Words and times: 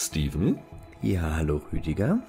Steven. 0.00 0.58
Ja, 1.02 1.36
hallo 1.36 1.60
Rüdiger. 1.70 2.20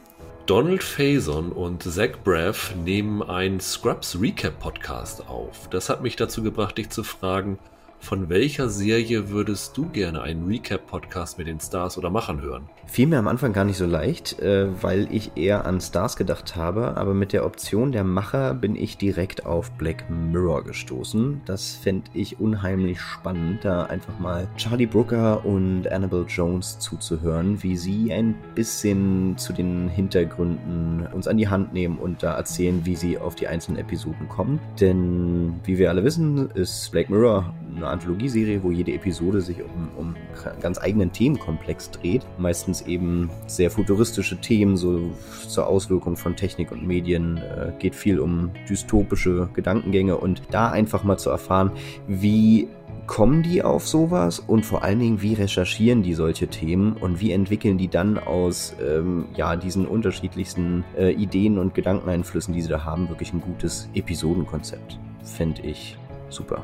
Donald 0.46 0.84
Faison 0.84 1.54
und 1.54 1.84
Zach 1.84 2.18
Braff 2.22 2.76
nehmen 2.76 3.24
einen 3.24 3.62
Scrubs 3.62 4.20
Recap 4.20 4.60
Podcast 4.60 5.30
auf. 5.30 5.70
Das 5.70 5.88
hat 5.88 6.04
mich 6.04 6.18
dazu 6.18 6.44
gebracht, 6.44 6.78
dich 6.78 6.90
zu 6.90 7.06
fragen, 7.06 7.60
von 8.02 8.30
welcher 8.30 8.68
Serie 8.68 9.30
würdest 9.30 9.78
du 9.78 9.88
gerne 9.88 10.24
einen 10.24 10.48
Recap-Podcast 10.48 11.38
mit 11.38 11.48
den 11.48 11.60
Stars 11.60 11.98
oder 12.00 12.10
Machern 12.10 12.42
hören? 12.42 12.68
Fiel 12.88 13.08
mir 13.08 13.20
am 13.20 13.28
Anfang 13.28 13.54
gar 13.54 13.64
nicht 13.64 13.78
so 13.78 13.86
leicht, 13.86 14.40
äh, 14.40 14.68
weil 14.82 15.08
ich 15.12 15.38
eher 15.38 15.66
an 15.66 15.80
Stars 15.80 16.18
gedacht 16.18 16.56
habe, 16.56 16.98
aber 16.98 17.14
mit 17.14 17.32
der 17.32 17.46
Option 17.46 17.92
der 17.92 18.04
Macher 18.04 18.56
bin 18.56 18.76
ich 18.76 18.98
direkt 18.98 19.46
auf 19.46 19.72
Black 19.74 20.10
Mirror 20.10 20.64
gestoßen. 20.64 21.42
Das 21.46 21.76
fände 21.76 22.10
ich 22.14 22.40
unheimlich 22.40 23.00
spannend, 23.00 23.64
da 23.64 23.84
einfach 23.84 24.20
mal 24.20 24.48
Charlie 24.58 24.88
Brooker 24.88 25.46
und 25.46 25.88
Annabelle 25.88 26.26
Jones 26.28 26.80
zuzuhören, 26.80 27.62
wie 27.62 27.78
sie 27.78 28.12
ein 28.12 28.36
bisschen 28.56 29.38
zu 29.38 29.54
den 29.54 29.88
Hintergründen 29.88 31.08
uns 31.14 31.28
an 31.28 31.38
die 31.38 31.48
Hand 31.48 31.72
nehmen 31.72 31.98
und 31.98 32.24
da 32.24 32.34
erzählen, 32.36 32.82
wie 32.84 32.96
sie 32.96 33.20
auf 33.20 33.36
die 33.36 33.48
einzelnen 33.48 33.80
Episoden 33.80 34.28
kommen. 34.28 34.60
Denn 34.80 35.60
wie 35.64 35.78
wir 35.78 35.90
alle 35.92 36.04
wissen, 36.04 36.50
ist 36.52 36.92
Black 36.92 37.10
Mirror 37.10 37.54
eine 37.76 37.91
Anthologieserie, 37.92 38.64
wo 38.64 38.72
jede 38.72 38.94
Episode 38.94 39.42
sich 39.42 39.58
um, 39.62 39.90
um 39.98 40.16
ganz 40.62 40.80
eigenen 40.80 41.12
Themenkomplex 41.12 41.92
dreht. 41.92 42.26
Meistens 42.38 42.82
eben 42.82 43.30
sehr 43.48 43.72
futuristische 43.72 44.40
Themen, 44.40 44.78
so 44.78 45.12
zur 45.48 45.68
Auswirkung 45.68 46.18
von 46.18 46.36
Technik 46.36 46.72
und 46.72 46.86
Medien. 46.86 47.38
Äh, 47.38 47.74
geht 47.80 47.96
viel 47.96 48.20
um 48.20 48.52
dystopische 48.70 49.50
Gedankengänge 49.54 50.18
und 50.18 50.42
da 50.52 50.70
einfach 50.70 51.04
mal 51.04 51.18
zu 51.18 51.30
erfahren, 51.30 51.72
wie 52.08 52.68
kommen 53.08 53.44
die 53.44 53.62
auf 53.62 53.88
sowas 53.88 54.40
und 54.40 54.66
vor 54.66 54.84
allen 54.84 55.00
Dingen, 55.00 55.22
wie 55.22 55.34
recherchieren 55.34 56.02
die 56.02 56.14
solche 56.14 56.48
Themen 56.48 56.94
und 56.94 57.20
wie 57.20 57.32
entwickeln 57.32 57.78
die 57.78 57.90
dann 57.90 58.18
aus 58.18 58.74
ähm, 58.82 59.26
ja, 59.36 59.58
diesen 59.58 59.86
unterschiedlichsten 59.86 60.86
äh, 60.98 61.12
Ideen 61.12 61.58
und 61.58 61.74
Gedankeneinflüssen, 61.74 62.54
die 62.54 62.62
sie 62.62 62.70
da 62.70 62.86
haben, 62.86 63.10
wirklich 63.10 63.34
ein 63.34 63.42
gutes 63.42 63.90
Episodenkonzept. 63.94 64.98
Fände 65.24 65.62
ich 65.64 65.98
super 66.30 66.64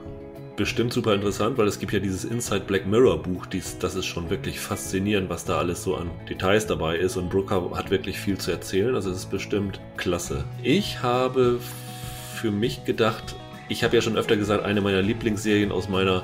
bestimmt 0.58 0.92
super 0.92 1.14
interessant, 1.14 1.58
weil 1.58 1.68
es 1.68 1.80
gibt 1.80 1.94
ja 1.94 2.00
dieses 2.00 2.26
Inside 2.26 2.66
Black 2.66 2.86
Mirror 2.86 3.22
Buch, 3.22 3.46
dies, 3.46 3.78
das 3.78 3.96
ist 3.96 4.08
schon 4.08 4.30
wirklich 4.30 4.60
faszinierend, 4.60 5.30
was 5.30 5.46
da 5.46 5.60
alles 5.60 5.84
so 5.84 5.96
an 5.96 6.12
Details 6.28 6.68
dabei 6.68 6.98
ist 6.98 7.16
und 7.16 7.30
Brooker 7.30 7.72
hat 7.76 7.92
wirklich 7.92 8.20
viel 8.20 8.38
zu 8.38 8.52
erzählen, 8.52 8.96
also 8.96 9.12
es 9.12 9.20
ist 9.20 9.30
bestimmt 9.30 9.80
klasse. 9.96 10.44
Ich 10.62 11.02
habe 11.02 11.60
für 12.36 12.52
mich 12.52 12.84
gedacht, 12.84 13.36
ich 13.70 13.84
habe 13.84 13.96
ja 13.96 14.02
schon 14.02 14.18
öfter 14.18 14.36
gesagt, 14.36 14.66
eine 14.66 14.82
meiner 14.82 15.02
Lieblingsserien 15.02 15.72
aus 15.72 15.88
meiner 15.88 16.24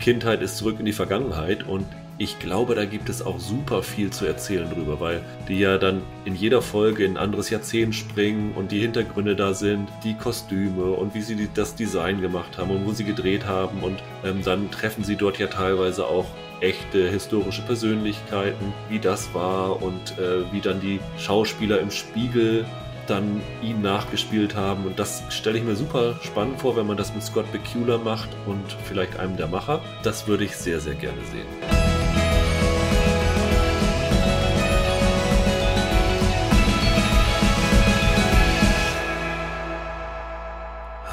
Kindheit 0.00 0.40
ist 0.40 0.56
zurück 0.56 0.76
in 0.78 0.86
die 0.86 0.92
Vergangenheit 0.92 1.66
und 1.66 1.86
ich 2.16 2.38
glaube, 2.38 2.74
da 2.74 2.84
gibt 2.84 3.08
es 3.08 3.22
auch 3.22 3.40
super 3.40 3.82
viel 3.82 4.10
zu 4.10 4.24
erzählen 4.24 4.70
drüber, 4.70 5.00
weil 5.00 5.22
die 5.48 5.58
ja 5.58 5.78
dann 5.78 6.02
in 6.24 6.36
jeder 6.36 6.62
Folge 6.62 7.04
in 7.04 7.12
ein 7.12 7.16
anderes 7.16 7.50
Jahrzehnt 7.50 7.94
springen 7.94 8.52
und 8.54 8.70
die 8.70 8.80
Hintergründe 8.80 9.34
da 9.34 9.52
sind, 9.52 9.88
die 10.04 10.14
Kostüme 10.14 10.92
und 10.92 11.14
wie 11.14 11.22
sie 11.22 11.48
das 11.52 11.74
Design 11.74 12.20
gemacht 12.20 12.56
haben 12.56 12.70
und 12.70 12.86
wo 12.86 12.92
sie 12.92 13.04
gedreht 13.04 13.46
haben 13.46 13.82
und 13.82 14.02
ähm, 14.24 14.42
dann 14.44 14.70
treffen 14.70 15.02
sie 15.02 15.16
dort 15.16 15.38
ja 15.38 15.48
teilweise 15.48 16.06
auch 16.06 16.26
echte 16.60 17.08
historische 17.10 17.62
Persönlichkeiten, 17.62 18.72
wie 18.88 19.00
das 19.00 19.34
war 19.34 19.82
und 19.82 20.16
äh, 20.18 20.50
wie 20.52 20.60
dann 20.60 20.80
die 20.80 21.00
Schauspieler 21.18 21.80
im 21.80 21.90
Spiegel 21.90 22.64
dann 23.06 23.42
ihn 23.62 23.82
nachgespielt 23.82 24.54
haben. 24.54 24.86
Und 24.86 24.98
das 24.98 25.22
stelle 25.28 25.58
ich 25.58 25.64
mir 25.64 25.76
super 25.76 26.18
spannend 26.22 26.60
vor, 26.60 26.76
wenn 26.76 26.86
man 26.86 26.96
das 26.96 27.12
mit 27.12 27.22
Scott 27.22 27.46
Bakula 27.52 27.98
macht 27.98 28.30
und 28.46 28.64
vielleicht 28.84 29.18
einem 29.18 29.36
der 29.36 29.48
Macher. 29.48 29.82
Das 30.02 30.26
würde 30.26 30.44
ich 30.44 30.56
sehr, 30.56 30.80
sehr 30.80 30.94
gerne 30.94 31.20
sehen. 31.30 31.83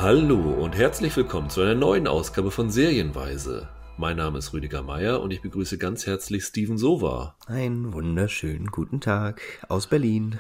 Hallo 0.02 0.40
und 0.40 0.76
herzlich 0.76 1.16
willkommen 1.16 1.52
zu 1.52 1.62
einer 1.62 1.76
neuen 1.76 2.08
Ausgabe 2.08 2.50
von 2.50 2.72
Serienweise. 2.72 3.70
Mein 3.98 4.18
Name 4.18 4.40
ist 4.40 4.52
Rüdiger 4.52 4.82
Meier 4.82 5.22
und 5.22 5.30
ich 5.30 5.44
begrüße 5.44 5.78
ganz 5.78 6.08
herzlich 6.08 6.44
Steven 6.44 6.80
Sova. 6.80 7.36
Einen 7.46 7.94
wunderschönen 7.94 8.66
guten 8.66 9.00
Tag 9.00 9.42
aus 9.70 9.86
Berlin. 9.86 10.40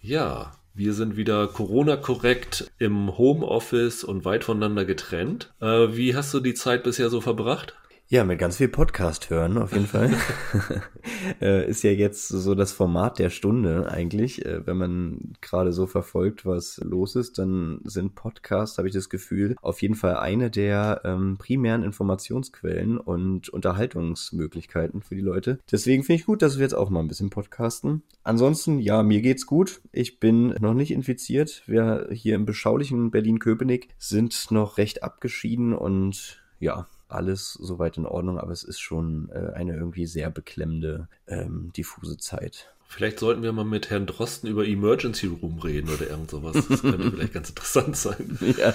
Ja, 0.00 0.52
wir 0.72 0.94
sind 0.94 1.18
wieder 1.18 1.48
Corona-korrekt 1.48 2.70
im 2.78 3.18
Homeoffice 3.18 4.04
und 4.04 4.24
weit 4.24 4.42
voneinander 4.42 4.86
getrennt. 4.86 5.52
Äh, 5.60 5.94
wie 5.94 6.16
hast 6.16 6.32
du 6.32 6.40
die 6.40 6.54
Zeit 6.54 6.82
bisher 6.82 7.10
so 7.10 7.20
verbracht? 7.20 7.74
Ja, 8.14 8.22
mit 8.22 8.38
ganz 8.38 8.58
viel 8.58 8.68
Podcast 8.68 9.28
hören, 9.28 9.58
auf 9.58 9.72
jeden 9.72 9.88
Fall. 9.88 10.12
Äh, 11.40 11.68
ist 11.68 11.82
ja 11.82 11.90
jetzt 11.90 12.28
so 12.28 12.54
das 12.54 12.72
Format 12.72 13.18
der 13.18 13.30
Stunde 13.30 13.90
eigentlich. 13.90 14.44
Äh, 14.44 14.66
wenn 14.66 14.76
man 14.76 15.32
gerade 15.40 15.72
so 15.72 15.86
verfolgt, 15.86 16.44
was 16.44 16.78
los 16.84 17.16
ist, 17.16 17.38
dann 17.38 17.80
sind 17.84 18.14
Podcasts, 18.14 18.78
habe 18.78 18.88
ich 18.88 18.94
das 18.94 19.08
Gefühl, 19.08 19.56
auf 19.62 19.80
jeden 19.82 19.94
Fall 19.94 20.16
eine 20.16 20.50
der 20.50 21.00
ähm, 21.04 21.36
primären 21.38 21.82
Informationsquellen 21.82 22.98
und 22.98 23.48
Unterhaltungsmöglichkeiten 23.48 25.02
für 25.02 25.14
die 25.14 25.22
Leute. 25.22 25.58
Deswegen 25.70 26.04
finde 26.04 26.20
ich 26.20 26.26
gut, 26.26 26.42
dass 26.42 26.56
wir 26.56 26.62
jetzt 26.62 26.74
auch 26.74 26.90
mal 26.90 27.00
ein 27.00 27.08
bisschen 27.08 27.30
podcasten. 27.30 28.02
Ansonsten, 28.22 28.78
ja, 28.80 29.02
mir 29.02 29.22
geht's 29.22 29.46
gut. 29.46 29.80
Ich 29.92 30.20
bin 30.20 30.48
noch 30.60 30.74
nicht 30.74 30.90
infiziert. 30.90 31.62
Wir 31.66 32.08
hier 32.12 32.34
im 32.34 32.46
beschaulichen 32.46 33.10
Berlin-Köpenick 33.10 33.88
sind 33.98 34.50
noch 34.50 34.78
recht 34.78 35.02
abgeschieden 35.02 35.74
und 35.74 36.42
ja, 36.60 36.86
alles 37.08 37.52
soweit 37.52 37.96
in 37.96 38.06
Ordnung, 38.06 38.38
aber 38.38 38.52
es 38.52 38.64
ist 38.64 38.80
schon 38.80 39.30
äh, 39.32 39.52
eine 39.54 39.74
irgendwie 39.74 40.06
sehr 40.06 40.30
beklemmende, 40.30 41.08
ähm, 41.26 41.72
diffuse 41.76 42.16
Zeit. 42.16 42.70
Vielleicht 42.86 43.18
sollten 43.18 43.42
wir 43.42 43.52
mal 43.52 43.64
mit 43.64 43.90
Herrn 43.90 44.06
Drosten 44.06 44.48
über 44.48 44.66
Emergency 44.66 45.26
Room 45.26 45.58
reden 45.58 45.90
oder 45.90 46.08
irgend 46.08 46.30
sowas. 46.30 46.54
Das 46.68 46.82
könnte 46.82 47.10
vielleicht 47.12 47.32
ganz 47.32 47.48
interessant 47.48 47.96
sein. 47.96 48.38
Ja. 48.56 48.74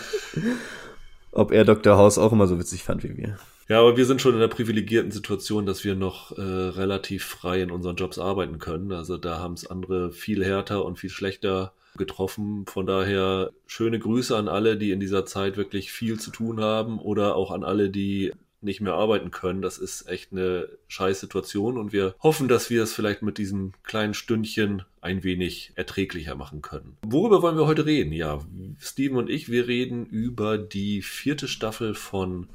Ob 1.32 1.52
er 1.52 1.64
Dr. 1.64 1.96
House 1.96 2.18
auch 2.18 2.34
immer 2.34 2.48
so 2.48 2.60
witzig 2.60 2.84
fand 2.84 3.04
wie 3.04 3.16
wir. 3.16 3.38
Ja, 3.70 3.80
aber 3.80 3.98
wir 3.98 4.06
sind 4.06 4.20
schon 4.20 4.34
in 4.34 4.40
der 4.40 4.48
privilegierten 4.48 5.12
Situation, 5.12 5.68
dass 5.68 5.84
wir 5.84 5.94
noch 5.94 6.36
äh, 6.38 6.42
relativ 6.42 7.24
frei 7.24 7.62
in 7.62 7.70
unseren 7.70 7.98
Jobs 7.98 8.18
arbeiten 8.18 8.58
können. 8.58 8.92
Also 8.92 9.18
da 9.18 9.38
haben 9.38 9.54
es 9.54 9.70
andere 9.70 10.12
viel 10.12 10.44
härter 10.44 10.84
und 10.84 10.98
viel 10.98 11.12
schlechter 11.12 11.72
getroffen. 12.00 12.66
Von 12.66 12.88
daher 12.88 13.52
schöne 13.68 14.00
Grüße 14.00 14.36
an 14.36 14.48
alle, 14.48 14.78
die 14.78 14.90
in 14.90 15.00
dieser 15.00 15.28
Zeit 15.28 15.56
wirklich 15.56 15.92
viel 15.92 16.20
zu 16.20 16.32
tun 16.32 16.60
haben 16.60 16.98
oder 16.98 17.36
auch 17.36 17.52
an 17.52 17.64
alle, 17.64 17.92
die 17.92 18.32
nicht 18.62 18.82
mehr 18.82 18.94
arbeiten 18.94 19.32
können. 19.32 19.62
Das 19.62 19.78
ist 19.78 20.08
echt 20.08 20.32
eine 20.32 20.68
scheiß 20.88 21.20
Situation 21.20 21.78
und 21.78 21.94
wir 21.94 22.16
hoffen, 22.22 22.48
dass 22.48 22.70
wir 22.70 22.84
es 22.84 22.94
vielleicht 22.94 23.22
mit 23.22 23.38
diesem 23.38 23.74
kleinen 23.84 24.14
Stündchen 24.14 24.84
ein 25.02 25.24
wenig 25.24 25.72
erträglicher 25.76 26.36
machen 26.36 26.62
können. 26.62 26.98
Worüber 27.06 27.42
wollen 27.42 27.58
wir 27.58 27.68
heute 27.68 27.86
reden? 27.86 28.12
Ja, 28.12 28.40
Steven 28.80 29.18
und 29.18 29.30
ich, 29.30 29.50
wir 29.50 29.68
reden 29.68 30.06
über 30.06 30.58
die 30.58 31.02
vierte 31.02 31.48
Staffel 31.48 31.94
von 31.94 32.48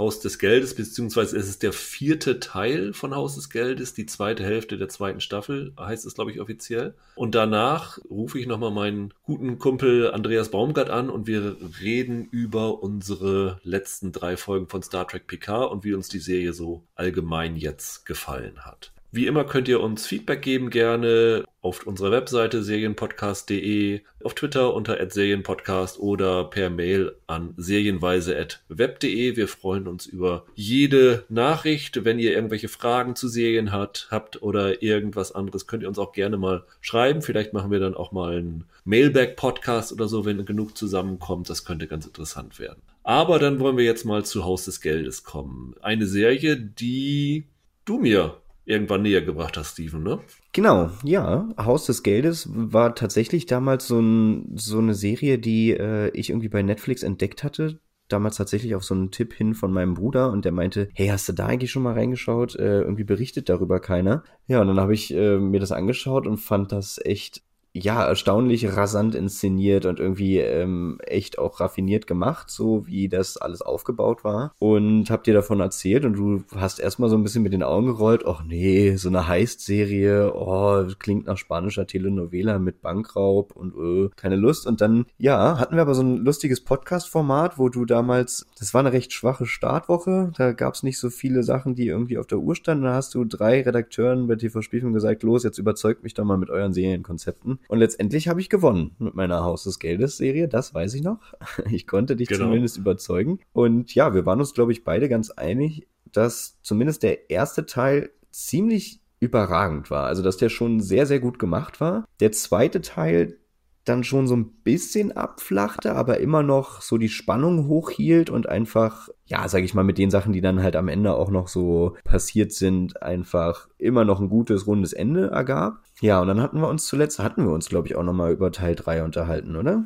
Haus 0.00 0.18
des 0.18 0.38
Geldes, 0.38 0.74
beziehungsweise 0.74 1.36
es 1.36 1.46
ist 1.46 1.62
der 1.62 1.74
vierte 1.74 2.40
Teil 2.40 2.94
von 2.94 3.14
Haus 3.14 3.34
des 3.34 3.50
Geldes, 3.50 3.92
die 3.92 4.06
zweite 4.06 4.42
Hälfte 4.42 4.78
der 4.78 4.88
zweiten 4.88 5.20
Staffel, 5.20 5.74
heißt 5.78 6.06
es, 6.06 6.14
glaube 6.14 6.32
ich, 6.32 6.40
offiziell. 6.40 6.94
Und 7.16 7.34
danach 7.34 7.98
rufe 8.08 8.38
ich 8.38 8.46
nochmal 8.46 8.70
meinen 8.70 9.12
guten 9.24 9.58
Kumpel 9.58 10.10
Andreas 10.10 10.50
Baumgart 10.50 10.88
an 10.88 11.10
und 11.10 11.26
wir 11.26 11.58
reden 11.82 12.24
über 12.30 12.82
unsere 12.82 13.60
letzten 13.62 14.10
drei 14.10 14.38
Folgen 14.38 14.68
von 14.68 14.82
Star 14.82 15.06
Trek 15.06 15.26
Picard 15.26 15.70
und 15.70 15.84
wie 15.84 15.92
uns 15.92 16.08
die 16.08 16.18
Serie 16.18 16.54
so 16.54 16.82
allgemein 16.94 17.54
jetzt 17.56 18.06
gefallen 18.06 18.64
hat. 18.64 18.92
Wie 19.12 19.26
immer 19.26 19.42
könnt 19.42 19.66
ihr 19.66 19.80
uns 19.80 20.06
Feedback 20.06 20.40
geben, 20.40 20.70
gerne 20.70 21.44
auf 21.62 21.84
unserer 21.84 22.12
Webseite 22.12 22.62
serienpodcast.de, 22.62 24.02
auf 24.22 24.34
Twitter 24.34 24.72
unter 24.72 24.98
serienpodcast 25.10 25.98
oder 25.98 26.44
per 26.44 26.70
Mail 26.70 27.16
an 27.26 27.52
serienweise.web.de. 27.56 29.36
Wir 29.36 29.48
freuen 29.48 29.88
uns 29.88 30.06
über 30.06 30.44
jede 30.54 31.24
Nachricht. 31.28 32.04
Wenn 32.04 32.20
ihr 32.20 32.32
irgendwelche 32.32 32.68
Fragen 32.68 33.16
zu 33.16 33.26
Serien 33.26 33.72
hat, 33.72 34.06
habt 34.12 34.42
oder 34.42 34.80
irgendwas 34.80 35.32
anderes, 35.32 35.66
könnt 35.66 35.82
ihr 35.82 35.88
uns 35.88 35.98
auch 35.98 36.12
gerne 36.12 36.36
mal 36.36 36.64
schreiben. 36.80 37.20
Vielleicht 37.20 37.52
machen 37.52 37.72
wir 37.72 37.80
dann 37.80 37.96
auch 37.96 38.12
mal 38.12 38.36
einen 38.36 38.64
Mailback-Podcast 38.84 39.92
oder 39.92 40.06
so, 40.06 40.24
wenn 40.24 40.44
genug 40.44 40.78
zusammenkommt. 40.78 41.50
Das 41.50 41.64
könnte 41.64 41.88
ganz 41.88 42.06
interessant 42.06 42.60
werden. 42.60 42.80
Aber 43.02 43.40
dann 43.40 43.58
wollen 43.58 43.76
wir 43.76 43.84
jetzt 43.84 44.04
mal 44.04 44.24
zu 44.24 44.44
Haus 44.44 44.66
des 44.66 44.80
Geldes 44.80 45.24
kommen. 45.24 45.74
Eine 45.80 46.06
Serie, 46.06 46.56
die 46.56 47.48
du 47.84 47.98
mir 47.98 48.36
irgendwann 48.64 49.02
näher 49.02 49.22
gebracht 49.22 49.56
hast, 49.56 49.72
Steven, 49.72 50.02
ne? 50.02 50.20
Genau, 50.52 50.90
ja. 51.02 51.48
Haus 51.58 51.86
des 51.86 52.02
Geldes 52.02 52.48
war 52.52 52.94
tatsächlich 52.94 53.46
damals 53.46 53.86
so, 53.86 54.00
ein, 54.00 54.56
so 54.56 54.78
eine 54.78 54.94
Serie, 54.94 55.38
die 55.38 55.72
äh, 55.72 56.10
ich 56.10 56.30
irgendwie 56.30 56.48
bei 56.48 56.62
Netflix 56.62 57.02
entdeckt 57.02 57.42
hatte. 57.44 57.80
Damals 58.08 58.36
tatsächlich 58.36 58.74
auf 58.74 58.82
so 58.82 58.94
einen 58.94 59.12
Tipp 59.12 59.32
hin 59.32 59.54
von 59.54 59.72
meinem 59.72 59.94
Bruder 59.94 60.32
und 60.32 60.44
der 60.44 60.52
meinte, 60.52 60.88
hey, 60.94 61.08
hast 61.08 61.28
du 61.28 61.32
da 61.32 61.46
eigentlich 61.46 61.70
schon 61.70 61.84
mal 61.84 61.94
reingeschaut? 61.94 62.56
Äh, 62.56 62.80
irgendwie 62.80 63.04
berichtet 63.04 63.48
darüber 63.48 63.80
keiner. 63.80 64.24
Ja, 64.48 64.60
und 64.60 64.66
dann 64.66 64.80
habe 64.80 64.94
ich 64.94 65.14
äh, 65.14 65.38
mir 65.38 65.60
das 65.60 65.70
angeschaut 65.70 66.26
und 66.26 66.38
fand 66.38 66.72
das 66.72 67.00
echt 67.04 67.42
ja, 67.72 68.04
erstaunlich 68.04 68.76
rasant 68.76 69.14
inszeniert 69.14 69.86
und 69.86 70.00
irgendwie 70.00 70.38
ähm, 70.38 70.98
echt 71.06 71.38
auch 71.38 71.60
raffiniert 71.60 72.06
gemacht, 72.06 72.50
so 72.50 72.86
wie 72.86 73.08
das 73.08 73.36
alles 73.36 73.62
aufgebaut 73.62 74.24
war. 74.24 74.52
Und 74.58 75.10
hab 75.10 75.22
dir 75.24 75.34
davon 75.34 75.60
erzählt 75.60 76.04
und 76.04 76.14
du 76.14 76.42
hast 76.56 76.80
erstmal 76.80 77.08
so 77.08 77.16
ein 77.16 77.22
bisschen 77.22 77.44
mit 77.44 77.52
den 77.52 77.62
Augen 77.62 77.86
gerollt, 77.86 78.24
ach 78.26 78.42
nee, 78.44 78.96
so 78.96 79.08
eine 79.08 79.28
Heist-Serie, 79.28 80.32
oh, 80.34 80.84
klingt 80.98 81.26
nach 81.26 81.38
spanischer 81.38 81.86
Telenovela 81.86 82.58
mit 82.58 82.82
Bankraub 82.82 83.54
und 83.54 83.74
äh, 83.76 84.10
keine 84.16 84.36
Lust. 84.36 84.66
Und 84.66 84.80
dann, 84.80 85.06
ja, 85.18 85.58
hatten 85.58 85.76
wir 85.76 85.82
aber 85.82 85.94
so 85.94 86.02
ein 86.02 86.16
lustiges 86.16 86.60
Podcast-Format, 86.60 87.56
wo 87.56 87.68
du 87.68 87.84
damals, 87.84 88.46
das 88.58 88.74
war 88.74 88.80
eine 88.80 88.92
recht 88.92 89.12
schwache 89.12 89.46
Startwoche, 89.46 90.32
da 90.36 90.52
gab's 90.52 90.82
nicht 90.82 90.98
so 90.98 91.08
viele 91.08 91.44
Sachen, 91.44 91.76
die 91.76 91.86
irgendwie 91.86 92.18
auf 92.18 92.26
der 92.26 92.38
Uhr 92.38 92.56
standen. 92.56 92.84
Da 92.84 92.94
hast 92.94 93.14
du 93.14 93.24
drei 93.24 93.62
Redakteuren 93.62 94.26
bei 94.26 94.34
TV 94.34 94.60
Spielfilm 94.60 94.92
gesagt, 94.92 95.22
los, 95.22 95.44
jetzt 95.44 95.58
überzeugt 95.58 96.02
mich 96.02 96.14
doch 96.14 96.24
mal 96.24 96.36
mit 96.36 96.50
euren 96.50 96.72
Serienkonzepten. 96.72 97.59
Und 97.68 97.78
letztendlich 97.78 98.28
habe 98.28 98.40
ich 98.40 98.48
gewonnen 98.48 98.96
mit 98.98 99.14
meiner 99.14 99.44
Haus 99.44 99.64
des 99.64 99.78
Geldes 99.78 100.16
Serie, 100.16 100.48
das 100.48 100.74
weiß 100.74 100.94
ich 100.94 101.02
noch. 101.02 101.34
Ich 101.70 101.86
konnte 101.86 102.16
dich 102.16 102.28
genau. 102.28 102.46
zumindest 102.46 102.78
überzeugen. 102.78 103.40
Und 103.52 103.94
ja, 103.94 104.14
wir 104.14 104.26
waren 104.26 104.40
uns, 104.40 104.54
glaube 104.54 104.72
ich, 104.72 104.84
beide 104.84 105.08
ganz 105.08 105.30
einig, 105.30 105.86
dass 106.12 106.58
zumindest 106.62 107.02
der 107.02 107.30
erste 107.30 107.66
Teil 107.66 108.10
ziemlich 108.30 109.00
überragend 109.20 109.90
war. 109.90 110.06
Also, 110.06 110.22
dass 110.22 110.36
der 110.36 110.48
schon 110.48 110.80
sehr, 110.80 111.06
sehr 111.06 111.20
gut 111.20 111.38
gemacht 111.38 111.80
war. 111.80 112.04
Der 112.20 112.32
zweite 112.32 112.80
Teil 112.80 113.39
dann 113.84 114.04
schon 114.04 114.26
so 114.26 114.36
ein 114.36 114.46
bisschen 114.62 115.12
abflachte, 115.16 115.94
aber 115.94 116.18
immer 116.18 116.42
noch 116.42 116.82
so 116.82 116.98
die 116.98 117.08
Spannung 117.08 117.66
hochhielt 117.66 118.30
und 118.30 118.48
einfach, 118.48 119.08
ja, 119.26 119.48
sag 119.48 119.64
ich 119.64 119.74
mal, 119.74 119.84
mit 119.84 119.98
den 119.98 120.10
Sachen, 120.10 120.32
die 120.32 120.40
dann 120.40 120.62
halt 120.62 120.76
am 120.76 120.88
Ende 120.88 121.14
auch 121.14 121.30
noch 121.30 121.48
so 121.48 121.96
passiert 122.04 122.52
sind, 122.52 123.02
einfach 123.02 123.68
immer 123.78 124.04
noch 124.04 124.20
ein 124.20 124.28
gutes, 124.28 124.66
rundes 124.66 124.92
Ende 124.92 125.28
ergab. 125.30 125.82
Ja, 126.00 126.20
und 126.20 126.28
dann 126.28 126.40
hatten 126.40 126.60
wir 126.60 126.68
uns 126.68 126.86
zuletzt, 126.86 127.18
hatten 127.18 127.44
wir 127.44 127.52
uns, 127.52 127.68
glaube 127.68 127.88
ich, 127.88 127.96
auch 127.96 128.02
nochmal 128.02 128.32
über 128.32 128.52
Teil 128.52 128.74
3 128.74 129.02
unterhalten, 129.04 129.56
oder? 129.56 129.84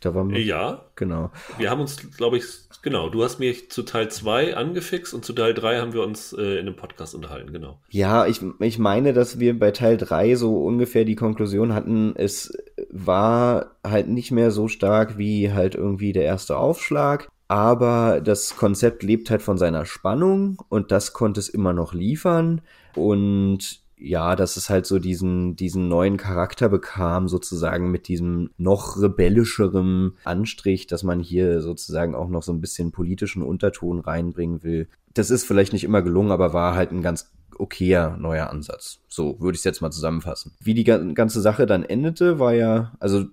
Da 0.00 0.14
waren 0.14 0.30
wir, 0.30 0.42
ja. 0.42 0.86
Genau. 0.96 1.30
Wir 1.58 1.70
haben 1.70 1.80
uns, 1.80 2.16
glaube 2.16 2.38
ich, 2.38 2.44
genau, 2.82 3.10
du 3.10 3.22
hast 3.22 3.38
mich 3.38 3.70
zu 3.70 3.82
Teil 3.82 4.10
2 4.10 4.56
angefixt 4.56 5.12
und 5.12 5.26
zu 5.26 5.34
Teil 5.34 5.52
3 5.52 5.78
haben 5.78 5.92
wir 5.92 6.02
uns 6.02 6.32
äh, 6.32 6.54
in 6.54 6.60
einem 6.60 6.76
Podcast 6.76 7.14
unterhalten, 7.14 7.52
genau. 7.52 7.78
Ja, 7.90 8.26
ich, 8.26 8.40
ich 8.60 8.78
meine, 8.78 9.12
dass 9.12 9.38
wir 9.38 9.58
bei 9.58 9.72
Teil 9.72 9.98
3 9.98 10.36
so 10.36 10.64
ungefähr 10.64 11.04
die 11.04 11.16
Konklusion 11.16 11.74
hatten, 11.74 12.14
es 12.16 12.56
war 12.88 13.76
halt 13.86 14.08
nicht 14.08 14.30
mehr 14.30 14.50
so 14.50 14.68
stark 14.68 15.18
wie 15.18 15.52
halt 15.52 15.74
irgendwie 15.74 16.12
der 16.12 16.24
erste 16.24 16.56
Aufschlag. 16.56 17.28
Aber 17.48 18.20
das 18.20 18.56
Konzept 18.56 19.02
lebt 19.02 19.28
halt 19.28 19.42
von 19.42 19.58
seiner 19.58 19.84
Spannung 19.84 20.62
und 20.68 20.92
das 20.92 21.12
konnte 21.12 21.40
es 21.40 21.48
immer 21.48 21.72
noch 21.72 21.92
liefern. 21.92 22.60
Und 22.94 23.79
ja, 24.00 24.34
dass 24.34 24.56
es 24.56 24.70
halt 24.70 24.86
so 24.86 24.98
diesen, 24.98 25.56
diesen 25.56 25.88
neuen 25.88 26.16
Charakter 26.16 26.68
bekam, 26.68 27.28
sozusagen 27.28 27.90
mit 27.90 28.08
diesem 28.08 28.50
noch 28.56 29.00
rebellischeren 29.00 30.16
Anstrich, 30.24 30.86
dass 30.86 31.02
man 31.02 31.20
hier 31.20 31.60
sozusagen 31.60 32.14
auch 32.14 32.28
noch 32.28 32.42
so 32.42 32.52
ein 32.52 32.60
bisschen 32.60 32.92
politischen 32.92 33.42
Unterton 33.42 34.00
reinbringen 34.00 34.62
will. 34.62 34.88
Das 35.14 35.30
ist 35.30 35.44
vielleicht 35.44 35.72
nicht 35.72 35.84
immer 35.84 36.02
gelungen, 36.02 36.32
aber 36.32 36.52
war 36.52 36.74
halt 36.74 36.92
ein 36.92 37.02
ganz 37.02 37.30
okayer 37.58 38.16
neuer 38.16 38.50
Ansatz. 38.50 39.00
So 39.08 39.38
würde 39.40 39.54
ich 39.54 39.60
es 39.60 39.64
jetzt 39.64 39.82
mal 39.82 39.90
zusammenfassen. 39.90 40.52
Wie 40.60 40.74
die 40.74 40.84
ganze 40.84 41.40
Sache 41.40 41.66
dann 41.66 41.84
endete, 41.84 42.38
war 42.38 42.54
ja, 42.54 42.92
also 43.00 43.26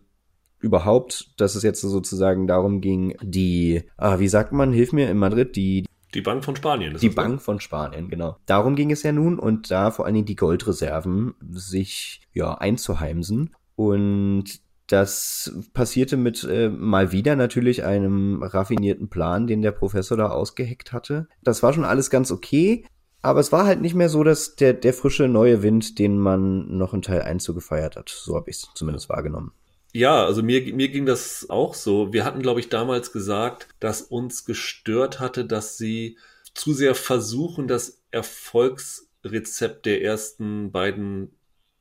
überhaupt, 0.59 1.39
dass 1.39 1.55
es 1.55 1.63
jetzt 1.63 1.81
sozusagen 1.81 2.47
darum 2.47 2.81
ging, 2.81 3.15
die, 3.21 3.83
ah, 3.95 4.19
wie 4.19 4.27
sagt 4.27 4.51
man, 4.51 4.73
hilf 4.73 4.91
mir 4.91 5.09
in 5.09 5.17
Madrid, 5.17 5.55
die 5.55 5.85
die 6.13 6.21
Bank 6.21 6.43
von 6.43 6.55
Spanien. 6.55 6.95
Ist 6.95 7.01
die 7.01 7.09
Bank 7.09 7.35
ne? 7.35 7.39
von 7.39 7.59
Spanien, 7.59 8.09
genau. 8.09 8.37
Darum 8.45 8.75
ging 8.75 8.91
es 8.91 9.03
ja 9.03 9.11
nun 9.11 9.39
und 9.39 9.71
da 9.71 9.91
vor 9.91 10.05
allen 10.05 10.15
Dingen 10.15 10.25
die 10.25 10.35
Goldreserven 10.35 11.35
sich 11.51 12.21
ja 12.33 12.53
einzuheimsen. 12.53 13.55
Und 13.75 14.61
das 14.87 15.53
passierte 15.73 16.15
mit 16.15 16.43
äh, 16.45 16.69
mal 16.69 17.11
wieder 17.11 17.35
natürlich 17.35 17.83
einem 17.83 18.41
raffinierten 18.41 19.09
Plan, 19.09 19.45
den 19.47 19.61
der 19.61 19.71
Professor 19.71 20.17
da 20.17 20.29
ausgeheckt 20.29 20.93
hatte. 20.93 21.27
Das 21.43 21.61
war 21.61 21.73
schon 21.73 21.83
alles 21.83 22.09
ganz 22.09 22.31
okay, 22.31 22.85
aber 23.21 23.41
es 23.41 23.51
war 23.51 23.65
halt 23.65 23.81
nicht 23.81 23.95
mehr 23.95 24.09
so, 24.09 24.23
dass 24.23 24.55
der, 24.55 24.73
der 24.73 24.93
frische 24.93 25.27
neue 25.27 25.61
Wind, 25.61 25.99
den 25.99 26.17
man 26.17 26.77
noch 26.77 26.93
in 26.93 27.01
Teil 27.01 27.21
1 27.21 27.43
so 27.43 27.53
gefeiert 27.53 27.97
hat. 27.97 28.09
So 28.09 28.35
habe 28.35 28.49
ich 28.49 28.57
es 28.57 28.69
zumindest 28.73 29.09
wahrgenommen. 29.09 29.51
Ja, 29.97 30.25
also 30.25 30.43
mir, 30.43 30.61
mir 30.75 30.89
ging 30.89 31.07
das 31.07 31.49
auch 31.49 31.73
so. 31.73 32.13
Wir 32.13 32.23
hatten, 32.23 32.43
glaube 32.43 32.59
ich, 32.59 32.69
damals 32.69 33.11
gesagt, 33.11 33.67
dass 33.79 34.03
uns 34.03 34.45
gestört 34.45 35.19
hatte, 35.19 35.43
dass 35.43 35.79
sie 35.79 36.19
zu 36.53 36.73
sehr 36.73 36.93
versuchen, 36.93 37.67
das 37.67 38.03
Erfolgsrezept 38.11 39.87
der 39.87 40.03
ersten 40.03 40.71
beiden 40.71 41.31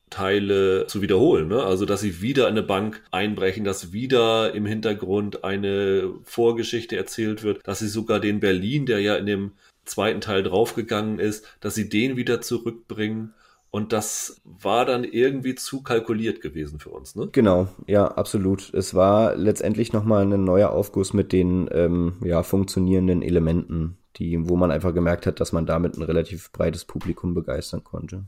Teile 0.09 0.87
zu 0.87 1.03
wiederholen. 1.03 1.49
Ne? 1.49 1.63
Also, 1.63 1.85
dass 1.85 2.01
sie 2.01 2.23
wieder 2.23 2.47
eine 2.47 2.63
Bank 2.63 3.03
einbrechen, 3.11 3.65
dass 3.65 3.93
wieder 3.93 4.55
im 4.55 4.65
Hintergrund 4.65 5.45
eine 5.45 6.15
Vorgeschichte 6.25 6.97
erzählt 6.97 7.43
wird, 7.43 7.69
dass 7.69 7.81
sie 7.81 7.89
sogar 7.89 8.19
den 8.19 8.41
Berlin, 8.41 8.87
der 8.87 9.01
ja 9.01 9.17
in 9.17 9.27
dem 9.27 9.53
zweiten 9.85 10.23
Teil 10.23 10.43
draufgegangen 10.43 11.19
ist, 11.19 11.45
dass 11.61 11.75
sie 11.75 11.91
den 11.91 12.17
wieder 12.17 12.41
zurückbringen. 12.41 13.35
Und 13.77 13.93
das 13.93 14.41
war 14.43 14.87
dann 14.87 15.05
irgendwie 15.05 15.55
zu 15.55 15.83
kalkuliert 15.83 16.41
gewesen 16.41 16.79
für 16.79 16.89
uns, 16.89 17.15
ne? 17.15 17.29
Genau, 17.31 17.69
ja, 17.87 18.07
absolut. 18.07 18.73
Es 18.73 18.95
war 18.95 19.37
letztendlich 19.37 19.93
nochmal 19.93 20.23
ein 20.23 20.45
neuer 20.45 20.71
Aufguss 20.71 21.13
mit 21.13 21.31
den 21.31 21.69
ähm, 21.71 22.15
ja, 22.25 22.43
funktionierenden 22.43 23.21
Elementen, 23.21 23.99
die, 24.17 24.49
wo 24.49 24.57
man 24.57 24.71
einfach 24.71 24.95
gemerkt 24.95 25.27
hat, 25.27 25.41
dass 25.41 25.53
man 25.53 25.67
damit 25.67 25.99
ein 25.99 26.03
relativ 26.03 26.53
breites 26.53 26.87
Publikum 26.87 27.35
begeistern 27.35 27.85
konnte. 27.85 28.25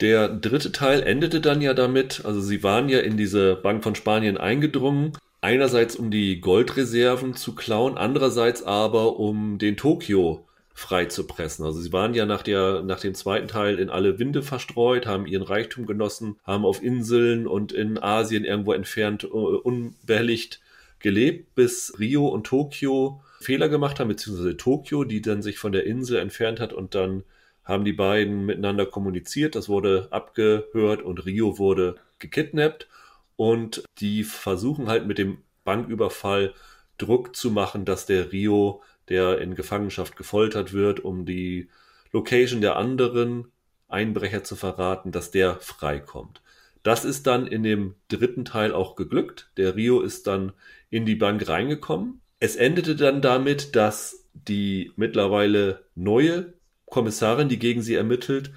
Der 0.00 0.28
dritte 0.28 0.72
Teil 0.72 1.04
endete 1.04 1.40
dann 1.40 1.60
ja 1.60 1.74
damit, 1.74 2.24
also 2.24 2.40
sie 2.40 2.64
waren 2.64 2.88
ja 2.88 2.98
in 2.98 3.16
diese 3.16 3.54
Bank 3.54 3.84
von 3.84 3.94
Spanien 3.94 4.36
eingedrungen, 4.36 5.12
einerseits 5.40 5.94
um 5.94 6.10
die 6.10 6.40
Goldreserven 6.40 7.34
zu 7.34 7.54
klauen, 7.54 7.96
andererseits 7.96 8.64
aber 8.64 9.20
um 9.20 9.58
den 9.58 9.76
Tokio 9.76 10.47
frei 10.78 11.06
zu 11.06 11.26
pressen. 11.26 11.64
Also 11.64 11.80
sie 11.80 11.92
waren 11.92 12.14
ja 12.14 12.24
nach, 12.24 12.42
der, 12.42 12.82
nach 12.82 13.00
dem 13.00 13.12
zweiten 13.14 13.48
Teil 13.48 13.80
in 13.80 13.90
alle 13.90 14.20
Winde 14.20 14.44
verstreut, 14.44 15.06
haben 15.06 15.26
ihren 15.26 15.42
Reichtum 15.42 15.86
genossen, 15.86 16.36
haben 16.44 16.64
auf 16.64 16.84
Inseln 16.84 17.48
und 17.48 17.72
in 17.72 17.98
Asien 17.98 18.44
irgendwo 18.44 18.72
entfernt 18.72 19.24
uh, 19.24 19.56
unbehelligt 19.56 20.60
gelebt, 21.00 21.56
bis 21.56 21.98
Rio 21.98 22.28
und 22.28 22.46
Tokio 22.46 23.20
Fehler 23.40 23.68
gemacht 23.68 23.98
haben, 23.98 24.08
beziehungsweise 24.08 24.56
Tokio, 24.56 25.02
die 25.02 25.20
dann 25.20 25.42
sich 25.42 25.58
von 25.58 25.72
der 25.72 25.84
Insel 25.84 26.18
entfernt 26.18 26.60
hat 26.60 26.72
und 26.72 26.94
dann 26.94 27.24
haben 27.64 27.84
die 27.84 27.92
beiden 27.92 28.46
miteinander 28.46 28.86
kommuniziert, 28.86 29.56
das 29.56 29.68
wurde 29.68 30.08
abgehört 30.10 31.02
und 31.02 31.26
Rio 31.26 31.58
wurde 31.58 31.96
gekidnappt 32.20 32.88
und 33.36 33.82
die 33.98 34.22
versuchen 34.22 34.88
halt 34.88 35.06
mit 35.08 35.18
dem 35.18 35.38
Banküberfall 35.64 36.54
Druck 36.98 37.34
zu 37.34 37.50
machen, 37.50 37.84
dass 37.84 38.06
der 38.06 38.32
Rio 38.32 38.82
der 39.08 39.38
in 39.40 39.54
Gefangenschaft 39.54 40.16
gefoltert 40.16 40.72
wird, 40.72 41.00
um 41.00 41.24
die 41.24 41.68
Location 42.12 42.60
der 42.60 42.76
anderen 42.76 43.48
Einbrecher 43.88 44.44
zu 44.44 44.56
verraten, 44.56 45.12
dass 45.12 45.30
der 45.30 45.56
freikommt. 45.56 46.42
Das 46.82 47.04
ist 47.04 47.26
dann 47.26 47.46
in 47.46 47.62
dem 47.62 47.94
dritten 48.08 48.44
Teil 48.44 48.72
auch 48.72 48.96
geglückt. 48.96 49.50
Der 49.56 49.76
Rio 49.76 50.00
ist 50.00 50.26
dann 50.26 50.52
in 50.90 51.04
die 51.04 51.16
Bank 51.16 51.48
reingekommen. 51.48 52.20
Es 52.40 52.56
endete 52.56 52.96
dann 52.96 53.20
damit, 53.20 53.74
dass 53.74 54.24
die 54.32 54.92
mittlerweile 54.96 55.84
neue 55.94 56.54
Kommissarin, 56.86 57.48
die 57.48 57.58
gegen 57.58 57.82
sie 57.82 57.94
ermittelt, 57.94 58.52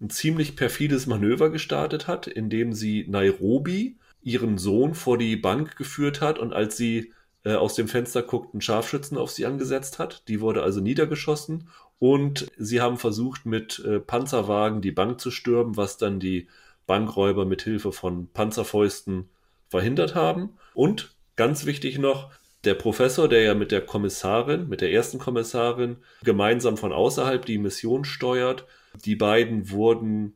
ein 0.00 0.10
ziemlich 0.10 0.56
perfides 0.56 1.06
Manöver 1.06 1.50
gestartet 1.50 2.06
hat, 2.06 2.26
indem 2.26 2.72
sie 2.72 3.06
Nairobi 3.08 3.98
ihren 4.22 4.58
Sohn 4.58 4.94
vor 4.94 5.18
die 5.18 5.36
Bank 5.36 5.76
geführt 5.76 6.20
hat 6.20 6.38
und 6.38 6.52
als 6.52 6.76
sie 6.76 7.12
äh, 7.46 7.54
aus 7.54 7.74
dem 7.76 7.86
Fenster 7.86 8.22
guckt, 8.22 8.52
einen 8.52 8.60
Scharfschützen 8.60 9.16
auf 9.16 9.30
sie 9.30 9.46
angesetzt 9.46 10.00
hat. 10.00 10.24
Die 10.26 10.40
wurde 10.40 10.64
also 10.64 10.80
niedergeschossen 10.80 11.68
und 12.00 12.50
sie 12.58 12.80
haben 12.80 12.96
versucht, 12.96 13.46
mit 13.46 13.78
äh, 13.86 14.00
Panzerwagen 14.00 14.80
die 14.80 14.90
Bank 14.90 15.20
zu 15.20 15.30
stürmen, 15.30 15.76
was 15.76 15.96
dann 15.96 16.18
die 16.18 16.48
Bankräuber 16.88 17.44
mit 17.44 17.62
Hilfe 17.62 17.92
von 17.92 18.28
Panzerfäusten 18.32 19.28
verhindert 19.68 20.16
haben. 20.16 20.56
Und 20.74 21.14
ganz 21.36 21.66
wichtig 21.66 21.98
noch, 21.98 22.32
der 22.64 22.74
Professor, 22.74 23.28
der 23.28 23.42
ja 23.42 23.54
mit 23.54 23.70
der 23.70 23.80
Kommissarin, 23.80 24.68
mit 24.68 24.80
der 24.80 24.90
ersten 24.90 25.18
Kommissarin 25.18 25.98
gemeinsam 26.24 26.76
von 26.76 26.92
außerhalb 26.92 27.46
die 27.46 27.58
Mission 27.58 28.04
steuert, 28.04 28.66
die 29.04 29.14
beiden 29.14 29.70
wurden 29.70 30.34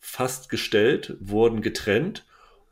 fast 0.00 0.48
gestellt, 0.48 1.16
wurden 1.20 1.62
getrennt 1.62 2.26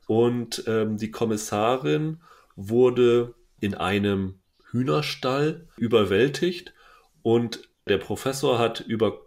und 0.09 0.65
ähm, 0.67 0.97
die 0.97 1.13
Kommissarin 1.13 2.21
wurde 2.57 3.35
in 3.61 3.75
einem 3.75 4.41
Hühnerstall 4.71 5.67
überwältigt 5.77 6.75
und 7.23 7.69
der 7.89 7.99
Professor 7.99 8.59
hat 8.59 8.81
über 8.81 9.21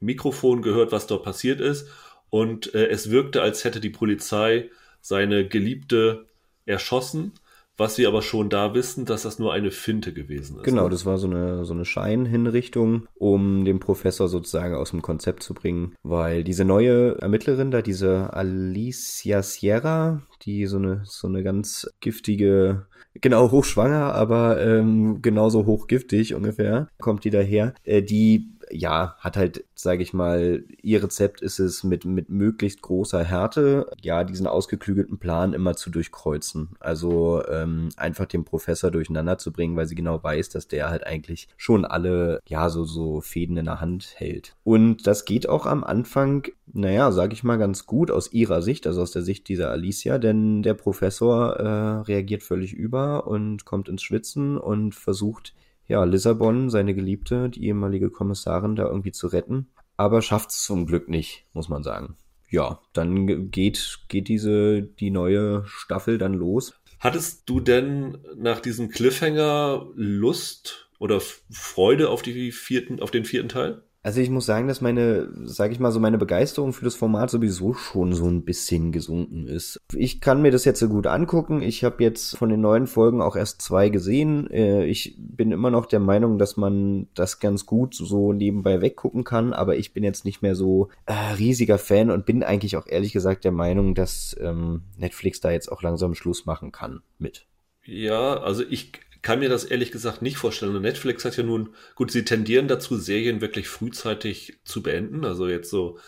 Mikrofon 0.00 0.62
gehört, 0.62 0.92
was 0.92 1.06
dort 1.06 1.24
passiert 1.24 1.60
ist 1.60 1.88
und 2.30 2.74
äh, 2.74 2.88
es 2.88 3.10
wirkte, 3.10 3.42
als 3.42 3.64
hätte 3.64 3.80
die 3.80 3.90
Polizei 3.90 4.70
seine 5.00 5.46
Geliebte 5.46 6.26
erschossen 6.64 7.32
was 7.78 7.98
wir 7.98 8.08
aber 8.08 8.22
schon 8.22 8.48
da 8.48 8.74
wissen, 8.74 9.04
dass 9.04 9.22
das 9.22 9.38
nur 9.38 9.52
eine 9.52 9.70
Finte 9.70 10.12
gewesen 10.12 10.56
ist. 10.56 10.64
Genau, 10.64 10.84
ne? 10.84 10.90
das 10.90 11.04
war 11.04 11.18
so 11.18 11.26
eine, 11.26 11.64
so 11.64 11.74
eine 11.74 11.84
Scheinhinrichtung, 11.84 13.06
um 13.14 13.64
den 13.64 13.80
Professor 13.80 14.28
sozusagen 14.28 14.74
aus 14.74 14.90
dem 14.90 15.02
Konzept 15.02 15.42
zu 15.42 15.52
bringen, 15.52 15.94
weil 16.02 16.42
diese 16.42 16.64
neue 16.64 17.18
Ermittlerin 17.18 17.70
da, 17.70 17.82
diese 17.82 18.32
Alicia 18.32 19.42
Sierra, 19.42 20.22
die 20.46 20.66
so 20.66 20.78
eine, 20.78 21.02
so 21.04 21.28
eine 21.28 21.42
ganz 21.42 21.90
giftige, 22.00 22.86
genau 23.14 23.50
hochschwanger, 23.50 24.14
aber 24.14 24.60
ähm, 24.64 25.20
genauso 25.20 25.66
hochgiftig 25.66 26.34
ungefähr, 26.34 26.88
kommt 26.98 27.24
die 27.24 27.30
daher, 27.30 27.74
äh, 27.84 28.02
die 28.02 28.52
ja, 28.70 29.16
hat 29.18 29.36
halt, 29.36 29.64
sage 29.78 30.02
ich 30.02 30.14
mal, 30.14 30.64
ihr 30.82 31.02
Rezept 31.02 31.42
ist 31.42 31.58
es 31.58 31.84
mit, 31.84 32.04
mit 32.04 32.30
möglichst 32.30 32.80
großer 32.80 33.22
Härte, 33.22 33.90
ja, 34.02 34.24
diesen 34.24 34.46
ausgeklügelten 34.46 35.18
Plan 35.18 35.52
immer 35.52 35.76
zu 35.76 35.90
durchkreuzen. 35.90 36.70
Also 36.80 37.42
ähm, 37.46 37.90
einfach 37.96 38.26
den 38.26 38.44
Professor 38.44 38.90
durcheinander 38.90 39.38
zu 39.38 39.52
bringen, 39.52 39.76
weil 39.76 39.86
sie 39.86 39.94
genau 39.94 40.22
weiß, 40.22 40.48
dass 40.48 40.66
der 40.66 40.88
halt 40.88 41.06
eigentlich 41.06 41.48
schon 41.56 41.84
alle, 41.84 42.40
ja, 42.46 42.70
so, 42.70 42.84
so 42.84 43.20
Fäden 43.20 43.58
in 43.58 43.66
der 43.66 43.80
Hand 43.80 44.14
hält. 44.16 44.56
Und 44.64 45.06
das 45.06 45.26
geht 45.26 45.48
auch 45.48 45.66
am 45.66 45.84
Anfang, 45.84 46.48
naja, 46.72 47.12
sage 47.12 47.34
ich 47.34 47.44
mal, 47.44 47.58
ganz 47.58 47.86
gut 47.86 48.10
aus 48.10 48.32
ihrer 48.32 48.62
Sicht, 48.62 48.86
also 48.86 49.02
aus 49.02 49.12
der 49.12 49.22
Sicht 49.22 49.48
dieser 49.48 49.70
Alicia, 49.70 50.18
denn 50.18 50.62
der 50.62 50.74
Professor 50.74 51.52
äh, 51.56 52.00
reagiert 52.00 52.42
völlig 52.42 52.72
über 52.72 53.26
und 53.26 53.64
kommt 53.66 53.88
ins 53.88 54.02
Schwitzen 54.02 54.56
und 54.56 54.94
versucht 54.94 55.54
ja, 55.88 56.04
Lissabon, 56.04 56.70
seine 56.70 56.94
Geliebte, 56.94 57.48
die 57.48 57.66
ehemalige 57.66 58.10
Kommissarin, 58.10 58.76
da 58.76 58.86
irgendwie 58.86 59.12
zu 59.12 59.28
retten. 59.28 59.68
Aber 59.96 60.22
schafft 60.22 60.50
es 60.50 60.64
zum 60.64 60.86
Glück 60.86 61.08
nicht, 61.08 61.46
muss 61.52 61.68
man 61.68 61.82
sagen. 61.82 62.16
Ja, 62.48 62.80
dann 62.92 63.50
geht, 63.50 64.00
geht 64.08 64.28
diese, 64.28 64.82
die 64.82 65.10
neue 65.10 65.64
Staffel 65.66 66.18
dann 66.18 66.34
los. 66.34 66.74
Hattest 67.00 67.48
du 67.48 67.60
denn 67.60 68.18
nach 68.36 68.60
diesem 68.60 68.88
Cliffhanger 68.88 69.86
Lust 69.94 70.90
oder 70.98 71.20
Freude 71.50 72.08
auf 72.08 72.22
die 72.22 72.52
vierten, 72.52 73.00
auf 73.00 73.10
den 73.10 73.24
vierten 73.24 73.48
Teil? 73.48 73.82
Also 74.06 74.20
ich 74.20 74.30
muss 74.30 74.46
sagen, 74.46 74.68
dass 74.68 74.80
meine, 74.80 75.28
sage 75.46 75.72
ich 75.72 75.80
mal 75.80 75.90
so, 75.90 75.98
meine 75.98 76.16
Begeisterung 76.16 76.72
für 76.72 76.84
das 76.84 76.94
Format 76.94 77.28
sowieso 77.28 77.74
schon 77.74 78.12
so 78.12 78.28
ein 78.28 78.44
bisschen 78.44 78.92
gesunken 78.92 79.48
ist. 79.48 79.80
Ich 79.92 80.20
kann 80.20 80.42
mir 80.42 80.52
das 80.52 80.64
jetzt 80.64 80.78
so 80.78 80.88
gut 80.88 81.08
angucken. 81.08 81.60
Ich 81.60 81.82
habe 81.82 82.04
jetzt 82.04 82.36
von 82.36 82.48
den 82.48 82.60
neuen 82.60 82.86
Folgen 82.86 83.20
auch 83.20 83.34
erst 83.34 83.62
zwei 83.62 83.88
gesehen. 83.88 84.48
Äh, 84.48 84.84
ich 84.84 85.16
bin 85.18 85.50
immer 85.50 85.72
noch 85.72 85.86
der 85.86 85.98
Meinung, 85.98 86.38
dass 86.38 86.56
man 86.56 87.08
das 87.14 87.40
ganz 87.40 87.66
gut 87.66 87.96
so 87.96 88.32
nebenbei 88.32 88.80
weggucken 88.80 89.24
kann, 89.24 89.52
aber 89.52 89.74
ich 89.74 89.92
bin 89.92 90.04
jetzt 90.04 90.24
nicht 90.24 90.40
mehr 90.40 90.54
so 90.54 90.88
äh, 91.06 91.12
riesiger 91.36 91.76
Fan 91.76 92.12
und 92.12 92.26
bin 92.26 92.44
eigentlich 92.44 92.76
auch 92.76 92.86
ehrlich 92.86 93.12
gesagt 93.12 93.42
der 93.42 93.50
Meinung, 93.50 93.96
dass 93.96 94.36
ähm, 94.40 94.82
Netflix 94.96 95.40
da 95.40 95.50
jetzt 95.50 95.72
auch 95.72 95.82
langsam 95.82 96.14
Schluss 96.14 96.46
machen 96.46 96.70
kann 96.70 97.02
mit. 97.18 97.48
Ja, 97.84 98.38
also 98.38 98.62
ich 98.68 98.92
kann 99.26 99.40
mir 99.40 99.48
das 99.48 99.64
ehrlich 99.64 99.90
gesagt 99.90 100.22
nicht 100.22 100.36
vorstellen. 100.36 100.76
Und 100.76 100.82
Netflix 100.82 101.24
hat 101.24 101.36
ja 101.36 101.42
nun, 101.42 101.70
gut, 101.96 102.12
sie 102.12 102.24
tendieren 102.24 102.68
dazu, 102.68 102.96
Serien 102.96 103.40
wirklich 103.40 103.66
frühzeitig 103.66 104.60
zu 104.62 104.84
beenden. 104.84 105.24
Also 105.24 105.48
jetzt 105.48 105.68
so 105.68 105.98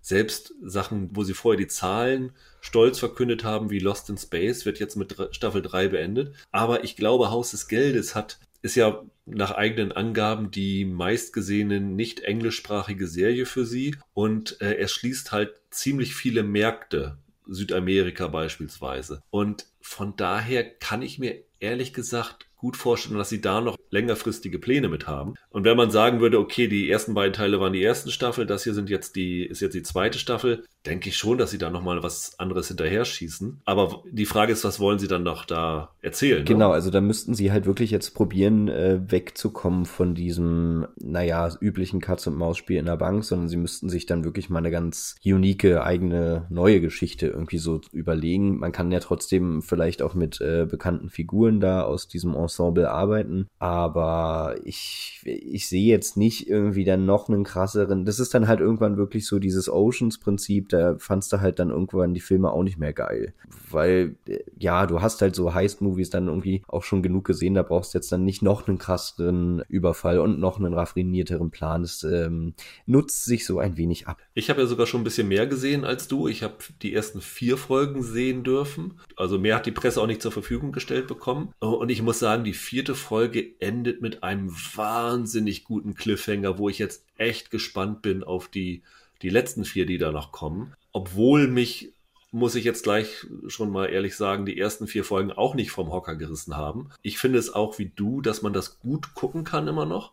selbst 0.00 0.54
Sachen, 0.60 1.10
wo 1.12 1.22
sie 1.22 1.34
vorher 1.34 1.56
die 1.56 1.68
Zahlen 1.68 2.32
stolz 2.60 2.98
verkündet 2.98 3.44
haben, 3.44 3.70
wie 3.70 3.78
Lost 3.78 4.10
in 4.10 4.18
Space, 4.18 4.66
wird 4.66 4.80
jetzt 4.80 4.96
mit 4.96 5.14
Staffel 5.30 5.62
3 5.62 5.86
beendet. 5.86 6.34
Aber 6.50 6.82
ich 6.82 6.96
glaube, 6.96 7.30
Haus 7.30 7.52
des 7.52 7.68
Geldes 7.68 8.16
hat, 8.16 8.40
ist 8.60 8.74
ja 8.74 9.04
nach 9.24 9.52
eigenen 9.52 9.92
Angaben 9.92 10.50
die 10.50 10.84
meistgesehene 10.84 11.80
nicht 11.80 12.22
englischsprachige 12.22 13.06
Serie 13.06 13.46
für 13.46 13.64
sie 13.64 13.94
und 14.14 14.60
äh, 14.60 14.72
er 14.74 14.88
schließt 14.88 15.30
halt 15.30 15.54
ziemlich 15.70 16.16
viele 16.16 16.42
Märkte 16.42 17.18
Südamerika 17.46 18.26
beispielsweise. 18.26 19.22
Und 19.30 19.66
von 19.80 20.16
daher 20.16 20.64
kann 20.64 21.02
ich 21.02 21.20
mir 21.20 21.44
ehrlich 21.60 21.92
gesagt 21.92 22.46
gut 22.64 22.78
vorstellen, 22.78 23.18
dass 23.18 23.28
sie 23.28 23.42
da 23.42 23.60
noch 23.60 23.76
längerfristige 23.90 24.58
Pläne 24.58 24.88
mit 24.88 25.06
haben. 25.06 25.34
Und 25.50 25.64
wenn 25.64 25.76
man 25.76 25.90
sagen 25.90 26.20
würde, 26.20 26.38
okay, 26.38 26.66
die 26.66 26.88
ersten 26.88 27.12
beiden 27.12 27.34
Teile 27.34 27.60
waren 27.60 27.74
die 27.74 27.84
ersten 27.84 28.10
Staffel, 28.10 28.46
das 28.46 28.64
hier 28.64 28.72
sind 28.72 28.88
jetzt 28.88 29.16
die, 29.16 29.44
ist 29.44 29.60
jetzt 29.60 29.74
die 29.74 29.82
zweite 29.82 30.18
Staffel, 30.18 30.64
denke 30.86 31.10
ich 31.10 31.16
schon, 31.18 31.36
dass 31.36 31.50
sie 31.50 31.58
da 31.58 31.68
nochmal 31.68 32.02
was 32.02 32.38
anderes 32.38 32.68
hinterher 32.68 33.04
schießen. 33.04 33.60
Aber 33.66 34.02
die 34.10 34.24
Frage 34.24 34.52
ist, 34.52 34.64
was 34.64 34.80
wollen 34.80 34.98
sie 34.98 35.08
dann 35.08 35.22
noch 35.24 35.44
da 35.44 35.90
erzählen? 36.00 36.38
Ne? 36.38 36.44
Genau, 36.44 36.68
ne? 36.68 36.74
also 36.74 36.90
da 36.90 37.02
müssten 37.02 37.34
sie 37.34 37.52
halt 37.52 37.66
wirklich 37.66 37.90
jetzt 37.90 38.14
probieren, 38.14 38.68
äh, 38.68 39.00
wegzukommen 39.06 39.84
von 39.84 40.14
diesem, 40.14 40.86
naja, 40.96 41.50
üblichen 41.60 42.00
Katz-und-Maus-Spiel 42.00 42.78
in 42.78 42.86
der 42.86 42.96
Bank, 42.96 43.24
sondern 43.24 43.48
sie 43.48 43.58
müssten 43.58 43.90
sich 43.90 44.06
dann 44.06 44.24
wirklich 44.24 44.48
mal 44.48 44.58
eine 44.58 44.70
ganz 44.70 45.16
unique, 45.22 45.66
eigene, 45.66 46.46
neue 46.48 46.80
Geschichte 46.80 47.26
irgendwie 47.26 47.58
so 47.58 47.82
überlegen. 47.92 48.58
Man 48.58 48.72
kann 48.72 48.90
ja 48.90 49.00
trotzdem 49.00 49.60
vielleicht 49.60 50.00
auch 50.00 50.14
mit 50.14 50.40
äh, 50.40 50.66
bekannten 50.66 51.10
Figuren 51.10 51.60
da 51.60 51.82
aus 51.82 52.08
diesem 52.08 52.34
Ensemble 52.34 52.53
arbeiten, 52.60 53.46
aber 53.58 54.56
ich, 54.64 55.20
ich 55.24 55.68
sehe 55.68 55.86
jetzt 55.86 56.16
nicht 56.16 56.48
irgendwie 56.48 56.84
dann 56.84 57.06
noch 57.06 57.28
einen 57.28 57.44
krasseren, 57.44 58.04
das 58.04 58.20
ist 58.20 58.34
dann 58.34 58.48
halt 58.48 58.60
irgendwann 58.60 58.96
wirklich 58.96 59.26
so 59.26 59.38
dieses 59.38 59.68
Oceans-Prinzip, 59.68 60.68
da 60.68 60.96
fandst 60.98 61.32
du 61.32 61.40
halt 61.40 61.58
dann 61.58 61.70
irgendwann 61.70 62.14
die 62.14 62.20
Filme 62.20 62.50
auch 62.50 62.62
nicht 62.62 62.78
mehr 62.78 62.92
geil. 62.92 63.34
Weil, 63.70 64.16
ja, 64.58 64.86
du 64.86 65.02
hast 65.02 65.20
halt 65.20 65.34
so 65.34 65.54
Heist-Movies 65.54 66.10
dann 66.10 66.28
irgendwie 66.28 66.62
auch 66.68 66.82
schon 66.82 67.02
genug 67.02 67.24
gesehen, 67.24 67.54
da 67.54 67.62
brauchst 67.62 67.94
du 67.94 67.98
jetzt 67.98 68.12
dann 68.12 68.24
nicht 68.24 68.42
noch 68.42 68.68
einen 68.68 68.78
krasseren 68.78 69.62
Überfall 69.68 70.18
und 70.18 70.38
noch 70.38 70.58
einen 70.58 70.74
raffinierteren 70.74 71.50
Plan. 71.50 71.82
Das 71.82 72.04
ähm, 72.04 72.54
nutzt 72.86 73.24
sich 73.24 73.46
so 73.46 73.58
ein 73.58 73.76
wenig 73.76 74.06
ab. 74.06 74.18
Ich 74.34 74.50
habe 74.50 74.60
ja 74.60 74.66
sogar 74.66 74.86
schon 74.86 75.00
ein 75.00 75.04
bisschen 75.04 75.28
mehr 75.28 75.46
gesehen 75.46 75.84
als 75.84 76.08
du. 76.08 76.28
Ich 76.28 76.42
habe 76.42 76.54
die 76.82 76.94
ersten 76.94 77.20
vier 77.20 77.56
Folgen 77.56 78.02
sehen 78.02 78.44
dürfen. 78.44 79.00
Also 79.16 79.38
mehr 79.38 79.56
hat 79.56 79.66
die 79.66 79.72
Presse 79.72 80.00
auch 80.00 80.06
nicht 80.06 80.22
zur 80.22 80.32
Verfügung 80.32 80.72
gestellt 80.72 81.06
bekommen. 81.06 81.52
Und 81.60 81.90
ich 81.90 82.02
muss 82.02 82.18
sagen, 82.18 82.43
die 82.44 82.52
vierte 82.52 82.94
Folge 82.94 83.54
endet 83.60 84.00
mit 84.00 84.22
einem 84.22 84.50
wahnsinnig 84.74 85.64
guten 85.64 85.94
Cliffhanger, 85.94 86.58
wo 86.58 86.68
ich 86.68 86.78
jetzt 86.78 87.04
echt 87.16 87.50
gespannt 87.50 88.02
bin 88.02 88.22
auf 88.22 88.48
die 88.48 88.82
die 89.22 89.30
letzten 89.30 89.64
vier, 89.64 89.86
die 89.86 89.98
da 89.98 90.12
noch 90.12 90.32
kommen. 90.32 90.74
Obwohl 90.92 91.48
mich, 91.48 91.92
muss 92.30 92.56
ich 92.56 92.64
jetzt 92.64 92.82
gleich 92.82 93.26
schon 93.46 93.70
mal 93.70 93.86
ehrlich 93.86 94.16
sagen, 94.16 94.44
die 94.44 94.58
ersten 94.58 94.86
vier 94.86 95.04
Folgen 95.04 95.32
auch 95.32 95.54
nicht 95.54 95.70
vom 95.70 95.90
Hocker 95.90 96.14
gerissen 96.16 96.56
haben. 96.56 96.90
Ich 97.00 97.18
finde 97.18 97.38
es 97.38 97.52
auch 97.52 97.78
wie 97.78 97.90
du, 97.94 98.20
dass 98.20 98.42
man 98.42 98.52
das 98.52 98.80
gut 98.80 99.14
gucken 99.14 99.44
kann 99.44 99.66
immer 99.66 99.86
noch 99.86 100.12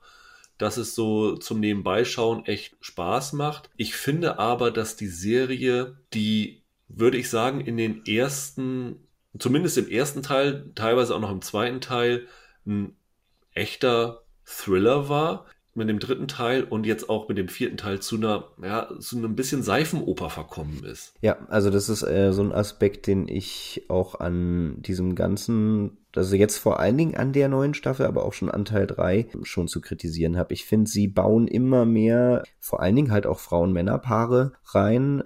dass 0.62 0.78
es 0.78 0.94
so 0.94 1.38
zum 1.38 1.60
Nebenbeischauen 1.60 2.46
echt 2.46 2.76
Spaß 2.82 3.34
macht. 3.34 3.72
Ich 3.78 3.96
finde 3.96 4.38
aber, 4.38 4.70
dass 4.70 4.96
die 4.96 5.08
Serie, 5.08 5.98
die, 6.14 6.62
würde 6.88 7.18
ich 7.18 7.32
sagen, 7.32 7.62
in 7.62 7.78
den 7.78 8.06
ersten, 8.06 9.08
zumindest 9.38 9.78
im 9.78 9.90
ersten 9.90 10.24
Teil, 10.24 10.72
teilweise 10.76 11.16
auch 11.16 11.20
noch 11.20 11.32
im 11.32 11.42
zweiten 11.42 11.82
Teil, 11.82 12.28
ein 12.66 12.96
echter 13.54 14.24
Thriller 14.46 15.10
war 15.10 15.46
mit 15.74 15.88
dem 15.88 16.00
dritten 16.00 16.28
Teil 16.28 16.64
und 16.64 16.86
jetzt 16.86 17.10
auch 17.10 17.30
mit 17.30 17.38
dem 17.38 17.48
vierten 17.48 17.78
Teil 17.78 18.02
zu 18.02 18.18
einer, 18.18 18.50
ja, 18.62 18.90
zu 19.00 19.18
einem 19.18 19.36
bisschen 19.36 19.64
Seifenoper 19.64 20.30
verkommen 20.30 20.84
ist. 20.84 21.14
Ja, 21.22 21.38
also 21.48 21.70
das 21.70 21.88
ist 21.88 22.04
äh, 22.04 22.34
so 22.34 22.44
ein 22.44 22.52
Aspekt, 22.52 23.08
den 23.08 23.28
ich 23.28 23.86
auch 23.88 24.20
an 24.20 24.82
diesem 24.82 25.16
ganzen, 25.16 25.98
also 26.16 26.36
jetzt 26.36 26.58
vor 26.58 26.80
allen 26.80 26.98
Dingen 26.98 27.16
an 27.16 27.34
der 27.34 27.50
neuen 27.50 27.74
Staffel, 27.74 28.06
aber 28.06 28.26
auch 28.26 28.34
schon 28.34 28.52
an 28.52 28.66
Teil 28.66 28.88
3 28.88 29.28
schon 29.44 29.68
zu 29.68 29.82
kritisieren 29.82 30.38
habe. 30.38 30.54
Ich 30.54 30.66
finde, 30.66 30.90
sie 30.90 31.08
bauen 31.08 31.48
immer 31.48 31.86
mehr, 31.86 32.44
vor 32.60 32.82
allen 32.82 32.96
Dingen 32.96 33.12
halt 33.12 33.26
auch 33.26 33.40
Frauen-Männer-Paare 33.40 34.54
rein, 34.66 35.24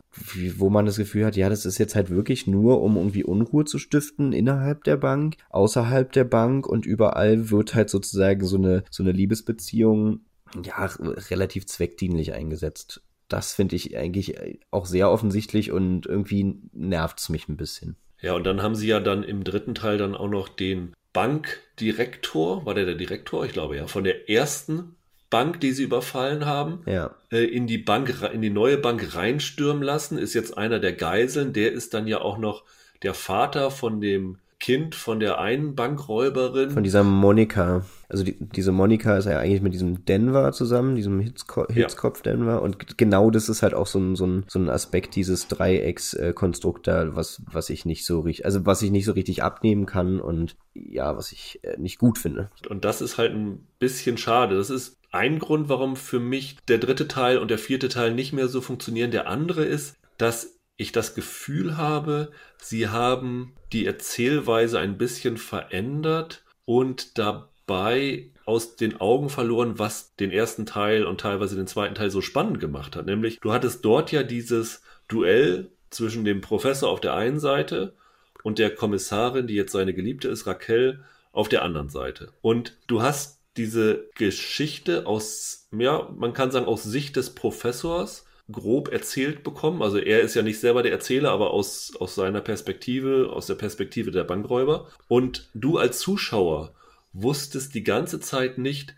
wo 0.58 0.70
man 0.70 0.86
das 0.86 0.98
Gefühl 0.98 1.26
hat, 1.26 1.36
ja, 1.36 1.50
das 1.50 1.66
ist 1.66 1.78
jetzt 1.78 1.96
halt 1.96 2.10
wirklich 2.10 2.48
nur, 2.48 2.82
um 2.82 2.98
irgendwie 2.98 3.24
Unruhe 3.24 3.66
zu 3.66 3.80
stiften 3.80 4.34
innerhalb 4.34 4.84
der 4.84 4.98
Bank, 4.98 5.38
außerhalb 5.50 6.12
der 6.12 6.26
Bank 6.26 6.68
und 6.68 6.86
überall 6.86 7.50
wird 7.50 7.76
halt 7.76 7.90
sozusagen 7.90 8.46
so 8.46 8.58
eine, 8.58 8.84
so 8.90 9.04
eine 9.04 9.12
Liebesbeziehung 9.12 10.22
ja, 10.64 10.86
relativ 11.30 11.66
zweckdienlich 11.66 12.34
eingesetzt. 12.34 13.02
Das 13.28 13.54
finde 13.54 13.76
ich 13.76 13.98
eigentlich 13.98 14.36
auch 14.70 14.86
sehr 14.86 15.10
offensichtlich 15.10 15.72
und 15.72 16.06
irgendwie 16.06 16.62
nervt 16.74 17.20
es 17.20 17.30
mich 17.30 17.50
ein 17.50 17.58
bisschen. 17.58 17.98
Ja, 18.26 18.34
und 18.34 18.44
dann 18.44 18.64
haben 18.64 18.74
sie 18.74 18.88
ja 18.88 19.00
dann 19.00 19.22
im 19.22 19.44
dritten 19.44 19.76
Teil 19.76 20.00
dann 20.00 20.16
auch 20.16 20.28
noch 20.28 20.50
den 20.50 20.94
Bankdirektor, 21.14 22.66
war 22.66 22.74
der 22.74 22.86
der 22.86 22.96
Direktor? 22.96 23.46
Ich 23.46 23.54
glaube 23.54 23.76
ja, 23.76 23.86
von 23.86 24.04
der 24.04 24.32
ersten 24.32 24.96
Bank, 25.30 25.62
die 25.62 25.74
sie 25.74 25.84
überfallen 25.84 26.48
haben, 26.48 26.82
ja. 26.88 27.14
äh, 27.32 27.46
in 27.46 27.68
die 27.68 27.78
Bank, 27.78 28.24
in 28.34 28.42
die 28.42 28.50
neue 28.50 28.80
Bank 28.80 29.16
reinstürmen 29.16 29.84
lassen, 29.84 30.18
ist 30.18 30.34
jetzt 30.34 30.58
einer 30.58 30.80
der 30.80 30.94
Geiseln. 30.94 31.54
Der 31.54 31.72
ist 31.72 31.94
dann 31.94 32.08
ja 32.08 32.20
auch 32.20 32.40
noch 32.40 32.64
der 33.04 33.14
Vater 33.14 33.70
von 33.70 34.02
dem 34.02 34.40
Kind 34.60 34.96
von 34.96 35.20
der 35.20 35.40
einen 35.40 35.76
Bankräuberin. 35.76 36.72
Von 36.72 36.84
dieser 36.84 37.04
Monika. 37.04 37.86
Also 38.08 38.24
die, 38.24 38.38
diese 38.40 38.72
Monika 38.72 39.18
ist 39.18 39.26
ja 39.26 39.38
eigentlich 39.40 39.62
mit 39.62 39.74
diesem 39.74 40.06
Denver 40.06 40.52
zusammen, 40.54 40.96
diesem 40.96 41.20
Hitzko 41.20 41.68
Hitzkopf 41.68 42.22
Denver. 42.22 42.62
Und 42.62 42.98
genau 42.98 43.32
das 43.32 43.50
ist 43.50 43.64
halt 43.64 43.74
auch 43.74 43.88
so 43.88 44.00
ein, 44.00 44.16
so 44.16 44.26
ein, 44.26 44.46
so 44.48 44.58
ein 44.58 44.70
Aspekt 44.70 45.16
dieses 45.16 45.50
Dreieckskonstrukt 45.50 46.88
da, 46.88 47.16
was, 47.16 47.42
was 47.52 47.70
ich 47.70 47.86
nicht 47.86 48.06
so 48.06 48.22
richtig, 48.22 48.46
also 48.46 48.66
was 48.66 48.82
ich 48.82 48.92
nicht 48.92 49.06
so 49.06 49.12
richtig 49.12 49.44
abnehmen 49.44 49.86
kann 49.86 50.22
und 50.22 50.56
ja, 50.74 51.18
was 51.18 51.34
ich 51.34 51.60
äh, 51.64 51.78
nicht 51.78 52.00
gut 52.00 52.18
finde. 52.18 52.50
Und 52.70 52.86
das 52.86 53.02
ist 53.02 53.18
halt 53.18 53.34
ein 53.34 53.68
bisschen 53.80 54.18
schade. 54.18 54.56
Das 54.56 54.70
ist 54.70 54.98
ein 55.12 55.40
Grund, 55.40 55.68
warum 55.68 55.98
für 55.98 56.20
mich 56.20 56.58
der 56.68 56.78
dritte 56.78 57.08
Teil 57.08 57.40
und 57.40 57.52
der 57.52 57.58
vierte 57.58 57.90
Teil 57.90 58.14
nicht 58.14 58.32
mehr 58.32 58.48
so 58.48 58.62
funktionieren. 58.62 59.12
Der 59.12 59.28
andere 59.28 59.66
ist, 59.66 59.98
dass 60.18 60.56
ich 60.78 60.92
das 60.92 61.16
Gefühl 61.16 61.78
habe, 61.78 62.32
sie 62.58 62.90
haben 62.90 63.54
die 63.76 63.86
Erzählweise 63.86 64.80
ein 64.80 64.98
bisschen 64.98 65.36
verändert 65.36 66.44
und 66.64 67.18
dabei 67.18 68.30
aus 68.46 68.78
den 68.78 69.02
Augen 69.02 69.28
verloren, 69.30 69.78
was 69.78 70.16
den 70.16 70.32
ersten 70.32 70.66
Teil 70.66 71.04
und 71.04 71.20
teilweise 71.20 71.58
den 71.58 71.68
zweiten 71.68 71.94
Teil 71.94 72.10
so 72.10 72.22
spannend 72.22 72.62
gemacht 72.62 72.96
hat. 72.96 73.06
Nämlich, 73.06 73.42
du 73.42 73.52
hattest 73.52 73.84
dort 73.84 74.14
ja 74.14 74.24
dieses 74.24 74.82
Duell 75.10 75.72
zwischen 75.90 76.24
dem 76.24 76.40
Professor 76.40 76.90
auf 76.90 77.02
der 77.02 77.16
einen 77.16 77.42
Seite 77.42 77.96
und 78.44 78.60
der 78.60 78.74
Kommissarin, 78.74 79.46
die 79.46 79.56
jetzt 79.56 79.74
seine 79.74 79.94
Geliebte 79.94 80.30
ist, 80.30 80.48
Raquel, 80.48 81.04
auf 81.34 81.50
der 81.50 81.64
anderen 81.64 81.90
Seite. 81.90 82.32
Und 82.42 82.78
du 82.88 83.02
hast 83.02 83.42
diese 83.58 84.10
Geschichte 84.16 85.06
aus, 85.06 85.68
ja, 85.78 86.10
man 86.16 86.32
kann 86.32 86.52
sagen, 86.52 86.66
aus 86.66 86.84
Sicht 86.84 87.18
des 87.18 87.36
Professors 87.36 88.25
grob 88.52 88.92
erzählt 88.92 89.44
bekommen. 89.44 89.82
Also 89.82 89.98
er 89.98 90.22
ist 90.22 90.36
ja 90.36 90.42
nicht 90.42 90.60
selber 90.60 90.84
der 90.84 90.92
Erzähler, 90.92 91.32
aber 91.32 91.52
aus, 91.52 91.96
aus 92.00 92.16
seiner 92.16 92.42
Perspektive, 92.42 93.32
aus 93.34 93.48
der 93.48 93.56
Perspektive 93.56 94.12
der 94.12 94.24
Bankräuber. 94.24 94.88
Und 95.08 95.50
du 95.54 95.78
als 95.78 96.00
Zuschauer 96.00 96.74
wusstest 97.14 97.74
die 97.74 97.84
ganze 97.84 98.20
Zeit 98.20 98.58
nicht, 98.58 98.96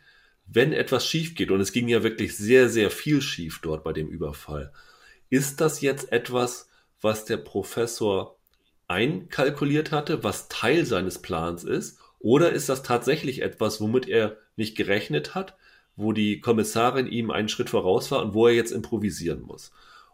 wenn 0.47 0.73
etwas 0.73 1.05
schief 1.05 1.35
geht, 1.35 1.51
und 1.51 1.59
es 1.59 1.71
ging 1.71 1.87
ja 1.87 2.03
wirklich 2.03 2.35
sehr, 2.37 2.69
sehr 2.69 2.89
viel 2.89 3.21
schief 3.21 3.59
dort 3.61 3.83
bei 3.83 3.93
dem 3.93 4.07
Überfall, 4.07 4.71
ist 5.29 5.61
das 5.61 5.81
jetzt 5.81 6.11
etwas, 6.11 6.69
was 7.01 7.25
der 7.25 7.37
Professor 7.37 8.37
einkalkuliert 8.87 9.91
hatte, 9.91 10.23
was 10.23 10.47
Teil 10.47 10.85
seines 10.85 11.21
Plans 11.21 11.63
ist, 11.63 11.99
oder 12.19 12.51
ist 12.51 12.69
das 12.69 12.81
tatsächlich 12.81 13.41
etwas, 13.41 13.81
womit 13.81 14.07
er 14.07 14.37
nicht 14.55 14.75
gerechnet 14.75 15.35
hat, 15.35 15.55
wo 15.97 16.13
die 16.13 16.39
Kommissarin 16.39 17.07
ihm 17.07 17.31
einen 17.31 17.49
Schritt 17.49 17.69
voraus 17.69 18.09
war 18.11 18.23
und 18.23 18.33
wo 18.33 18.47
er 18.47 18.53
jetzt 18.53 18.71
improvisieren 18.71 19.41
muss? 19.41 19.71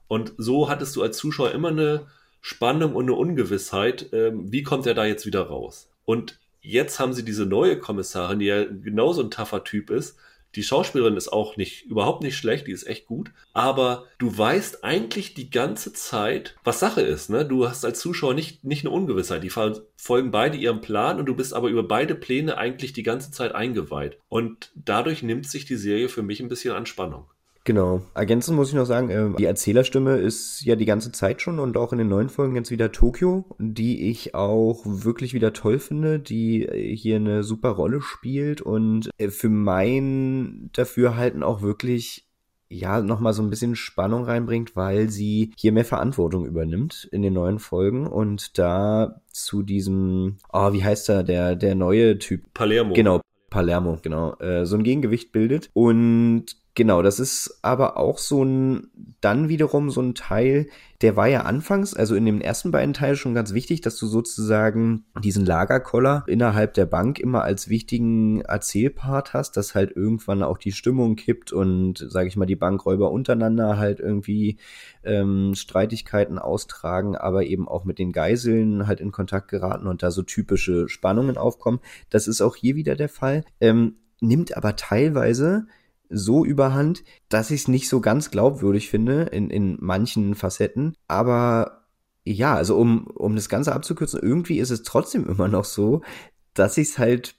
Und 0.07 0.33
so 0.37 0.69
hattest 0.69 0.95
du 0.95 1.03
als 1.03 1.17
Zuschauer 1.17 1.51
immer 1.51 1.69
eine 1.69 2.07
Spannung 2.41 2.95
und 2.95 3.05
eine 3.05 3.13
Ungewissheit, 3.13 4.09
ähm, 4.11 4.51
wie 4.51 4.63
kommt 4.63 4.85
er 4.85 4.93
da 4.93 5.05
jetzt 5.05 5.25
wieder 5.25 5.43
raus? 5.43 5.89
Und 6.05 6.39
jetzt 6.61 6.99
haben 6.99 7.13
sie 7.13 7.23
diese 7.23 7.45
neue 7.45 7.77
Kommissarin, 7.79 8.39
die 8.39 8.45
ja 8.45 8.63
genauso 8.63 9.21
ein 9.21 9.31
taffer 9.31 9.63
Typ 9.63 9.89
ist, 9.89 10.17
die 10.55 10.63
Schauspielerin 10.63 11.17
ist 11.17 11.31
auch 11.31 11.57
nicht, 11.57 11.85
überhaupt 11.85 12.21
nicht 12.21 12.37
schlecht, 12.37 12.67
die 12.67 12.71
ist 12.71 12.87
echt 12.87 13.07
gut. 13.07 13.31
Aber 13.53 14.05
du 14.17 14.35
weißt 14.37 14.83
eigentlich 14.83 15.33
die 15.33 15.49
ganze 15.49 15.93
Zeit, 15.93 16.55
was 16.63 16.79
Sache 16.79 17.01
ist, 17.01 17.29
ne? 17.29 17.45
Du 17.45 17.67
hast 17.67 17.85
als 17.85 17.99
Zuschauer 17.99 18.33
nicht, 18.33 18.63
nicht 18.63 18.85
eine 18.85 18.93
Ungewissheit. 18.93 19.43
Die 19.43 19.49
folgen 19.49 20.31
beide 20.31 20.57
ihrem 20.57 20.81
Plan 20.81 21.19
und 21.19 21.25
du 21.25 21.35
bist 21.35 21.53
aber 21.53 21.69
über 21.69 21.83
beide 21.83 22.15
Pläne 22.15 22.57
eigentlich 22.57 22.93
die 22.93 23.03
ganze 23.03 23.31
Zeit 23.31 23.55
eingeweiht. 23.55 24.17
Und 24.29 24.71
dadurch 24.75 25.23
nimmt 25.23 25.47
sich 25.47 25.65
die 25.65 25.75
Serie 25.75 26.09
für 26.09 26.23
mich 26.23 26.39
ein 26.39 26.49
bisschen 26.49 26.75
an 26.75 26.85
Spannung. 26.85 27.25
Genau. 27.65 28.01
Ergänzend 28.13 28.57
muss 28.57 28.69
ich 28.69 28.75
noch 28.75 28.85
sagen, 28.85 29.09
äh, 29.09 29.29
die 29.37 29.45
Erzählerstimme 29.45 30.17
ist 30.17 30.65
ja 30.65 30.75
die 30.75 30.85
ganze 30.85 31.11
Zeit 31.11 31.41
schon 31.41 31.59
und 31.59 31.77
auch 31.77 31.93
in 31.93 31.97
den 31.97 32.09
neuen 32.09 32.29
Folgen 32.29 32.55
jetzt 32.55 32.71
wieder 32.71 32.91
Tokio, 32.91 33.45
die 33.57 34.09
ich 34.09 34.35
auch 34.35 34.81
wirklich 34.85 35.33
wieder 35.33 35.53
toll 35.53 35.79
finde, 35.79 36.19
die 36.19 36.67
hier 36.95 37.15
eine 37.15 37.43
super 37.43 37.69
Rolle 37.69 38.01
spielt 38.01 38.61
und 38.61 39.09
äh, 39.17 39.29
für 39.29 39.49
mein 39.49 40.69
Dafürhalten 40.73 41.41
auch 41.41 41.61
wirklich 41.61 42.27
ja, 42.69 43.01
nochmal 43.01 43.33
so 43.33 43.43
ein 43.43 43.49
bisschen 43.49 43.75
Spannung 43.75 44.25
reinbringt, 44.25 44.75
weil 44.75 45.09
sie 45.09 45.51
hier 45.57 45.71
mehr 45.71 45.85
Verantwortung 45.85 46.45
übernimmt 46.45 47.07
in 47.11 47.21
den 47.21 47.33
neuen 47.33 47.59
Folgen 47.59 48.07
und 48.07 48.57
da 48.57 49.21
zu 49.31 49.61
diesem, 49.63 50.37
oh, 50.51 50.73
wie 50.73 50.83
heißt 50.83 51.09
er, 51.09 51.23
der, 51.23 51.55
der 51.55 51.75
neue 51.75 52.17
Typ? 52.17 52.41
Palermo. 52.53 52.93
Genau, 52.93 53.21
Palermo, 53.49 53.99
genau, 54.01 54.35
äh, 54.39 54.65
so 54.65 54.75
ein 54.75 54.83
Gegengewicht 54.83 55.31
bildet 55.31 55.69
und 55.73 56.57
Genau, 56.75 57.03
das 57.03 57.19
ist 57.19 57.59
aber 57.61 57.97
auch 57.97 58.17
so 58.17 58.43
ein, 58.43 58.87
dann 59.21 59.47
wiederum 59.47 59.91
so 59.91 60.01
ein 60.01 60.15
Teil, 60.15 60.65
der 61.03 61.15
war 61.15 61.27
ja 61.27 61.41
anfangs, 61.41 61.93
also 61.93 62.15
in 62.15 62.25
den 62.25 62.41
ersten 62.41 62.71
beiden 62.71 62.95
Teilen 62.95 63.15
schon 63.15 63.35
ganz 63.35 63.53
wichtig, 63.53 63.81
dass 63.81 63.95
du 63.97 64.07
sozusagen 64.07 65.05
diesen 65.23 65.45
Lagerkoller 65.45 66.23
innerhalb 66.25 66.73
der 66.73 66.87
Bank 66.87 67.19
immer 67.19 67.43
als 67.43 67.69
wichtigen 67.69 68.41
Erzählpart 68.41 69.33
hast, 69.33 69.55
dass 69.55 69.75
halt 69.75 69.95
irgendwann 69.95 70.41
auch 70.41 70.57
die 70.57 70.71
Stimmung 70.71 71.15
kippt 71.15 71.53
und, 71.53 72.07
sage 72.09 72.27
ich 72.27 72.37
mal, 72.37 72.47
die 72.47 72.55
Bankräuber 72.55 73.11
untereinander 73.11 73.77
halt 73.77 73.99
irgendwie 73.99 74.57
ähm, 75.03 75.53
Streitigkeiten 75.53 76.39
austragen, 76.39 77.15
aber 77.15 77.43
eben 77.43 77.67
auch 77.67 77.85
mit 77.85 77.99
den 77.99 78.11
Geiseln 78.11 78.87
halt 78.87 78.99
in 78.99 79.11
Kontakt 79.11 79.47
geraten 79.47 79.85
und 79.85 80.01
da 80.01 80.09
so 80.09 80.23
typische 80.23 80.89
Spannungen 80.89 81.37
aufkommen. 81.37 81.81
Das 82.09 82.27
ist 82.27 82.41
auch 82.41 82.55
hier 82.55 82.75
wieder 82.75 82.95
der 82.95 83.09
Fall, 83.09 83.45
ähm, 83.61 83.97
nimmt 84.21 84.57
aber 84.57 84.75
teilweise 84.75 85.67
so 86.13 86.45
überhand, 86.45 87.03
dass 87.29 87.51
ich 87.51 87.61
es 87.61 87.67
nicht 87.67 87.89
so 87.89 88.01
ganz 88.01 88.31
glaubwürdig 88.31 88.89
finde 88.89 89.23
in, 89.23 89.49
in 89.49 89.77
manchen 89.79 90.35
Facetten. 90.35 90.95
Aber 91.07 91.83
ja, 92.25 92.55
also 92.55 92.77
um, 92.77 93.07
um 93.07 93.35
das 93.35 93.49
Ganze 93.49 93.73
abzukürzen, 93.73 94.19
irgendwie 94.21 94.59
ist 94.59 94.69
es 94.69 94.83
trotzdem 94.83 95.25
immer 95.29 95.47
noch 95.47 95.65
so, 95.65 96.01
dass 96.53 96.77
ich 96.77 96.89
es 96.89 96.97
halt 96.97 97.35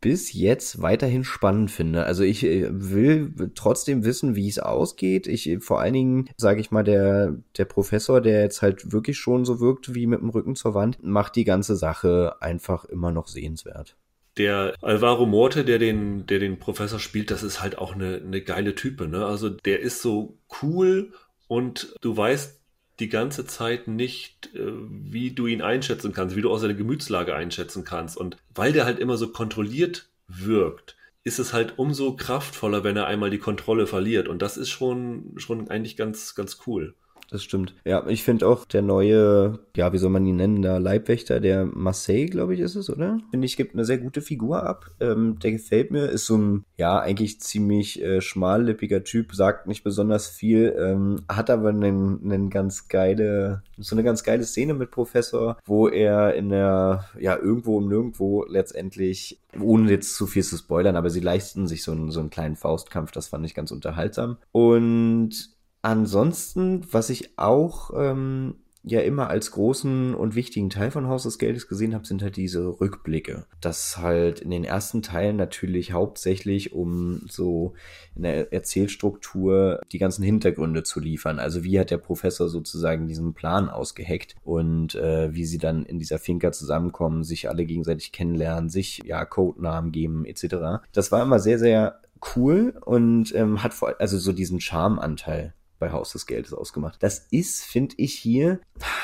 bis 0.00 0.34
jetzt 0.34 0.82
weiterhin 0.82 1.24
spannend 1.24 1.70
finde. 1.70 2.04
Also 2.04 2.24
ich 2.24 2.44
äh, 2.44 2.68
will 2.70 3.50
trotzdem 3.54 4.04
wissen, 4.04 4.36
wie 4.36 4.48
es 4.48 4.58
ausgeht. 4.58 5.26
Ich 5.26 5.56
vor 5.60 5.80
allen 5.80 5.94
Dingen, 5.94 6.28
sage 6.36 6.60
ich 6.60 6.70
mal, 6.70 6.84
der 6.84 7.38
der 7.56 7.64
Professor, 7.64 8.20
der 8.20 8.42
jetzt 8.42 8.60
halt 8.60 8.92
wirklich 8.92 9.16
schon 9.16 9.46
so 9.46 9.60
wirkt 9.60 9.94
wie 9.94 10.06
mit 10.06 10.20
dem 10.20 10.28
Rücken 10.28 10.56
zur 10.56 10.74
Wand, 10.74 11.02
macht 11.02 11.36
die 11.36 11.44
ganze 11.44 11.74
Sache 11.74 12.36
einfach 12.40 12.84
immer 12.84 13.12
noch 13.12 13.28
sehenswert 13.28 13.96
der 14.36 14.74
Alvaro 14.80 15.26
Morte, 15.26 15.64
der 15.64 15.78
den, 15.78 16.26
der 16.26 16.38
den 16.38 16.58
Professor 16.58 16.98
spielt, 16.98 17.30
das 17.30 17.42
ist 17.42 17.60
halt 17.60 17.78
auch 17.78 17.94
eine, 17.94 18.16
eine 18.16 18.42
geile 18.42 18.74
Type, 18.74 19.06
ne? 19.08 19.24
Also 19.24 19.48
der 19.48 19.80
ist 19.80 20.02
so 20.02 20.38
cool 20.62 21.12
und 21.46 21.94
du 22.00 22.16
weißt 22.16 22.60
die 23.00 23.08
ganze 23.08 23.46
Zeit 23.46 23.88
nicht, 23.88 24.54
äh, 24.54 24.72
wie 24.88 25.32
du 25.32 25.46
ihn 25.46 25.62
einschätzen 25.62 26.12
kannst, 26.12 26.36
wie 26.36 26.42
du 26.42 26.50
auch 26.50 26.58
seine 26.58 26.76
Gemütslage 26.76 27.34
einschätzen 27.34 27.84
kannst. 27.84 28.16
Und 28.16 28.36
weil 28.54 28.72
der 28.72 28.84
halt 28.84 28.98
immer 28.98 29.16
so 29.16 29.28
kontrolliert 29.28 30.08
wirkt, 30.28 30.96
ist 31.24 31.38
es 31.38 31.52
halt 31.52 31.78
umso 31.78 32.14
kraftvoller, 32.16 32.84
wenn 32.84 32.96
er 32.96 33.06
einmal 33.06 33.30
die 33.30 33.38
Kontrolle 33.38 33.86
verliert. 33.86 34.28
Und 34.28 34.42
das 34.42 34.56
ist 34.56 34.70
schon, 34.70 35.34
schon 35.36 35.68
eigentlich 35.70 35.96
ganz, 35.96 36.34
ganz 36.34 36.58
cool 36.66 36.94
das 37.30 37.42
stimmt. 37.42 37.74
Ja, 37.84 38.06
ich 38.06 38.22
finde 38.22 38.46
auch 38.46 38.64
der 38.64 38.82
neue, 38.82 39.58
ja, 39.76 39.92
wie 39.92 39.98
soll 39.98 40.10
man 40.10 40.26
ihn 40.26 40.36
nennen, 40.36 40.62
der 40.62 40.78
Leibwächter, 40.78 41.40
der 41.40 41.64
Marseille, 41.64 42.26
glaube 42.26 42.54
ich, 42.54 42.60
ist 42.60 42.74
es, 42.76 42.90
oder? 42.90 43.18
Finde 43.30 43.46
ich, 43.46 43.56
gibt 43.56 43.74
eine 43.74 43.84
sehr 43.84 43.98
gute 43.98 44.20
Figur 44.20 44.62
ab. 44.62 44.86
Ähm, 45.00 45.38
der 45.40 45.52
gefällt 45.52 45.90
mir, 45.90 46.06
ist 46.06 46.26
so 46.26 46.36
ein, 46.36 46.64
ja, 46.76 46.98
eigentlich 46.98 47.40
ziemlich 47.40 48.02
äh, 48.02 48.20
schmallippiger 48.20 49.04
Typ, 49.04 49.34
sagt 49.34 49.66
nicht 49.66 49.84
besonders 49.84 50.28
viel, 50.28 50.74
ähm, 50.78 51.22
hat 51.28 51.50
aber 51.50 51.70
einen, 51.70 52.50
ganz 52.50 52.88
geile, 52.88 53.62
so 53.78 53.94
eine 53.94 54.04
ganz 54.04 54.22
geile 54.22 54.44
Szene 54.44 54.74
mit 54.74 54.90
Professor, 54.90 55.56
wo 55.64 55.88
er 55.88 56.34
in 56.34 56.50
der, 56.50 57.06
ja, 57.18 57.36
irgendwo 57.36 57.80
im 57.80 57.88
Nirgendwo 57.88 58.44
letztendlich, 58.48 59.40
ohne 59.58 59.90
jetzt 59.90 60.14
zu 60.14 60.26
viel 60.26 60.42
zu 60.42 60.56
spoilern, 60.56 60.96
aber 60.96 61.10
sie 61.10 61.20
leisten 61.20 61.66
sich 61.66 61.82
so 61.82 61.92
einen, 61.92 62.10
so 62.10 62.20
einen 62.20 62.30
kleinen 62.30 62.56
Faustkampf, 62.56 63.12
das 63.12 63.28
fand 63.28 63.46
ich 63.46 63.54
ganz 63.54 63.70
unterhaltsam. 63.70 64.36
Und 64.52 65.53
Ansonsten, 65.84 66.80
was 66.92 67.10
ich 67.10 67.38
auch 67.38 67.90
ähm, 67.94 68.54
ja 68.84 69.00
immer 69.00 69.28
als 69.28 69.50
großen 69.50 70.14
und 70.14 70.34
wichtigen 70.34 70.70
Teil 70.70 70.90
von 70.90 71.08
Haus 71.08 71.24
des 71.24 71.38
Geldes 71.38 71.68
gesehen 71.68 71.92
habe, 71.92 72.06
sind 72.06 72.22
halt 72.22 72.38
diese 72.38 72.80
Rückblicke. 72.80 73.44
Das 73.60 73.98
halt 73.98 74.40
in 74.40 74.48
den 74.48 74.64
ersten 74.64 75.02
Teilen 75.02 75.36
natürlich 75.36 75.92
hauptsächlich, 75.92 76.72
um 76.72 77.20
so 77.28 77.74
in 78.16 78.22
der 78.22 78.50
Erzählstruktur 78.50 79.82
die 79.92 79.98
ganzen 79.98 80.22
Hintergründe 80.22 80.84
zu 80.84 81.00
liefern. 81.00 81.38
Also 81.38 81.64
wie 81.64 81.78
hat 81.78 81.90
der 81.90 81.98
Professor 81.98 82.48
sozusagen 82.48 83.06
diesen 83.06 83.34
Plan 83.34 83.68
ausgeheckt 83.68 84.36
und 84.42 84.94
äh, 84.94 85.34
wie 85.34 85.44
sie 85.44 85.58
dann 85.58 85.84
in 85.84 85.98
dieser 85.98 86.18
Finca 86.18 86.50
zusammenkommen, 86.50 87.24
sich 87.24 87.50
alle 87.50 87.66
gegenseitig 87.66 88.10
kennenlernen, 88.10 88.70
sich 88.70 89.02
ja 89.04 89.22
Codenamen 89.26 89.92
geben 89.92 90.24
etc. 90.24 90.82
Das 90.92 91.12
war 91.12 91.22
immer 91.22 91.40
sehr, 91.40 91.58
sehr 91.58 92.00
cool 92.36 92.72
und 92.86 93.34
ähm, 93.34 93.62
hat 93.62 93.74
vor 93.74 93.96
also 93.98 94.16
so 94.16 94.32
diesen 94.32 94.62
Charmanteil 94.62 95.52
bei 95.78 95.92
Haus 95.92 96.12
des 96.12 96.26
Geldes 96.26 96.52
ausgemacht. 96.52 97.02
Das 97.02 97.26
ist, 97.30 97.64
finde 97.64 97.94
ich, 97.98 98.14
hier 98.14 98.60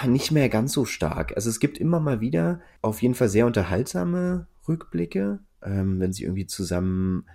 nicht 0.06 0.30
mehr 0.30 0.48
ganz 0.48 0.72
so 0.72 0.84
stark. 0.84 1.32
Also 1.36 1.50
es 1.50 1.60
gibt 1.60 1.78
immer 1.78 2.00
mal 2.00 2.20
wieder 2.20 2.60
auf 2.82 3.02
jeden 3.02 3.14
Fall 3.14 3.28
sehr 3.28 3.46
unterhaltsame 3.46 4.46
Rückblicke, 4.68 5.40
ähm, 5.62 6.00
wenn 6.00 6.12
sie 6.12 6.24
irgendwie 6.24 6.46
zusammen 6.46 7.26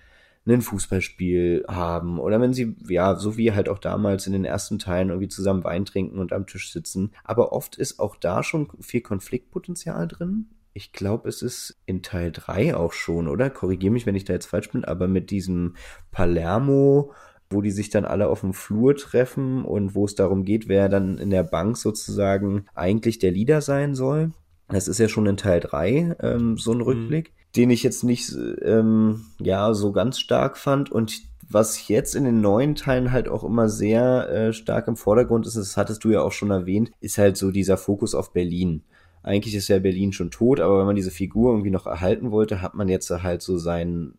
ein 0.48 0.62
Fußballspiel 0.62 1.66
haben 1.68 2.20
oder 2.20 2.40
wenn 2.40 2.54
sie, 2.54 2.76
ja, 2.88 3.16
so 3.16 3.36
wie 3.38 3.52
halt 3.54 3.68
auch 3.68 3.80
damals 3.80 4.28
in 4.28 4.34
den 4.34 4.46
ersten 4.46 4.78
Teilen 4.78 5.10
irgendwie 5.10 5.28
zusammen 5.28 5.64
Wein 5.64 5.86
trinken 5.86 6.20
und 6.20 6.34
am 6.34 6.46
Tisch 6.46 6.72
sitzen. 6.72 7.12
Aber 7.24 7.52
oft 7.52 7.76
ist 7.78 8.00
auch 8.00 8.16
da 8.16 8.44
schon 8.44 8.70
viel 8.80 9.02
Konfliktpotenzial 9.02 10.08
drin. 10.08 10.50
Ich 10.74 10.92
glaube, 10.92 11.30
es 11.30 11.42
ist 11.42 11.80
in 11.86 12.04
Teil 12.04 12.32
3 12.32 12.76
auch 12.76 12.94
schon, 12.94 13.28
oder? 13.28 13.50
Korrigiere 13.50 13.94
mich, 13.94 14.06
wenn 14.06 14.16
ich 14.16 14.26
da 14.26 14.34
jetzt 14.34 14.48
falsch 14.48 14.72
bin, 14.72 14.86
aber 14.86 15.08
mit 15.08 15.32
diesem 15.32 15.76
Palermo 16.12 17.14
wo 17.50 17.62
die 17.62 17.72
sich 17.72 17.90
dann 17.90 18.06
alle 18.06 18.28
auf 18.28 18.42
dem 18.42 18.54
Flur 18.54 18.96
treffen 18.96 19.64
und 19.66 19.96
wo 19.96 20.06
es 20.06 20.16
darum 20.16 20.44
geht, 20.44 20.68
wer 20.68 20.90
dann 20.90 21.18
in 21.18 21.30
der 21.30 21.44
Bank 21.44 21.78
sozusagen 21.78 22.66
eigentlich 22.74 23.20
der 23.20 23.32
Leader 23.32 23.62
sein 23.62 23.96
soll. 23.96 24.32
Das 24.68 24.88
ist 24.88 25.00
ja 25.00 25.08
schon 25.08 25.28
in 25.28 25.38
Teil 25.38 25.60
3 25.60 26.18
ähm, 26.22 26.58
so 26.58 26.72
ein 26.72 26.78
mhm. 26.78 26.84
Rückblick, 26.84 27.30
mhm. 27.30 27.52
den 27.56 27.70
ich 27.70 27.84
jetzt 27.84 28.04
nicht 28.04 28.36
ähm, 28.64 29.26
ja 29.40 29.74
so 29.74 29.92
ganz 29.92 30.20
stark 30.20 30.58
fand 30.58 30.92
und 30.92 31.22
was 31.48 31.88
jetzt 31.88 32.16
in 32.16 32.24
den 32.24 32.42
neuen 32.42 32.76
Teilen 32.76 33.12
halt 33.12 33.30
auch 33.30 33.44
immer 33.44 33.70
sehr 33.70 34.30
äh, 34.30 34.54
stark 34.54 34.88
im 34.88 34.96
Vordergrund 34.96 35.46
ist, 35.46 35.58
das 35.58 35.78
hattest 35.78 36.04
du 36.04 36.10
ja 36.10 36.22
auch 36.22 36.32
schon 36.32 36.50
erwähnt, 36.50 36.92
ist 37.00 37.18
halt 37.18 37.38
so 37.38 37.52
dieser 37.52 37.78
Fokus 37.78 38.16
auf 38.16 38.34
Berlin. 38.34 38.84
Eigentlich 39.22 39.56
ist 39.56 39.68
ja 39.68 39.80
Berlin 39.80 40.12
schon 40.12 40.32
tot, 40.32 40.60
aber 40.60 40.80
wenn 40.80 40.86
man 40.86 40.96
diese 40.96 41.12
Figur 41.12 41.52
irgendwie 41.52 41.72
noch 41.72 41.88
erhalten 41.88 42.32
wollte, 42.32 42.62
hat 42.62 42.76
man 42.76 42.88
jetzt 42.88 43.10
halt 43.10 43.42
so 43.42 43.58
seinen 43.58 44.18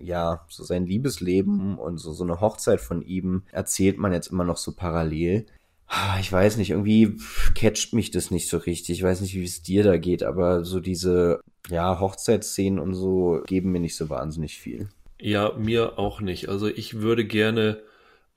ja, 0.00 0.44
so 0.48 0.64
sein 0.64 0.86
Liebesleben 0.86 1.78
und 1.78 1.98
so, 1.98 2.12
so 2.12 2.24
eine 2.24 2.40
Hochzeit 2.40 2.80
von 2.80 3.02
ihm 3.02 3.42
erzählt 3.52 3.98
man 3.98 4.12
jetzt 4.12 4.28
immer 4.28 4.44
noch 4.44 4.56
so 4.56 4.72
parallel. 4.72 5.46
Ah, 5.88 6.16
ich 6.20 6.32
weiß 6.32 6.56
nicht, 6.56 6.70
irgendwie 6.70 7.16
catcht 7.54 7.92
mich 7.92 8.10
das 8.10 8.30
nicht 8.30 8.48
so 8.48 8.56
richtig. 8.58 8.98
Ich 8.98 9.04
weiß 9.04 9.20
nicht, 9.20 9.34
wie 9.34 9.44
es 9.44 9.62
dir 9.62 9.84
da 9.84 9.96
geht, 9.96 10.22
aber 10.22 10.64
so 10.64 10.80
diese, 10.80 11.40
ja, 11.68 12.00
Hochzeitsszenen 12.00 12.80
und 12.80 12.94
so 12.94 13.42
geben 13.46 13.72
mir 13.72 13.80
nicht 13.80 13.96
so 13.96 14.10
wahnsinnig 14.10 14.58
viel. 14.58 14.88
Ja, 15.20 15.52
mir 15.56 15.98
auch 15.98 16.20
nicht. 16.20 16.48
Also 16.48 16.66
ich 16.66 17.00
würde 17.00 17.24
gerne 17.24 17.80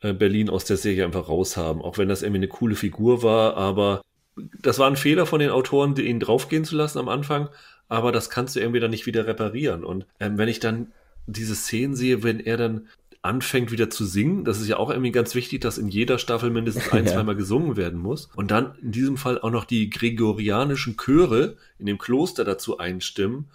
äh, 0.01 0.13
Berlin 0.13 0.49
aus 0.49 0.65
der 0.65 0.77
Serie 0.77 1.05
einfach 1.05 1.27
raushaben, 1.27 1.81
auch 1.81 1.97
wenn 1.97 2.07
das 2.07 2.21
irgendwie 2.21 2.39
eine 2.39 2.47
coole 2.47 2.75
Figur 2.75 3.23
war, 3.23 3.57
aber 3.57 4.01
das 4.61 4.79
war 4.79 4.87
ein 4.87 4.95
Fehler 4.95 5.25
von 5.25 5.39
den 5.39 5.49
Autoren, 5.49 5.95
ihn 5.97 6.19
draufgehen 6.19 6.63
zu 6.63 6.75
lassen 6.75 6.99
am 6.99 7.09
Anfang, 7.09 7.49
aber 7.89 8.11
das 8.11 8.29
kannst 8.29 8.55
du 8.55 8.59
irgendwie 8.59 8.79
dann 8.79 8.91
nicht 8.91 9.05
wieder 9.05 9.27
reparieren. 9.27 9.83
Und 9.83 10.05
ähm, 10.19 10.37
wenn 10.37 10.47
ich 10.47 10.59
dann 10.59 10.91
diese 11.27 11.55
Szenen 11.55 11.95
sehe, 11.95 12.23
wenn 12.23 12.39
er 12.39 12.57
dann 12.57 12.87
anfängt 13.21 13.71
wieder 13.71 13.89
zu 13.89 14.05
singen. 14.05 14.45
Das 14.45 14.61
ist 14.61 14.67
ja 14.67 14.77
auch 14.77 14.89
irgendwie 14.89 15.11
ganz 15.11 15.35
wichtig, 15.35 15.61
dass 15.61 15.77
in 15.77 15.89
jeder 15.89 16.19
Staffel 16.19 16.49
mindestens 16.49 16.89
ein, 16.91 17.05
ja. 17.05 17.13
zweimal 17.13 17.35
gesungen 17.35 17.75
werden 17.75 17.99
muss. 17.99 18.29
Und 18.35 18.51
dann 18.51 18.75
in 18.81 18.91
diesem 18.91 19.17
Fall 19.17 19.39
auch 19.39 19.51
noch 19.51 19.65
die 19.65 19.89
gregorianischen 19.89 20.97
Chöre 20.97 21.57
in 21.77 21.85
dem 21.85 21.97
Kloster 21.97 22.45
dazu 22.45 22.77
einstimmen. 22.77 23.45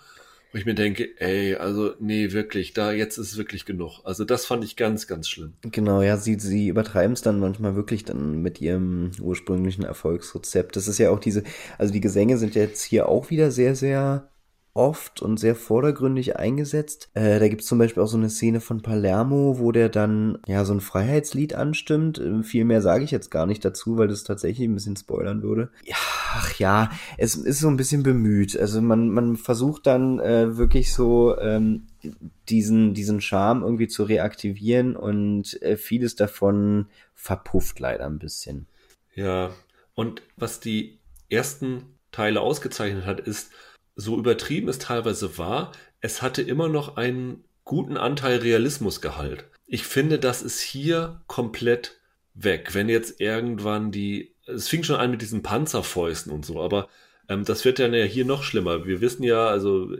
Wo 0.53 0.59
ich 0.59 0.67
mir 0.67 0.77
denke, 0.77 1.09
ey, 1.19 1.57
also 1.57 1.95
nee, 1.99 2.31
wirklich, 2.31 2.75
da 2.75 2.93
jetzt 2.93 3.19
ist 3.19 3.37
wirklich 3.37 3.65
genug. 3.65 4.01
Also 4.05 4.25
das 4.25 4.47
fand 4.47 4.63
ich 4.63 4.77
ganz, 4.77 5.09
ganz 5.09 5.29
schlimm. 5.29 5.55
Genau, 5.63 6.01
ja, 6.01 6.17
sie, 6.17 6.39
sie 6.39 6.69
übertreiben 6.69 7.15
es 7.15 7.23
dann 7.23 7.41
manchmal 7.41 7.75
wirklich 7.75 8.05
dann 8.05 8.41
mit 8.41 8.61
ihrem 8.61 9.11
ursprünglichen 9.21 9.83
Erfolgsrezept. 9.83 10.77
Das 10.77 10.87
ist 10.87 10.99
ja 10.99 11.11
auch 11.11 11.19
diese, 11.19 11.43
also 11.77 11.93
die 11.93 12.01
Gesänge 12.01 12.39
sind 12.39 12.55
jetzt 12.55 12.85
hier 12.85 13.09
auch 13.09 13.31
wieder 13.31 13.51
sehr, 13.51 13.75
sehr 13.75 14.31
oft 14.75 15.23
und 15.23 15.39
sehr 15.39 15.55
vordergründig 15.55 16.37
eingesetzt. 16.37 17.09
Äh, 17.15 17.39
da 17.39 17.49
gibt 17.49 17.63
es 17.63 17.69
zum 17.69 17.79
Beispiel 17.79 18.03
auch 18.03 18.09
so 18.09 18.17
eine 18.17 18.29
Szene 18.29 18.61
von 18.61 18.83
Palermo, 18.83 19.59
wo 19.59 19.71
der 19.71 19.89
dann 19.89 20.39
ja 20.47 20.65
so 20.65 20.75
ein 20.75 20.81
Freiheitslied 20.81 21.55
anstimmt. 21.55 22.19
Äh, 22.19 22.43
viel 22.43 22.65
mehr 22.65 22.83
sage 22.83 23.05
ich 23.05 23.13
jetzt 23.13 23.31
gar 23.31 23.47
nicht 23.47 23.65
dazu, 23.65 23.97
weil 23.97 24.09
das 24.09 24.25
tatsächlich 24.25 24.69
ein 24.69 24.75
bisschen 24.75 24.97
spoilern 24.97 25.43
würde. 25.43 25.71
Ja, 25.85 25.97
ach 26.35 26.59
ja, 26.59 26.91
es 27.17 27.37
ist 27.37 27.61
so 27.61 27.69
ein 27.69 27.77
bisschen 27.77 28.03
bemüht. 28.03 28.59
Also 28.59 28.83
man, 28.83 29.11
man 29.11 29.37
versucht 29.37 29.87
dann 29.87 30.19
äh, 30.19 30.57
wirklich 30.57 30.93
so 30.93 31.39
ähm, 31.39 31.87
diesen, 32.49 32.95
diesen 32.95 33.21
Charme 33.21 33.63
irgendwie 33.63 33.89
zu 33.89 34.03
reaktivieren 34.03 34.97
und 34.97 35.61
äh, 35.63 35.77
vieles 35.77 36.17
davon 36.17 36.87
verpufft 37.15 37.79
leider 37.79 38.07
ein 38.07 38.19
bisschen. 38.19 38.67
Ja, 39.15 39.51
und 39.95 40.23
was 40.37 40.59
die 40.59 40.99
ersten 41.31 41.85
Teile 42.11 42.41
ausgezeichnet 42.41 43.07
hat, 43.07 43.21
ist, 43.21 43.51
so 43.97 44.19
übertrieben 44.19 44.69
es 44.69 44.79
teilweise 44.79 45.39
war, 45.39 45.73
es 46.01 46.23
hatte 46.23 46.43
immer 46.43 46.69
noch 46.69 46.97
einen 46.97 47.45
guten 47.65 47.97
Anteil 47.97 48.39
Realismusgehalt. 48.39 49.45
Ich 49.67 49.85
finde, 49.85 50.19
das 50.19 50.43
ist 50.43 50.61
hier 50.61 51.23
komplett 51.27 51.99
weg. 52.35 52.75
Wenn 52.75 52.89
jetzt 52.89 53.21
irgendwann 53.21 53.91
die, 53.91 54.35
es 54.47 54.69
fing 54.69 54.83
schon 54.83 54.97
an 54.97 55.11
mit 55.11 55.23
diesen 55.23 55.43
Panzerfäusten 55.43 56.33
und 56.33 56.45
so, 56.45 56.61
aber 56.61 56.89
ähm, 57.29 57.45
das 57.45 57.65
wird 57.65 57.79
dann 57.79 57.95
ja 57.95 58.05
hier 58.05 58.25
noch 58.25 58.43
schlimmer. 58.43 58.87
Wir 58.87 59.01
wissen 59.01 59.23
ja, 59.23 59.47
also 59.47 59.91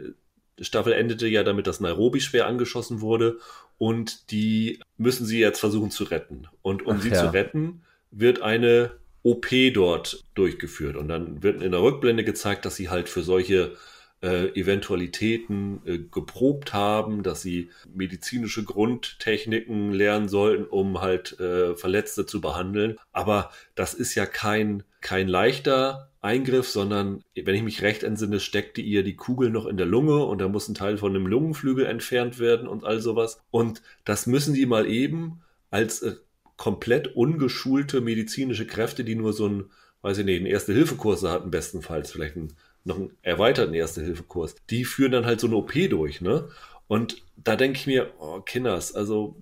Staffel 0.59 0.93
endete 0.93 1.27
ja 1.27 1.43
damit, 1.43 1.67
dass 1.67 1.79
Nairobi 1.79 2.21
schwer 2.21 2.47
angeschossen 2.47 3.01
wurde 3.01 3.39
und 3.77 4.31
die 4.31 4.79
müssen 4.97 5.25
sie 5.25 5.39
jetzt 5.39 5.59
versuchen 5.59 5.91
zu 5.91 6.03
retten. 6.05 6.47
Und 6.61 6.85
um 6.85 6.97
Ach, 6.97 7.01
sie 7.01 7.09
ja. 7.09 7.15
zu 7.15 7.33
retten, 7.33 7.83
wird 8.11 8.41
eine 8.41 8.91
OP 9.25 9.47
dort 9.73 10.23
durchgeführt. 10.35 10.95
Und 10.95 11.07
dann 11.07 11.41
wird 11.41 11.63
in 11.63 11.71
der 11.71 11.81
Rückblende 11.81 12.23
gezeigt, 12.23 12.63
dass 12.63 12.75
sie 12.75 12.89
halt 12.89 13.09
für 13.09 13.23
solche 13.23 13.75
äh, 14.21 14.49
Eventualitäten 14.59 15.81
äh, 15.83 15.97
geprobt 15.97 16.73
haben, 16.73 17.23
dass 17.23 17.41
sie 17.41 17.71
medizinische 17.91 18.63
Grundtechniken 18.63 19.91
lernen 19.91 20.29
sollten, 20.29 20.65
um 20.65 21.01
halt 21.01 21.39
äh, 21.39 21.75
Verletzte 21.75 22.27
zu 22.27 22.39
behandeln. 22.39 22.97
Aber 23.13 23.49
das 23.73 23.95
ist 23.95 24.13
ja 24.13 24.27
kein, 24.27 24.83
kein 25.01 25.27
leichter 25.27 26.11
Eingriff, 26.21 26.69
sondern 26.69 27.23
wenn 27.35 27.55
ich 27.55 27.63
mich 27.63 27.81
recht 27.81 28.03
entsinne, 28.03 28.39
steckte 28.39 28.81
ihr 28.81 29.01
die 29.01 29.15
Kugel 29.15 29.49
noch 29.49 29.65
in 29.65 29.77
der 29.77 29.87
Lunge 29.87 30.23
und 30.23 30.39
da 30.39 30.47
muss 30.47 30.67
ein 30.67 30.75
Teil 30.75 30.97
von 30.97 31.15
einem 31.15 31.25
Lungenflügel 31.25 31.87
entfernt 31.87 32.37
werden 32.37 32.67
und 32.67 32.83
all 32.83 32.99
sowas. 32.99 33.39
Und 33.49 33.81
das 34.03 34.27
müssen 34.27 34.53
die 34.53 34.67
mal 34.67 34.87
eben 34.87 35.41
als 35.71 36.03
äh, 36.03 36.15
komplett 36.57 37.15
ungeschulte 37.15 38.01
medizinische 38.01 38.67
Kräfte, 38.67 39.03
die 39.03 39.15
nur 39.15 39.33
so 39.33 39.47
ein, 39.47 39.65
weiß 40.01 40.19
ich 40.19 40.25
nicht, 40.25 40.37
einen 40.37 40.45
Erste-Hilfe-Kurs 40.45 41.23
hatten, 41.23 41.51
bestenfalls, 41.51 42.11
vielleicht 42.11 42.35
einen, 42.37 42.53
noch 42.83 42.97
einen 42.97 43.11
erweiterten 43.21 43.73
Erste-Hilfe-Kurs, 43.73 44.55
die 44.69 44.85
führen 44.85 45.11
dann 45.11 45.25
halt 45.25 45.39
so 45.39 45.47
eine 45.47 45.55
OP 45.55 45.73
durch, 45.89 46.21
ne? 46.21 46.49
Und 46.87 47.23
da 47.35 47.55
denke 47.55 47.79
ich 47.79 47.87
mir, 47.87 48.13
oh, 48.19 48.41
Kinders, 48.41 48.93
also 48.93 49.41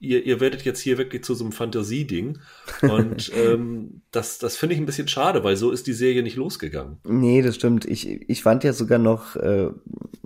ihr, 0.00 0.24
ihr 0.24 0.40
werdet 0.40 0.64
jetzt 0.64 0.80
hier 0.80 0.98
wirklich 0.98 1.24
zu 1.24 1.34
so 1.34 1.44
einem 1.44 1.52
Fantasieding. 1.52 2.38
Und 2.82 3.32
ähm, 3.36 4.02
das, 4.10 4.38
das 4.38 4.56
finde 4.56 4.74
ich 4.74 4.80
ein 4.80 4.86
bisschen 4.86 5.08
schade, 5.08 5.44
weil 5.44 5.56
so 5.56 5.70
ist 5.70 5.86
die 5.86 5.92
Serie 5.92 6.22
nicht 6.22 6.36
losgegangen. 6.36 6.98
Nee, 7.04 7.42
das 7.42 7.56
stimmt. 7.56 7.84
Ich, 7.84 8.08
ich 8.28 8.42
fand 8.42 8.64
ja 8.64 8.72
sogar 8.72 8.98
noch, 8.98 9.36
äh, 9.36 9.68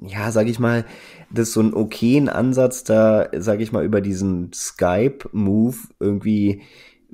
ja, 0.00 0.30
sag 0.30 0.48
ich 0.48 0.58
mal, 0.58 0.84
das 1.30 1.48
ist 1.48 1.54
so 1.54 1.60
ein 1.60 1.74
okayen 1.74 2.28
Ansatz, 2.28 2.84
da, 2.84 3.28
sag 3.36 3.60
ich 3.60 3.72
mal, 3.72 3.84
über 3.84 4.00
diesen 4.00 4.52
Skype-Move 4.52 5.76
irgendwie 6.00 6.62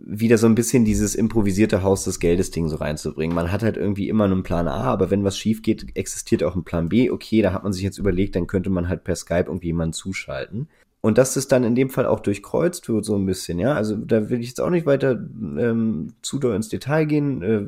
wieder 0.00 0.38
so 0.38 0.46
ein 0.46 0.54
bisschen 0.54 0.84
dieses 0.84 1.16
improvisierte 1.16 1.82
Haus 1.82 2.04
des 2.04 2.20
Geldes 2.20 2.52
Ding 2.52 2.68
so 2.68 2.76
reinzubringen. 2.76 3.34
Man 3.34 3.50
hat 3.50 3.64
halt 3.64 3.76
irgendwie 3.76 4.08
immer 4.08 4.24
einen 4.24 4.44
Plan 4.44 4.68
A, 4.68 4.84
aber 4.84 5.10
wenn 5.10 5.24
was 5.24 5.36
schief 5.36 5.62
geht, 5.62 5.96
existiert 5.96 6.44
auch 6.44 6.54
ein 6.54 6.62
Plan 6.62 6.88
B. 6.88 7.10
Okay, 7.10 7.42
da 7.42 7.52
hat 7.52 7.64
man 7.64 7.72
sich 7.72 7.82
jetzt 7.82 7.98
überlegt, 7.98 8.36
dann 8.36 8.46
könnte 8.46 8.70
man 8.70 8.88
halt 8.88 9.02
per 9.02 9.16
Skype 9.16 9.46
irgendwie 9.48 9.68
jemanden 9.68 9.94
zuschalten. 9.94 10.68
Und 11.00 11.16
dass 11.16 11.34
das 11.34 11.46
dann 11.46 11.64
in 11.64 11.74
dem 11.74 11.90
Fall 11.90 12.06
auch 12.06 12.20
durchkreuzt 12.20 12.88
wird, 12.88 13.04
so 13.04 13.16
ein 13.16 13.26
bisschen, 13.26 13.58
ja. 13.58 13.74
Also 13.74 13.96
da 13.96 14.28
will 14.30 14.40
ich 14.40 14.48
jetzt 14.48 14.60
auch 14.60 14.70
nicht 14.70 14.86
weiter 14.86 15.12
ähm, 15.12 16.14
zu 16.22 16.38
doll 16.38 16.56
ins 16.56 16.68
Detail 16.68 17.04
gehen, 17.04 17.42
äh, 17.42 17.66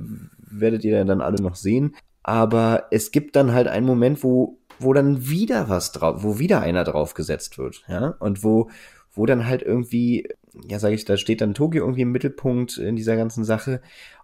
werdet 0.51 0.85
ihr 0.85 1.05
dann 1.05 1.21
alle 1.21 1.41
noch 1.41 1.55
sehen. 1.55 1.95
Aber 2.23 2.87
es 2.91 3.13
gibt 3.13 3.37
dann 3.37 3.53
halt 3.53 3.69
einen 3.69 3.87
Moment, 3.87 4.25
wo, 4.25 4.59
wo 4.79 4.93
dann 4.93 5.29
wieder 5.29 5.69
was 5.69 5.93
drauf, 5.93 6.23
wo 6.23 6.39
wieder 6.39 6.61
einer 6.61 6.85
draufgesetzt 6.85 7.57
wird, 7.57 7.85
ja. 7.89 8.17
Und 8.19 8.43
wo, 8.43 8.69
wo 9.13 9.27
dann 9.27 9.47
halt 9.47 9.63
irgendwie, 9.63 10.29
ja, 10.69 10.79
sage 10.81 10.95
ich, 10.95 11.05
da 11.05 11.17
steht 11.17 11.41
dann 11.41 11.55
Tokio 11.55 11.85
irgendwie 11.85 12.03
im 12.03 12.13
Mittelpunkt 12.13 12.79
in 12.79 12.97
dieser 12.97 13.17
ganzen 13.17 13.45
Sache. 13.45 13.81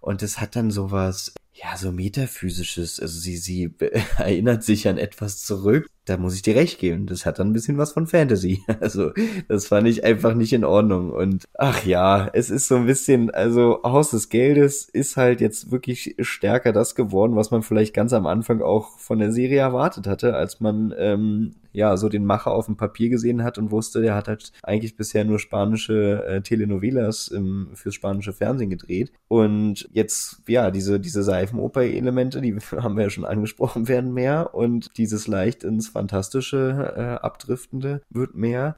Und 0.07 0.23
das 0.23 0.41
hat 0.41 0.55
dann 0.55 0.71
sowas, 0.71 1.35
ja, 1.53 1.77
so 1.77 1.91
metaphysisches. 1.91 3.01
Also 3.01 3.19
sie, 3.19 3.37
sie 3.37 3.75
erinnert 4.19 4.63
sich 4.63 4.87
an 4.87 4.99
etwas 4.99 5.43
zurück, 5.43 5.89
da 6.07 6.17
muss 6.17 6.37
ich 6.37 6.43
dir 6.43 6.55
recht 6.55 6.79
geben. 6.79 7.07
Das 7.07 7.27
hat 7.27 7.39
dann 7.39 7.51
ein 7.51 7.53
bisschen 7.53 7.77
was 7.77 7.93
von 7.93 8.07
Fantasy. 8.07 8.63
Also, 8.81 9.13
das 9.49 9.67
fand 9.67 9.89
ich 9.89 10.05
einfach 10.05 10.35
nicht 10.35 10.53
in 10.53 10.65
Ordnung. 10.65 11.11
Und 11.11 11.45
ach 11.55 11.85
ja, 11.85 12.29
es 12.33 12.51
ist 12.51 12.69
so 12.69 12.77
ein 12.77 12.87
bisschen, 12.87 13.31
also 13.31 13.81
Haus 13.83 14.11
des 14.11 14.29
Geldes 14.29 14.89
ist 14.89 15.17
halt 15.17 15.41
jetzt 15.41 15.73
wirklich 15.73 16.15
stärker 16.21 16.73
das 16.73 16.95
geworden, 16.95 17.35
was 17.35 17.51
man 17.51 17.63
vielleicht 17.63 17.95
ganz 17.95 18.13
am 18.13 18.27
Anfang 18.27 18.63
auch 18.63 18.99
von 18.99 19.19
der 19.19 19.33
Serie 19.33 19.59
erwartet 19.59 20.07
hatte, 20.07 20.35
als 20.35 20.61
man 20.61 20.95
ähm, 20.97 21.55
ja 21.73 21.97
so 21.97 22.09
den 22.09 22.25
Macher 22.25 22.53
auf 22.53 22.67
dem 22.67 22.77
Papier 22.77 23.09
gesehen 23.09 23.43
hat 23.43 23.59
und 23.59 23.71
wusste, 23.71 24.01
der 24.03 24.15
hat 24.15 24.29
halt 24.29 24.53
eigentlich 24.63 24.97
bisher 24.97 25.25
nur 25.25 25.39
spanische 25.39 26.25
äh, 26.27 26.41
Telenovelas 26.43 27.29
im, 27.29 27.71
fürs 27.75 27.95
spanische 27.95 28.33
Fernsehen 28.33 28.71
gedreht. 28.71 29.11
Und 29.27 29.89
jetzt, 29.97 30.43
ja, 30.47 30.71
diese, 30.71 31.01
diese 31.01 31.23
Seifenoper-Elemente, 31.23 32.43
die 32.43 32.55
haben 32.71 32.97
wir 32.97 33.05
ja 33.05 33.11
schon 33.11 33.25
angesprochen, 33.25 33.89
werden 33.89 34.13
mehr. 34.13 34.55
Und 34.55 34.97
dieses 34.99 35.27
leicht 35.27 35.65
ins 35.65 35.89
Fantastische 35.89 36.93
äh, 36.97 37.25
abdriftende 37.25 38.03
wird 38.11 38.35
mehr. 38.35 38.77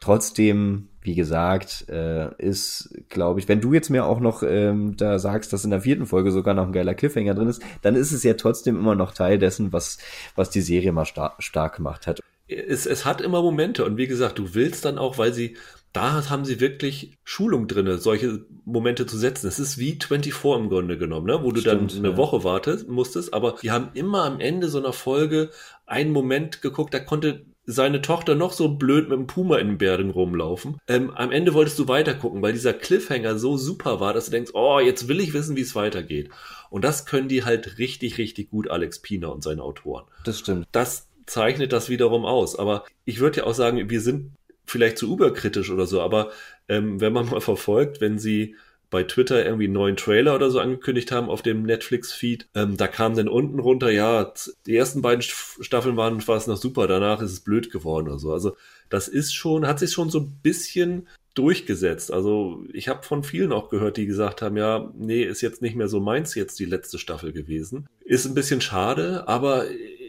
Trotzdem, 0.00 0.88
wie 1.02 1.14
gesagt, 1.14 1.86
äh, 1.88 2.34
ist, 2.38 2.94
glaube 3.10 3.40
ich, 3.40 3.48
wenn 3.48 3.60
du 3.60 3.74
jetzt 3.74 3.90
mir 3.90 4.06
auch 4.06 4.20
noch 4.20 4.42
ähm, 4.42 4.96
da 4.96 5.18
sagst, 5.18 5.52
dass 5.52 5.64
in 5.64 5.70
der 5.70 5.82
vierten 5.82 6.06
Folge 6.06 6.32
sogar 6.32 6.54
noch 6.54 6.66
ein 6.66 6.72
geiler 6.72 6.94
Cliffhanger 6.94 7.34
drin 7.34 7.48
ist, 7.48 7.62
dann 7.82 7.94
ist 7.94 8.12
es 8.12 8.22
ja 8.22 8.34
trotzdem 8.34 8.76
immer 8.76 8.94
noch 8.94 9.12
Teil 9.12 9.38
dessen, 9.38 9.72
was, 9.72 9.98
was 10.34 10.50
die 10.50 10.62
Serie 10.62 10.92
mal 10.92 11.04
star 11.04 11.34
stark 11.38 11.76
gemacht 11.76 12.06
hat. 12.06 12.20
Es, 12.48 12.86
es 12.86 13.04
hat 13.04 13.20
immer 13.20 13.42
Momente 13.42 13.84
und 13.84 13.96
wie 13.96 14.06
gesagt, 14.06 14.38
du 14.38 14.54
willst 14.54 14.84
dann 14.84 14.98
auch, 14.98 15.16
weil 15.16 15.32
sie 15.32 15.56
da 15.94 16.28
haben 16.28 16.44
sie 16.44 16.60
wirklich 16.60 17.12
Schulung 17.22 17.68
drinne, 17.68 17.98
solche 17.98 18.44
Momente 18.64 19.06
zu 19.06 19.16
setzen. 19.16 19.46
Es 19.46 19.60
ist 19.60 19.78
wie 19.78 19.92
24 19.92 20.44
im 20.56 20.68
Grunde 20.68 20.98
genommen, 20.98 21.26
ne? 21.26 21.42
wo 21.42 21.52
du 21.52 21.60
Stimmt, 21.60 21.92
dann 21.92 21.98
eine 22.00 22.10
ja. 22.10 22.16
Woche 22.16 22.42
wartest, 22.42 22.88
musstest, 22.88 23.32
aber 23.32 23.56
die 23.62 23.70
haben 23.70 23.90
immer 23.94 24.24
am 24.24 24.40
Ende 24.40 24.68
so 24.68 24.78
einer 24.78 24.92
Folge 24.92 25.50
einen 25.86 26.10
Moment 26.10 26.62
geguckt, 26.62 26.92
da 26.92 26.98
konnte 26.98 27.46
seine 27.64 28.02
Tochter 28.02 28.34
noch 28.34 28.52
so 28.52 28.68
blöd 28.74 29.08
mit 29.08 29.16
dem 29.16 29.26
Puma 29.28 29.56
in 29.58 29.68
den 29.68 29.78
Bergen 29.78 30.10
rumlaufen. 30.10 30.78
Ähm, 30.88 31.12
am 31.12 31.30
Ende 31.30 31.54
wolltest 31.54 31.78
du 31.78 31.88
weitergucken, 31.88 32.42
weil 32.42 32.52
dieser 32.52 32.74
Cliffhanger 32.74 33.38
so 33.38 33.56
super 33.56 34.00
war, 34.00 34.12
dass 34.12 34.26
du 34.26 34.32
denkst, 34.32 34.50
oh, 34.52 34.80
jetzt 34.80 35.08
will 35.08 35.20
ich 35.20 35.32
wissen, 35.32 35.56
wie 35.56 35.62
es 35.62 35.76
weitergeht. 35.76 36.28
Und 36.70 36.84
das 36.84 37.06
können 37.06 37.28
die 37.28 37.44
halt 37.44 37.78
richtig, 37.78 38.18
richtig 38.18 38.50
gut, 38.50 38.68
Alex 38.68 38.98
Pina 38.98 39.28
und 39.28 39.42
seine 39.42 39.62
Autoren. 39.62 40.04
Das 40.24 40.40
stimmt. 40.40 40.66
Das 40.72 41.08
zeichnet 41.26 41.72
das 41.72 41.88
wiederum 41.88 42.24
aus. 42.24 42.58
Aber 42.58 42.84
ich 43.04 43.20
würde 43.20 43.38
ja 43.38 43.46
auch 43.46 43.54
sagen, 43.54 43.88
wir 43.88 44.00
sind 44.00 44.32
vielleicht 44.66 44.98
zu 44.98 45.12
überkritisch 45.12 45.70
oder 45.70 45.86
so, 45.86 46.00
aber 46.00 46.30
ähm, 46.68 47.00
wenn 47.00 47.12
man 47.12 47.26
mal 47.30 47.40
verfolgt, 47.40 48.00
wenn 48.00 48.18
sie 48.18 48.56
bei 48.90 49.02
Twitter 49.02 49.44
irgendwie 49.44 49.64
einen 49.64 49.74
neuen 49.74 49.96
Trailer 49.96 50.36
oder 50.36 50.50
so 50.50 50.60
angekündigt 50.60 51.10
haben 51.10 51.28
auf 51.28 51.42
dem 51.42 51.64
Netflix-Feed, 51.64 52.48
ähm, 52.54 52.76
da 52.76 52.86
kam 52.86 53.16
dann 53.16 53.28
unten 53.28 53.58
runter, 53.58 53.90
ja, 53.90 54.32
die 54.66 54.76
ersten 54.76 55.02
beiden 55.02 55.22
Staffeln 55.22 55.96
waren 55.96 56.24
war 56.28 56.36
es 56.36 56.46
noch 56.46 56.56
super, 56.56 56.86
danach 56.86 57.20
ist 57.20 57.32
es 57.32 57.40
blöd 57.40 57.72
geworden 57.72 58.06
oder 58.06 58.20
so. 58.20 58.32
Also 58.32 58.56
das 58.90 59.08
ist 59.08 59.34
schon, 59.34 59.66
hat 59.66 59.80
sich 59.80 59.90
schon 59.90 60.10
so 60.10 60.20
ein 60.20 60.38
bisschen 60.42 61.08
durchgesetzt. 61.34 62.12
Also 62.12 62.64
ich 62.72 62.88
habe 62.88 63.02
von 63.02 63.24
vielen 63.24 63.52
auch 63.52 63.68
gehört, 63.68 63.96
die 63.96 64.06
gesagt 64.06 64.42
haben, 64.42 64.56
ja, 64.56 64.92
nee, 64.96 65.24
ist 65.24 65.40
jetzt 65.40 65.60
nicht 65.60 65.74
mehr 65.74 65.88
so 65.88 65.98
meins 65.98 66.36
jetzt 66.36 66.58
die 66.60 66.64
letzte 66.64 66.98
Staffel 66.98 67.32
gewesen. 67.32 67.86
Ist 68.04 68.26
ein 68.26 68.34
bisschen 68.34 68.60
schade, 68.60 69.26
aber 69.26 69.66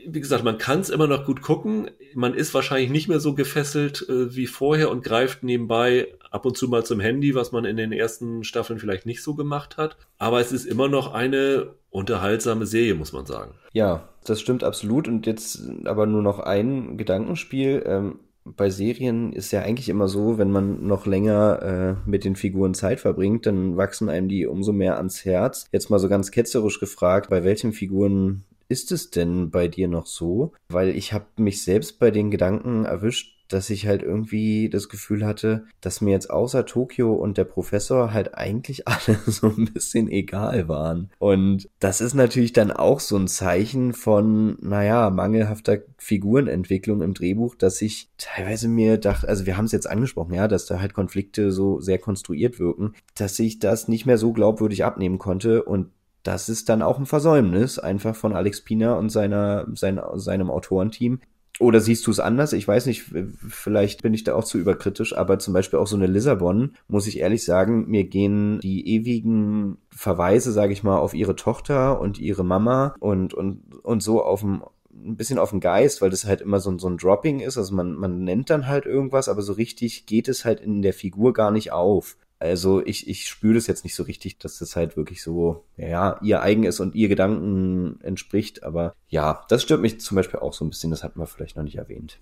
wie 0.07 0.19
gesagt, 0.19 0.43
man 0.43 0.57
kann 0.57 0.79
es 0.79 0.89
immer 0.89 1.07
noch 1.07 1.25
gut 1.25 1.41
gucken. 1.41 1.89
Man 2.13 2.33
ist 2.33 2.53
wahrscheinlich 2.53 2.89
nicht 2.89 3.07
mehr 3.07 3.19
so 3.19 3.33
gefesselt 3.33 4.05
äh, 4.09 4.35
wie 4.35 4.47
vorher 4.47 4.89
und 4.91 5.03
greift 5.03 5.43
nebenbei 5.43 6.07
ab 6.31 6.45
und 6.45 6.57
zu 6.57 6.67
mal 6.67 6.85
zum 6.85 6.99
Handy, 6.99 7.35
was 7.35 7.51
man 7.51 7.65
in 7.65 7.77
den 7.77 7.91
ersten 7.91 8.43
Staffeln 8.43 8.79
vielleicht 8.79 9.05
nicht 9.05 9.23
so 9.23 9.35
gemacht 9.35 9.77
hat. 9.77 9.97
Aber 10.17 10.39
es 10.39 10.51
ist 10.51 10.65
immer 10.65 10.87
noch 10.87 11.13
eine 11.13 11.73
unterhaltsame 11.89 12.65
Serie, 12.65 12.95
muss 12.95 13.13
man 13.13 13.25
sagen. 13.25 13.55
Ja, 13.73 14.09
das 14.25 14.41
stimmt 14.41 14.63
absolut. 14.63 15.07
Und 15.07 15.25
jetzt 15.25 15.63
aber 15.85 16.05
nur 16.05 16.21
noch 16.21 16.39
ein 16.39 16.97
Gedankenspiel. 16.97 17.83
Ähm, 17.85 18.19
bei 18.43 18.69
Serien 18.69 19.33
ist 19.33 19.51
ja 19.51 19.61
eigentlich 19.61 19.89
immer 19.89 20.07
so, 20.07 20.37
wenn 20.37 20.51
man 20.51 20.85
noch 20.85 21.07
länger 21.07 21.61
äh, 22.05 22.09
mit 22.09 22.25
den 22.25 22.35
Figuren 22.35 22.75
Zeit 22.75 22.99
verbringt, 22.99 23.47
dann 23.47 23.75
wachsen 23.75 24.07
einem 24.07 24.29
die 24.29 24.45
umso 24.45 24.71
mehr 24.71 24.97
ans 24.97 25.25
Herz. 25.25 25.67
Jetzt 25.71 25.89
mal 25.89 25.99
so 25.99 26.09
ganz 26.09 26.29
ketzerisch 26.29 26.79
gefragt, 26.79 27.29
bei 27.29 27.43
welchen 27.43 27.73
Figuren 27.73 28.43
ist 28.67 28.91
es 28.91 29.11
denn 29.11 29.51
bei 29.51 29.67
dir 29.67 29.87
noch 29.87 30.05
so? 30.05 30.53
Weil 30.69 30.89
ich 30.89 31.13
habe 31.13 31.25
mich 31.37 31.63
selbst 31.63 31.99
bei 31.99 32.11
den 32.11 32.31
Gedanken 32.31 32.85
erwischt, 32.85 33.35
dass 33.47 33.69
ich 33.69 33.85
halt 33.87 34.01
irgendwie 34.01 34.69
das 34.69 34.89
Gefühl 34.89 35.25
hatte, 35.25 35.65
dass 35.81 36.01
mir 36.01 36.11
jetzt 36.11 36.29
außer 36.29 36.65
Tokio 36.65 37.13
und 37.13 37.37
der 37.37 37.43
Professor 37.43 38.11
halt 38.11 38.35
eigentlich 38.35 38.87
alle 38.87 39.19
so 39.27 39.47
ein 39.47 39.71
bisschen 39.73 40.09
egal 40.09 40.67
waren. 40.67 41.11
Und 41.19 41.69
das 41.79 42.01
ist 42.01 42.13
natürlich 42.13 42.53
dann 42.53 42.71
auch 42.71 42.99
so 42.99 43.17
ein 43.17 43.27
Zeichen 43.27 43.93
von, 43.93 44.57
naja, 44.61 45.09
mangelhafter 45.09 45.79
Figurenentwicklung 45.97 47.01
im 47.01 47.13
Drehbuch, 47.13 47.55
dass 47.55 47.81
ich 47.81 48.09
teilweise 48.17 48.67
mir 48.67 48.97
dachte, 48.97 49.27
also 49.27 49.45
wir 49.45 49.57
haben 49.57 49.65
es 49.65 49.71
jetzt 49.71 49.89
angesprochen, 49.89 50.33
ja, 50.33 50.47
dass 50.47 50.65
da 50.65 50.79
halt 50.79 50.93
Konflikte 50.93 51.51
so 51.51 51.79
sehr 51.79 51.99
konstruiert 51.99 52.59
wirken, 52.59 52.93
dass 53.15 53.37
ich 53.39 53.59
das 53.59 53.87
nicht 53.87 54.05
mehr 54.05 54.17
so 54.17 54.33
glaubwürdig 54.33 54.83
abnehmen 54.83 55.19
konnte 55.19 55.63
und 55.63 55.89
das 56.27 56.49
ist 56.49 56.69
dann 56.69 56.81
auch 56.81 56.99
ein 56.99 57.05
Versäumnis 57.05 57.79
einfach 57.79 58.15
von 58.15 58.35
Alex 58.35 58.61
Pina 58.61 58.95
und 58.95 59.09
seiner, 59.09 59.67
sein, 59.73 60.01
seinem 60.15 60.49
Autorenteam, 60.49 61.19
oder 61.59 61.79
siehst 61.79 62.05
du 62.05 62.11
es 62.11 62.19
anders? 62.19 62.51
Ich 62.51 62.67
weiß 62.67 62.85
nicht, 62.85 63.05
vielleicht 63.47 64.01
bin 64.01 64.13
ich 64.13 64.25
da 64.25 64.35
auch 64.35 64.43
zu 64.43 64.57
überkritisch, 64.57 65.15
aber 65.15 65.39
zum 65.39 65.53
Beispiel 65.53 65.79
auch 65.79 65.87
so 65.87 65.95
eine 65.95 66.07
Lissabon, 66.07 66.73
muss 66.89 67.07
ich 67.07 67.19
ehrlich 67.19 67.45
sagen, 67.45 67.85
mir 67.87 68.03
gehen 68.03 68.59
die 68.59 68.95
ewigen 68.95 69.77
Verweise, 69.89 70.51
sage 70.51 70.73
ich 70.73 70.83
mal, 70.83 70.97
auf 70.97 71.13
ihre 71.13 71.37
Tochter 71.37 72.01
und 72.01 72.19
ihre 72.19 72.43
Mama 72.43 72.93
und, 72.99 73.33
und, 73.33 73.61
und 73.83 74.03
so 74.03 74.21
auf 74.21 74.41
dem 74.41 74.63
ein 74.91 75.17
bisschen 75.17 75.39
auf 75.39 75.49
den 75.49 75.59
Geist, 75.59 76.01
weil 76.01 76.09
das 76.09 76.25
halt 76.25 76.41
immer 76.41 76.59
so, 76.59 76.77
so 76.77 76.87
ein 76.87 76.97
Dropping 76.97 77.41
ist. 77.41 77.57
Also 77.57 77.75
man, 77.75 77.95
man 77.95 78.23
nennt 78.23 78.49
dann 78.49 78.67
halt 78.67 78.85
irgendwas, 78.85 79.27
aber 79.27 79.41
so 79.41 79.53
richtig 79.53 80.05
geht 80.05 80.29
es 80.29 80.45
halt 80.45 80.61
in 80.61 80.81
der 80.81 80.93
Figur 80.93 81.33
gar 81.33 81.51
nicht 81.51 81.73
auf. 81.73 82.17
Also 82.39 82.85
ich, 82.85 83.07
ich 83.07 83.27
spüre 83.27 83.55
das 83.55 83.67
jetzt 83.67 83.83
nicht 83.83 83.95
so 83.95 84.03
richtig, 84.03 84.37
dass 84.39 84.59
das 84.59 84.75
halt 84.75 84.97
wirklich 84.97 85.23
so, 85.23 85.65
ja, 85.77 86.19
ihr 86.21 86.41
eigen 86.41 86.63
ist 86.63 86.79
und 86.79 86.95
ihr 86.95 87.07
Gedanken 87.07 87.99
entspricht. 88.01 88.63
Aber 88.63 88.93
ja, 89.07 89.45
das 89.49 89.63
stört 89.63 89.81
mich 89.81 90.01
zum 90.01 90.15
Beispiel 90.15 90.39
auch 90.39 90.53
so 90.53 90.65
ein 90.65 90.69
bisschen, 90.69 90.91
das 90.91 91.03
hatten 91.03 91.19
wir 91.19 91.27
vielleicht 91.27 91.55
noch 91.55 91.63
nicht 91.63 91.77
erwähnt. 91.77 92.19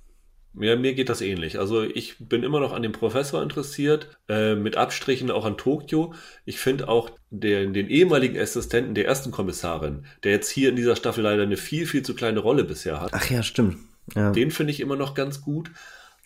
Ja, 0.60 0.76
mir 0.76 0.93
geht 0.93 1.10
das 1.10 1.21
ähnlich. 1.21 1.58
Also 1.58 1.82
ich 1.82 2.17
bin 2.19 2.43
immer 2.43 2.60
noch 2.60 2.73
an 2.73 2.84
dem 2.84 2.91
Professor 2.91 3.41
interessiert, 3.41 4.19
äh, 4.30 4.54
mit 4.54 4.78
Abstrichen 4.78 5.32
auch 5.32 5.45
an 5.45 5.58
Tokio. 5.58 6.13
Ich 6.45 6.60
finde 6.60 6.89
auch 6.89 7.10
den, 7.32 7.73
den 7.73 7.88
ehemaligen 7.88 8.39
Assistenten 8.39 8.93
der 8.93 9.08
ersten 9.08 9.32
Kommissarin, 9.32 10.06
der 10.23 10.32
jetzt 10.34 10.49
hier 10.49 10.69
in 10.69 10.76
dieser 10.76 10.95
Staffel 10.95 11.23
leider 11.23 11.41
eine 11.41 11.58
viel, 11.58 11.88
viel 11.88 12.04
zu 12.04 12.13
kleine 12.13 12.39
Rolle 12.39 12.65
bisher 12.65 13.02
hat. 13.02 13.12
Ach 13.13 13.30
ja, 13.32 13.41
stimmt. 13.41 13.78
Ja. 14.13 14.32
Den 14.32 14.52
finde 14.52 14.71
ich 14.71 14.80
immer 14.80 14.95
noch 14.95 15.15
ganz 15.15 15.41
gut. 15.41 15.71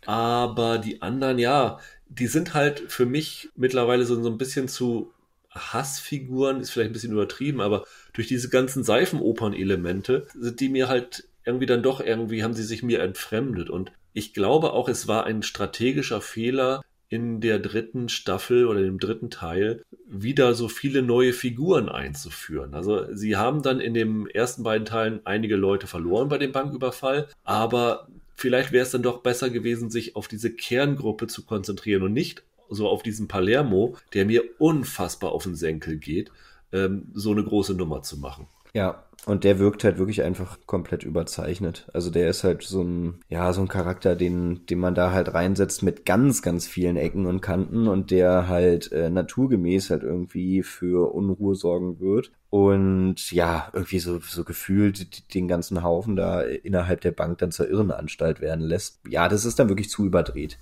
Aber 0.05 0.77
die 0.77 1.01
anderen, 1.01 1.39
ja, 1.39 1.79
die 2.09 2.27
sind 2.27 2.53
halt 2.53 2.83
für 2.87 3.05
mich 3.05 3.49
mittlerweile 3.55 4.05
so, 4.05 4.21
so 4.21 4.29
ein 4.29 4.37
bisschen 4.37 4.67
zu 4.67 5.11
Hassfiguren, 5.51 6.61
ist 6.61 6.71
vielleicht 6.71 6.91
ein 6.91 6.93
bisschen 6.93 7.13
übertrieben, 7.13 7.61
aber 7.61 7.85
durch 8.13 8.27
diese 8.27 8.49
ganzen 8.49 8.83
Seifenopern-Elemente 8.83 10.27
sind 10.35 10.59
die 10.59 10.69
mir 10.69 10.87
halt 10.87 11.27
irgendwie 11.45 11.65
dann 11.65 11.83
doch 11.83 12.01
irgendwie, 12.01 12.43
haben 12.43 12.53
sie 12.53 12.63
sich 12.63 12.83
mir 12.83 13.01
entfremdet. 13.01 13.69
Und 13.69 13.91
ich 14.13 14.33
glaube 14.33 14.73
auch, 14.73 14.89
es 14.89 15.07
war 15.07 15.25
ein 15.25 15.43
strategischer 15.43 16.21
Fehler, 16.21 16.83
in 17.09 17.39
der 17.39 17.59
dritten 17.59 18.09
Staffel 18.09 18.67
oder 18.67 18.81
dem 18.81 18.99
dritten 18.99 19.29
Teil 19.29 19.83
wieder 20.07 20.53
so 20.53 20.67
viele 20.67 21.01
neue 21.01 21.33
Figuren 21.33 21.89
einzuführen. 21.89 22.73
Also 22.73 23.13
sie 23.13 23.37
haben 23.37 23.61
dann 23.61 23.79
in 23.79 23.93
den 23.93 24.27
ersten 24.27 24.63
beiden 24.63 24.85
Teilen 24.85 25.21
einige 25.23 25.55
Leute 25.55 25.87
verloren 25.87 26.27
bei 26.27 26.37
dem 26.37 26.51
Banküberfall, 26.51 27.27
aber 27.43 28.07
vielleicht 28.37 28.71
wäre 28.71 28.83
es 28.83 28.91
dann 28.91 29.03
doch 29.03 29.21
besser 29.21 29.49
gewesen, 29.49 29.89
sich 29.89 30.15
auf 30.15 30.27
diese 30.29 30.51
Kerngruppe 30.51 31.27
zu 31.27 31.43
konzentrieren 31.43 32.03
und 32.03 32.13
nicht 32.13 32.43
so 32.69 32.87
auf 32.87 33.03
diesen 33.03 33.27
Palermo, 33.27 33.97
der 34.13 34.25
mir 34.25 34.43
unfassbar 34.59 35.31
auf 35.31 35.43
den 35.43 35.55
Senkel 35.55 35.97
geht, 35.97 36.31
ähm, 36.71 37.09
so 37.13 37.31
eine 37.31 37.43
große 37.43 37.73
Nummer 37.73 38.03
zu 38.03 38.17
machen. 38.17 38.47
Ja, 38.73 39.06
und 39.27 39.43
der 39.43 39.59
wirkt 39.59 39.83
halt 39.83 39.97
wirklich 39.97 40.23
einfach 40.23 40.57
komplett 40.65 41.03
überzeichnet. 41.03 41.85
Also 41.93 42.09
der 42.09 42.29
ist 42.29 42.45
halt 42.45 42.63
so 42.63 42.81
ein, 42.81 43.19
ja, 43.27 43.51
so 43.51 43.59
ein 43.59 43.67
Charakter, 43.67 44.15
den, 44.15 44.65
den 44.67 44.79
man 44.79 44.95
da 44.95 45.11
halt 45.11 45.33
reinsetzt 45.33 45.83
mit 45.83 46.05
ganz, 46.05 46.41
ganz 46.41 46.65
vielen 46.65 46.95
Ecken 46.95 47.25
und 47.25 47.41
Kanten 47.41 47.89
und 47.89 48.09
der 48.09 48.47
halt 48.47 48.89
äh, 48.93 49.09
naturgemäß 49.09 49.89
halt 49.89 50.03
irgendwie 50.03 50.63
für 50.63 51.13
Unruhe 51.13 51.55
sorgen 51.55 51.99
wird. 51.99 52.31
Und 52.49 53.31
ja, 53.33 53.69
irgendwie 53.73 53.99
so, 53.99 54.19
so 54.19 54.45
gefühlt 54.45 55.33
den 55.33 55.49
ganzen 55.49 55.83
Haufen 55.83 56.15
da 56.15 56.41
innerhalb 56.41 57.01
der 57.01 57.11
Bank 57.11 57.39
dann 57.39 57.51
zur 57.51 57.69
Irrenanstalt 57.69 58.39
werden 58.39 58.63
lässt. 58.63 59.01
Ja, 59.09 59.27
das 59.27 59.43
ist 59.43 59.59
dann 59.59 59.67
wirklich 59.67 59.89
zu 59.89 60.05
überdreht. 60.05 60.57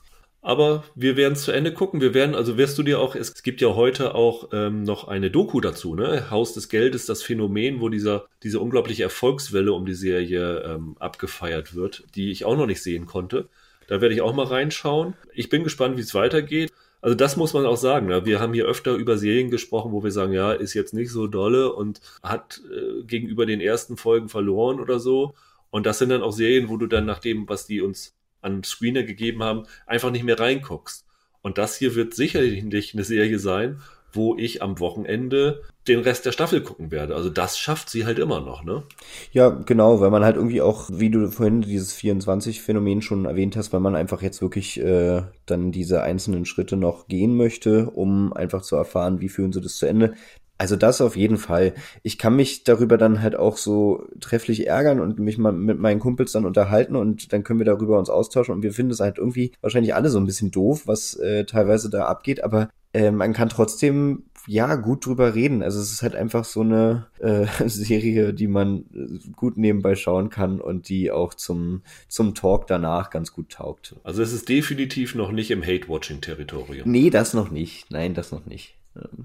Aber 0.46 0.84
wir 0.94 1.18
werden 1.18 1.36
zu 1.36 1.52
Ende 1.52 1.74
gucken. 1.74 2.02
Wir 2.02 2.14
werden, 2.14 2.36
also 2.36 2.56
wirst 2.56 2.78
du 2.78 2.84
dir 2.84 3.00
auch, 3.00 3.16
es 3.16 3.42
gibt 3.42 3.62
ja 3.62 3.74
heute 3.74 4.14
auch 4.14 4.50
ähm, 4.54 4.84
noch 4.84 5.08
eine 5.08 5.32
Doku 5.32 5.60
dazu, 5.60 5.96
ne? 5.96 6.30
Haus 6.30 6.54
des 6.54 6.70
Geldes, 6.70 7.08
das 7.08 7.24
Phänomen, 7.24 7.82
wo 7.82 7.90
dieser, 7.90 8.28
diese 8.44 8.60
unglaubliche 8.60 9.02
Erfolgswelle 9.02 9.74
um 9.74 9.88
die 9.88 9.96
Serie 9.96 10.60
ähm, 10.60 10.98
abgefeiert 11.00 11.74
wird, 11.74 12.04
die 12.14 12.30
ich 12.30 12.46
auch 12.46 12.56
noch 12.56 12.68
nicht 12.68 12.84
sehen 12.84 13.08
konnte. 13.08 13.50
Da 13.88 14.02
werde 14.02 14.14
ich 14.14 14.22
auch 14.22 14.36
mal 14.36 14.46
reinschauen. 14.46 15.16
Ich 15.34 15.50
bin 15.50 15.64
gespannt, 15.64 15.98
wie 15.98 16.02
es 16.02 16.14
weitergeht. 16.14 16.72
Also 17.02 17.16
das 17.16 17.38
muss 17.38 17.56
man 17.56 17.66
auch 17.66 17.78
sagen. 17.78 18.06
Ne? 18.06 18.24
Wir 18.26 18.40
haben 18.40 18.54
hier 18.54 18.66
öfter 18.66 18.94
über 18.94 19.18
Serien 19.18 19.50
gesprochen, 19.50 19.94
wo 19.94 20.04
wir 20.04 20.12
sagen, 20.12 20.32
ja, 20.32 20.54
ist 20.54 20.76
jetzt 20.76 20.94
nicht 20.94 21.10
so 21.10 21.26
dolle 21.26 21.74
und 21.74 22.02
hat 22.22 22.62
äh, 22.72 23.04
gegenüber 23.04 23.48
den 23.48 23.62
ersten 23.62 23.98
Folgen 23.98 24.30
verloren 24.30 24.80
oder 24.80 25.00
so. 25.00 25.34
Und 25.72 25.88
das 25.88 25.98
sind 25.98 26.10
dann 26.10 26.22
auch 26.22 26.34
Serien, 26.34 26.70
wo 26.70 26.78
du 26.78 26.86
dann 26.86 27.08
nach 27.08 27.20
dem, 27.20 27.50
was 27.50 27.66
die 27.66 27.82
uns 27.82 28.14
an 28.46 28.64
Screener 28.64 29.04
gegeben 29.04 29.44
haben, 29.44 29.64
einfach 29.86 30.12
nicht 30.12 30.24
mehr 30.24 30.40
reinguckst. 30.40 31.06
Und 31.42 31.58
das 31.58 31.76
hier 31.76 31.96
wird 31.96 32.14
sicherlich 32.14 32.94
eine 32.94 33.04
Serie 33.04 33.40
sein, 33.40 33.82
wo 34.16 34.36
ich 34.36 34.62
am 34.62 34.80
Wochenende 34.80 35.62
den 35.88 36.00
Rest 36.00 36.26
der 36.26 36.32
Staffel 36.32 36.62
gucken 36.62 36.90
werde. 36.90 37.16
Also 37.16 37.30
das 37.30 37.60
schafft 37.60 37.90
sie 37.90 38.06
halt 38.06 38.18
immer 38.18 38.42
noch, 38.42 38.64
ne? 38.64 38.84
Ja, 39.32 39.50
genau, 39.50 40.00
weil 40.00 40.10
man 40.10 40.24
halt 40.24 40.36
irgendwie 40.36 40.62
auch, 40.62 40.90
wie 40.92 41.12
du 41.12 41.30
vorhin 41.30 41.62
dieses 41.62 41.96
24-Phänomen 41.96 43.02
schon 43.02 43.26
erwähnt 43.26 43.56
hast, 43.56 43.72
weil 43.72 43.82
man 43.82 43.96
einfach 43.96 44.22
jetzt 44.22 44.42
wirklich 44.42 44.80
äh, 44.80 45.22
dann 45.46 45.72
diese 45.72 46.02
einzelnen 46.02 46.46
Schritte 46.46 46.78
noch 46.78 47.08
gehen 47.08 47.38
möchte, 47.38 47.92
um 47.92 48.34
einfach 48.34 48.64
zu 48.64 48.76
erfahren, 48.76 49.22
wie 49.22 49.30
führen 49.30 49.54
sie 49.54 49.62
das 49.62 49.76
zu 49.76 49.86
Ende. 49.86 50.16
Also 50.58 50.76
das 50.76 51.02
auf 51.02 51.18
jeden 51.18 51.38
Fall. 51.38 51.74
Ich 52.02 52.18
kann 52.18 52.36
mich 52.36 52.64
darüber 52.64 52.98
dann 52.98 53.22
halt 53.22 53.36
auch 53.36 53.58
so 53.58 54.08
trefflich 54.22 54.68
ärgern 54.68 55.00
und 55.02 55.20
mich 55.20 55.38
mal 55.38 55.52
mit 55.52 55.80
meinen 55.80 56.00
Kumpels 56.00 56.32
dann 56.32 56.46
unterhalten 56.46 56.96
und 56.96 57.34
dann 57.34 57.44
können 57.44 57.60
wir 57.60 57.66
darüber 57.66 58.00
uns 58.00 58.10
austauschen 58.10 58.56
und 58.56 58.64
wir 58.64 58.72
finden 58.72 58.92
es 58.92 59.02
halt 59.02 59.18
irgendwie 59.18 59.52
wahrscheinlich 59.62 59.96
alle 59.96 60.10
so 60.10 60.20
ein 60.20 60.26
bisschen 60.26 60.52
doof, 60.52 60.84
was 60.86 61.16
äh, 61.16 61.46
teilweise 61.46 61.90
da 61.90 62.06
abgeht, 62.06 62.44
aber 62.44 62.70
äh, 62.94 63.12
man 63.12 63.34
kann 63.34 63.50
trotzdem 63.50 64.24
ja 64.48 64.76
gut 64.76 65.06
drüber 65.06 65.36
reden. 65.36 65.62
Also 65.64 65.82
es 65.82 65.92
ist 65.92 66.02
halt 66.02 66.16
einfach 66.16 66.46
so 66.46 66.62
eine 66.62 67.08
äh, 67.20 67.46
Serie, 67.68 68.34
die 68.34 68.48
man 68.48 68.86
äh, 68.94 69.32
gut 69.36 69.58
nebenbei 69.58 69.96
schauen 69.96 70.30
kann 70.30 70.62
und 70.62 70.88
die 70.88 71.12
auch 71.12 71.34
zum 71.34 71.82
zum 72.08 72.34
Talk 72.34 72.68
danach 72.68 73.10
ganz 73.10 73.34
gut 73.34 73.50
taugt. 73.50 73.96
Also 74.04 74.22
es 74.22 74.32
ist 74.32 74.48
definitiv 74.48 75.16
noch 75.16 75.32
nicht 75.32 75.52
im 75.52 75.64
Hate-Watching-Territorium. 75.64 76.90
Nee, 76.90 77.10
das 77.10 77.34
noch 77.34 77.52
nicht. 77.52 77.92
Nein, 77.92 78.14
das 78.14 78.32
noch 78.32 78.46
nicht. 78.46 78.76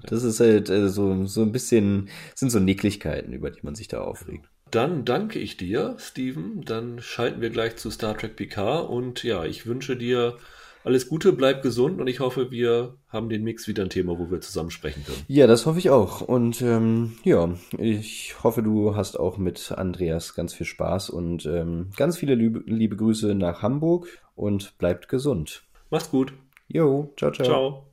Das 0.03 0.23
ist 0.23 0.39
halt 0.39 0.69
äh, 0.69 0.89
so, 0.89 1.25
so 1.25 1.41
ein 1.41 1.51
bisschen, 1.51 2.09
sind 2.35 2.49
so 2.49 2.59
Nicklichkeiten, 2.59 3.33
über 3.33 3.51
die 3.51 3.61
man 3.63 3.75
sich 3.75 3.87
da 3.87 4.01
aufregt. 4.01 4.45
Dann 4.69 5.03
danke 5.03 5.39
ich 5.39 5.57
dir, 5.57 5.95
Steven. 5.97 6.63
Dann 6.63 7.01
schalten 7.01 7.41
wir 7.41 7.49
gleich 7.49 7.75
zu 7.75 7.91
Star 7.91 8.17
Trek 8.17 8.35
Picard 8.35 8.89
und 8.89 9.23
ja, 9.23 9.43
ich 9.43 9.65
wünsche 9.65 9.97
dir 9.97 10.37
alles 10.83 11.09
Gute, 11.09 11.33
bleib 11.33 11.61
gesund 11.61 11.99
und 11.99 12.07
ich 12.07 12.19
hoffe, 12.19 12.49
wir 12.49 12.95
haben 13.09 13.29
den 13.29 13.43
Mix 13.43 13.67
wieder 13.67 13.83
ein 13.83 13.89
Thema, 13.89 14.17
wo 14.17 14.31
wir 14.31 14.41
zusammen 14.41 14.71
sprechen 14.71 15.03
können. 15.05 15.21
Ja, 15.27 15.45
das 15.45 15.65
hoffe 15.65 15.79
ich 15.79 15.89
auch. 15.89 16.21
Und 16.21 16.61
ähm, 16.61 17.13
ja, 17.23 17.53
ich 17.77 18.35
hoffe, 18.43 18.63
du 18.63 18.95
hast 18.95 19.19
auch 19.19 19.37
mit 19.37 19.71
Andreas 19.71 20.33
ganz 20.33 20.53
viel 20.53 20.65
Spaß 20.65 21.09
und 21.09 21.45
ähm, 21.45 21.89
ganz 21.95 22.17
viele 22.17 22.35
liebe, 22.35 22.63
liebe 22.65 22.95
Grüße 22.95 23.35
nach 23.35 23.61
Hamburg 23.61 24.07
und 24.35 24.77
bleibt 24.77 25.07
gesund. 25.07 25.63
Mach's 25.89 26.09
gut. 26.09 26.33
Jo, 26.67 27.13
ciao, 27.17 27.31
ciao. 27.31 27.45
Ciao. 27.45 27.90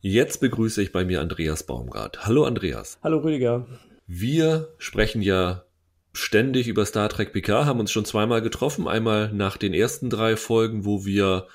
Jetzt 0.00 0.40
begrüße 0.40 0.80
ich 0.80 0.92
bei 0.92 1.04
mir 1.04 1.20
Andreas 1.20 1.64
Baumgart. 1.64 2.24
Hallo 2.24 2.44
Andreas. 2.44 3.00
Hallo 3.02 3.18
Rüdiger. 3.18 3.66
Wir 4.06 4.68
sprechen 4.78 5.22
ja 5.22 5.64
ständig 6.12 6.68
über 6.68 6.86
Star 6.86 7.08
Trek 7.08 7.32
PK, 7.32 7.66
haben 7.66 7.80
uns 7.80 7.90
schon 7.90 8.04
zweimal 8.04 8.40
getroffen. 8.40 8.86
Einmal 8.86 9.32
nach 9.32 9.56
den 9.56 9.74
ersten 9.74 10.08
drei 10.08 10.36
Folgen, 10.36 10.84
wo 10.84 11.04
wir 11.04 11.48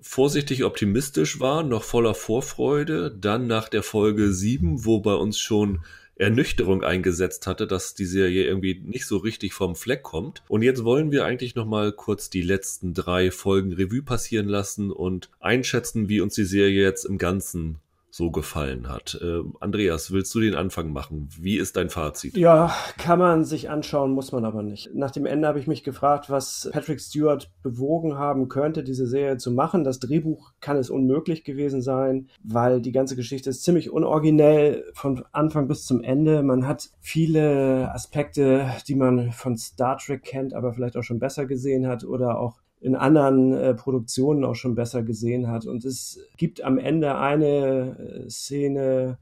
vorsichtig 0.00 0.64
optimistisch 0.64 1.40
waren, 1.40 1.68
noch 1.68 1.84
voller 1.84 2.14
Vorfreude. 2.14 3.10
Dann 3.14 3.46
nach 3.46 3.68
der 3.68 3.82
Folge 3.82 4.32
7, 4.32 4.86
wo 4.86 5.00
bei 5.00 5.14
uns 5.14 5.38
schon 5.38 5.84
Ernüchterung 6.18 6.82
eingesetzt 6.82 7.46
hatte, 7.46 7.66
dass 7.66 7.94
die 7.94 8.04
Serie 8.04 8.44
irgendwie 8.44 8.80
nicht 8.84 9.06
so 9.06 9.16
richtig 9.18 9.54
vom 9.54 9.76
Fleck 9.76 10.02
kommt. 10.02 10.42
Und 10.48 10.62
jetzt 10.62 10.84
wollen 10.84 11.12
wir 11.12 11.24
eigentlich 11.24 11.54
noch 11.54 11.66
mal 11.66 11.92
kurz 11.92 12.28
die 12.28 12.42
letzten 12.42 12.92
drei 12.92 13.30
Folgen 13.30 13.72
Revue 13.72 14.02
passieren 14.02 14.48
lassen 14.48 14.90
und 14.90 15.30
einschätzen, 15.40 16.08
wie 16.08 16.20
uns 16.20 16.34
die 16.34 16.44
Serie 16.44 16.82
jetzt 16.82 17.04
im 17.04 17.18
Ganzen 17.18 17.78
so 18.18 18.30
gefallen 18.30 18.88
hat. 18.88 19.18
Äh, 19.22 19.42
Andreas, 19.60 20.10
willst 20.10 20.34
du 20.34 20.40
den 20.40 20.56
Anfang 20.56 20.92
machen? 20.92 21.28
Wie 21.38 21.56
ist 21.56 21.76
dein 21.76 21.88
Fazit? 21.88 22.36
Ja, 22.36 22.74
kann 22.98 23.20
man 23.20 23.44
sich 23.44 23.70
anschauen, 23.70 24.10
muss 24.10 24.32
man 24.32 24.44
aber 24.44 24.62
nicht. 24.62 24.94
Nach 24.94 25.12
dem 25.12 25.24
Ende 25.24 25.46
habe 25.46 25.60
ich 25.60 25.68
mich 25.68 25.84
gefragt, 25.84 26.28
was 26.28 26.68
Patrick 26.72 27.00
Stewart 27.00 27.50
bewogen 27.62 28.18
haben 28.18 28.48
könnte, 28.48 28.82
diese 28.82 29.06
Serie 29.06 29.36
zu 29.36 29.52
machen. 29.52 29.84
Das 29.84 30.00
Drehbuch 30.00 30.52
kann 30.60 30.76
es 30.76 30.90
unmöglich 30.90 31.44
gewesen 31.44 31.80
sein, 31.80 32.28
weil 32.42 32.82
die 32.82 32.92
ganze 32.92 33.14
Geschichte 33.14 33.50
ist 33.50 33.62
ziemlich 33.62 33.90
unoriginell 33.90 34.84
von 34.94 35.24
Anfang 35.30 35.68
bis 35.68 35.86
zum 35.86 36.02
Ende. 36.02 36.42
Man 36.42 36.66
hat 36.66 36.90
viele 37.00 37.90
Aspekte, 37.94 38.68
die 38.88 38.96
man 38.96 39.30
von 39.30 39.56
Star 39.56 39.96
Trek 39.96 40.24
kennt, 40.24 40.54
aber 40.54 40.72
vielleicht 40.72 40.96
auch 40.96 41.04
schon 41.04 41.20
besser 41.20 41.46
gesehen 41.46 41.86
hat 41.86 42.02
oder 42.02 42.40
auch 42.40 42.58
in 42.80 42.94
anderen 42.94 43.52
äh, 43.52 43.74
Produktionen 43.74 44.44
auch 44.44 44.54
schon 44.54 44.74
besser 44.74 45.02
gesehen 45.02 45.48
hat. 45.48 45.66
Und 45.66 45.84
es 45.84 46.20
gibt 46.36 46.62
am 46.62 46.78
Ende 46.78 47.16
eine 47.16 47.98
äh, 48.26 48.30
Szene, 48.30 49.18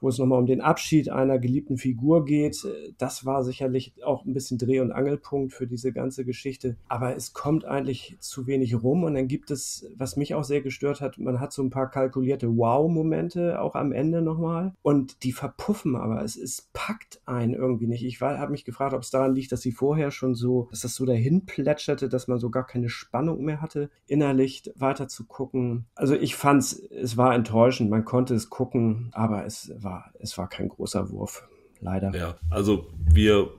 wo 0.00 0.08
es 0.08 0.18
nochmal 0.18 0.38
um 0.38 0.46
den 0.46 0.60
Abschied 0.60 1.08
einer 1.10 1.38
geliebten 1.38 1.78
Figur 1.78 2.24
geht. 2.24 2.66
Das 2.98 3.24
war 3.24 3.42
sicherlich 3.44 3.94
auch 4.04 4.24
ein 4.24 4.34
bisschen 4.34 4.58
Dreh- 4.58 4.80
und 4.80 4.92
Angelpunkt 4.92 5.52
für 5.52 5.66
diese 5.66 5.92
ganze 5.92 6.24
Geschichte. 6.24 6.76
Aber 6.88 7.16
es 7.16 7.32
kommt 7.32 7.64
eigentlich 7.64 8.16
zu 8.20 8.46
wenig 8.46 8.82
rum. 8.82 9.04
Und 9.04 9.14
dann 9.14 9.28
gibt 9.28 9.50
es, 9.50 9.86
was 9.96 10.16
mich 10.16 10.34
auch 10.34 10.44
sehr 10.44 10.60
gestört 10.60 11.00
hat, 11.00 11.18
man 11.18 11.40
hat 11.40 11.52
so 11.52 11.62
ein 11.62 11.70
paar 11.70 11.90
kalkulierte 11.90 12.56
Wow-Momente 12.56 13.60
auch 13.60 13.74
am 13.74 13.92
Ende 13.92 14.22
nochmal. 14.22 14.74
Und 14.82 15.22
die 15.24 15.32
verpuffen 15.32 15.96
aber. 15.96 16.22
Es, 16.22 16.36
es 16.36 16.68
packt 16.72 17.20
einen 17.26 17.54
irgendwie 17.54 17.86
nicht. 17.86 18.04
Ich 18.04 18.20
habe 18.20 18.52
mich 18.52 18.64
gefragt, 18.64 18.94
ob 18.94 19.02
es 19.02 19.10
daran 19.10 19.34
liegt, 19.34 19.52
dass 19.52 19.62
sie 19.62 19.72
vorher 19.72 20.10
schon 20.10 20.34
so, 20.34 20.68
dass 20.70 20.80
das 20.80 20.94
so 20.94 21.04
dahin 21.04 21.46
plätscherte, 21.46 22.08
dass 22.08 22.28
man 22.28 22.38
so 22.38 22.50
gar 22.50 22.66
keine 22.66 22.88
Spannung 22.88 23.44
mehr 23.44 23.60
hatte, 23.60 23.90
innerlich 24.06 24.70
weiter 24.76 25.08
zu 25.08 25.26
gucken. 25.26 25.86
Also 25.94 26.14
ich 26.14 26.36
fand 26.36 26.62
es, 26.62 26.72
es 26.90 27.16
war 27.16 27.34
enttäuschend. 27.34 27.90
Man 27.90 28.04
konnte 28.04 28.34
es 28.34 28.50
gucken, 28.50 29.10
aber 29.12 29.44
es 29.44 29.72
war 29.78 29.85
war, 29.86 30.12
es 30.18 30.36
war 30.36 30.48
kein 30.48 30.68
großer 30.68 31.10
Wurf, 31.10 31.48
leider. 31.80 32.14
Ja, 32.14 32.36
also 32.50 32.90
wir 32.98 33.50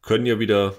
können 0.00 0.24
ja 0.24 0.38
wieder, 0.38 0.74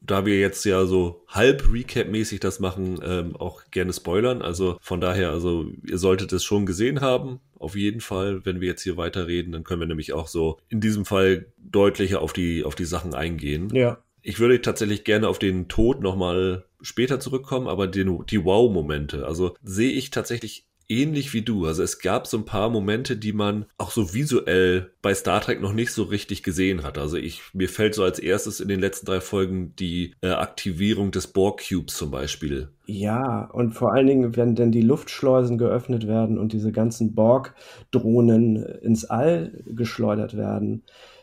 da 0.00 0.24
wir 0.24 0.38
jetzt 0.38 0.64
ja 0.64 0.86
so 0.86 1.24
halb 1.28 1.68
Recap-mäßig 1.70 2.40
das 2.40 2.60
machen, 2.60 3.00
ähm, 3.02 3.36
auch 3.36 3.62
gerne 3.70 3.92
spoilern. 3.92 4.40
Also 4.40 4.78
von 4.80 5.00
daher, 5.00 5.30
also 5.30 5.66
ihr 5.86 5.98
solltet 5.98 6.32
es 6.32 6.44
schon 6.44 6.66
gesehen 6.66 7.00
haben. 7.00 7.40
Auf 7.58 7.76
jeden 7.76 8.00
Fall, 8.00 8.44
wenn 8.44 8.60
wir 8.60 8.68
jetzt 8.68 8.82
hier 8.82 8.96
weiterreden, 8.96 9.52
dann 9.52 9.64
können 9.64 9.80
wir 9.80 9.86
nämlich 9.86 10.12
auch 10.12 10.28
so 10.28 10.58
in 10.68 10.80
diesem 10.80 11.04
Fall 11.04 11.46
deutlicher 11.58 12.20
auf 12.20 12.32
die, 12.32 12.64
auf 12.64 12.74
die 12.74 12.84
Sachen 12.84 13.14
eingehen. 13.14 13.70
Ja. 13.74 13.98
Ich 14.22 14.38
würde 14.38 14.62
tatsächlich 14.62 15.04
gerne 15.04 15.28
auf 15.28 15.38
den 15.38 15.68
Tod 15.68 16.00
nochmal 16.00 16.64
später 16.80 17.20
zurückkommen, 17.20 17.68
aber 17.68 17.86
den, 17.86 18.24
die 18.26 18.44
Wow-Momente, 18.44 19.26
also 19.26 19.54
sehe 19.62 19.92
ich 19.92 20.10
tatsächlich 20.10 20.66
ähnlich 20.88 21.32
wie 21.32 21.42
du. 21.42 21.66
Also 21.66 21.82
es 21.82 21.98
gab 21.98 22.26
so 22.26 22.36
ein 22.36 22.44
paar 22.44 22.70
Momente, 22.70 23.16
die 23.16 23.32
man 23.32 23.66
auch 23.78 23.90
so 23.90 24.14
visuell 24.14 24.90
bei 25.02 25.14
Star 25.14 25.40
Trek 25.40 25.60
noch 25.60 25.72
nicht 25.72 25.92
so 25.92 26.04
richtig 26.04 26.42
gesehen 26.42 26.82
hat. 26.82 26.98
Also 26.98 27.16
ich, 27.16 27.42
mir 27.52 27.68
fällt 27.68 27.94
so 27.94 28.04
als 28.04 28.18
erstes 28.18 28.60
in 28.60 28.68
den 28.68 28.80
letzten 28.80 29.06
drei 29.06 29.20
Folgen 29.20 29.74
die 29.76 30.14
äh, 30.20 30.28
Aktivierung 30.28 31.10
des 31.10 31.26
Borg 31.28 31.62
Cubes 31.68 31.96
zum 31.96 32.10
Beispiel. 32.10 32.68
Ja, 32.86 33.46
und 33.52 33.72
vor 33.72 33.92
allen 33.92 34.06
Dingen, 34.06 34.36
wenn 34.36 34.54
denn 34.54 34.72
die 34.72 34.82
Luftschleusen 34.82 35.58
geöffnet 35.58 36.06
werden 36.06 36.38
und 36.38 36.52
diese 36.52 36.72
ganzen 36.72 37.14
Borg-Drohnen 37.14 38.56
ins 38.82 39.04
All 39.04 39.52
geschleudert 39.66 40.36
werden. 40.36 40.82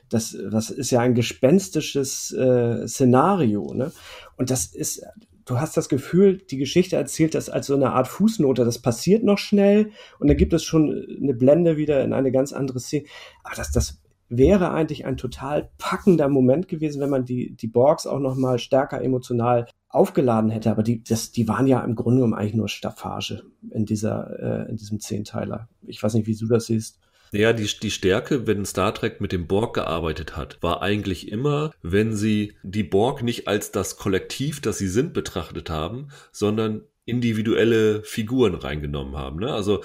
Das, 0.10 0.36
das 0.52 0.69
ist 0.69 0.91
ja 0.91 1.00
ein 1.00 1.15
gespenstisches 1.15 2.34
äh, 2.34 2.86
Szenario, 2.86 3.74
ne? 3.74 3.93
Und 4.36 4.50
das 4.50 4.65
ist, 4.65 5.06
du 5.52 5.60
hast 5.60 5.78
das 5.78 5.90
Gefühl, 5.90 6.38
die 6.38 6.58
Geschichte 6.58 6.96
erzählt 6.96 7.36
das 7.36 7.50
als 7.50 7.68
so 7.68 7.76
eine 7.76 7.92
Art 7.92 8.08
Fußnote. 8.08 8.66
Das 8.66 8.80
passiert 8.80 9.24
noch 9.24 9.38
schnell 9.38 9.92
und 10.20 10.28
dann 10.28 10.38
gibt 10.38 10.54
es 10.54 10.64
schon 10.64 11.06
eine 11.22 11.34
Blende 11.34 11.78
wieder 11.78 12.04
in 12.04 12.14
eine 12.14 12.32
ganz 12.32 12.54
andere 12.54 12.80
Szene. 12.80 13.06
Aber 13.44 13.56
das, 13.56 13.72
das 13.72 14.02
wäre 14.30 14.72
eigentlich 14.72 15.06
ein 15.06 15.18
total 15.18 15.70
packender 15.78 16.30
Moment 16.30 16.70
gewesen, 16.70 17.02
wenn 17.02 17.10
man 17.10 17.26
die, 17.26 17.56
die 17.56 17.68
Borgs 17.68 18.08
auch 18.08 18.20
noch 18.20 18.36
mal 18.36 18.60
stärker 18.60 19.02
emotional 19.02 19.68
aufgeladen 19.90 20.50
hätte. 20.50 20.72
Aber 20.72 20.84
die, 20.84 21.04
das, 21.04 21.32
die 21.32 21.48
waren 21.50 21.68
ja 21.68 21.82
im 21.82 21.96
Grunde 21.96 22.20
genommen 22.20 22.34
eigentlich 22.34 22.56
nur 22.56 22.70
Staffage 22.70 23.44
in 23.72 23.86
dieser, 23.86 24.40
äh, 24.40 24.70
in 24.70 24.78
diesem 24.78 25.02
Zehnteiler. 25.02 25.68
Ich 25.86 26.02
weiß 26.02 26.14
nicht, 26.14 26.28
wie 26.28 26.36
du 26.36 26.48
das 26.48 26.68
siehst. 26.68 27.00
Ja, 27.34 27.54
die, 27.54 27.65
die 27.65 27.91
Stärke, 27.91 28.46
wenn 28.46 28.65
Star 28.65 28.94
Trek 28.94 29.22
mit 29.22 29.32
dem 29.32 29.48
Borg 29.48 29.76
gearbeitet 29.76 30.36
hat, 30.36 30.62
war 30.62 30.82
eigentlich 30.82 31.32
immer, 31.32 31.72
wenn 31.82 32.13
sie 32.13 32.58
die 32.62 32.84
Borg 32.84 33.24
nicht 33.24 33.48
als 33.48 33.72
das 33.72 33.96
Kollektiv, 33.96 34.60
das 34.60 34.78
sie 34.78 34.89
sind, 34.89 35.13
betrachtet 35.13 35.70
haben, 35.70 36.10
sondern 36.34 36.84
individuelle 37.06 38.04
Figuren 38.04 38.56
reingenommen 38.56 39.15
haben. 39.15 39.39
Ne? 39.39 39.54
Also 39.54 39.82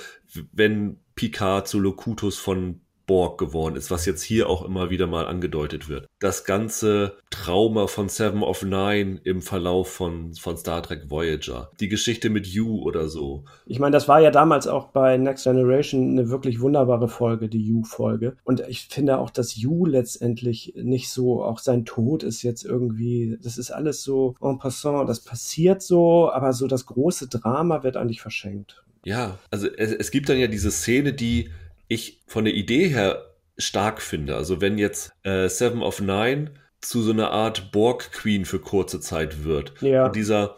wenn 0.53 0.99
Picard 1.15 1.69
zu 1.69 1.79
Locutus 1.79 2.37
von 2.37 2.81
Borg 3.07 3.39
geworden 3.39 3.77
ist, 3.77 3.91
was 3.91 4.05
jetzt 4.05 4.23
hier 4.23 4.49
auch 4.49 4.65
immer 4.65 4.91
wieder 4.91 5.07
mal 5.07 5.27
angedeutet 5.27 5.89
wird. 5.89 6.07
Das 6.19 6.45
ganze 6.45 7.19
Trauma 7.31 7.87
von 7.87 8.09
Seven 8.09 8.43
of 8.43 8.63
Nine 8.63 9.21
im 9.25 9.43
Verlauf 9.43 9.91
von, 9.91 10.35
von 10.35 10.57
Star 10.57 10.83
Trek 10.83 11.09
Voyager. 11.09 11.71
Die 11.81 11.89
Geschichte 11.89 12.31
mit 12.31 12.47
You 12.47 12.83
oder 12.83 13.09
so. 13.09 13.45
Ich 13.67 13.79
meine, 13.79 13.93
das 13.93 14.09
war 14.09 14.21
ja 14.21 14.31
damals 14.31 14.67
auch 14.67 14.89
bei 14.89 15.17
Next 15.17 15.45
Generation 15.45 16.11
eine 16.11 16.29
wirklich 16.31 16.61
wunderbare 16.61 17.09
Folge, 17.09 17.49
die 17.49 17.63
You-Folge. 17.63 18.37
Und 18.45 18.61
ich 18.69 18.87
finde 18.87 19.19
auch, 19.19 19.31
dass 19.31 19.57
You 19.57 19.87
letztendlich 19.87 20.75
nicht 20.77 21.11
so, 21.11 21.45
auch 21.45 21.59
sein 21.59 21.85
Tod 21.85 22.23
ist 22.23 22.43
jetzt 22.43 22.65
irgendwie, 22.65 23.39
das 23.43 23.59
ist 23.59 23.71
alles 23.71 24.03
so 24.03 24.35
en 24.43 24.59
passant, 24.59 25.09
das 25.09 25.21
passiert 25.21 25.83
so, 25.83 26.31
aber 26.31 26.53
so 26.53 26.67
das 26.67 26.87
große 26.87 27.29
Drama 27.29 27.83
wird 27.83 27.97
eigentlich 27.97 28.21
verschenkt. 28.21 28.83
Ja, 29.05 29.39
also 29.53 29.69
es, 29.69 29.93
es 29.93 30.11
gibt 30.11 30.29
dann 30.29 30.39
ja 30.39 30.49
diese 30.49 30.73
Szene, 30.73 31.13
die 31.13 31.51
ich 31.89 32.23
von 32.27 32.45
der 32.45 32.55
Idee 32.55 32.89
her 32.89 33.35
stark 33.59 34.03
finde. 34.03 34.37
Also 34.37 34.61
wenn 34.61 34.79
jetzt 34.79 35.13
äh, 35.23 35.49
Seven 35.49 35.83
of 35.83 36.01
Nine 36.01 36.53
zu 36.81 37.03
so 37.03 37.13
einer 37.13 37.31
Art 37.31 37.73
Borg 37.73 38.13
Queen 38.13 38.45
für 38.45 38.61
kurze 38.61 39.01
Zeit 39.01 39.45
wird 39.45 39.73
ja. 39.81 40.07
und 40.07 40.17
dieser 40.17 40.57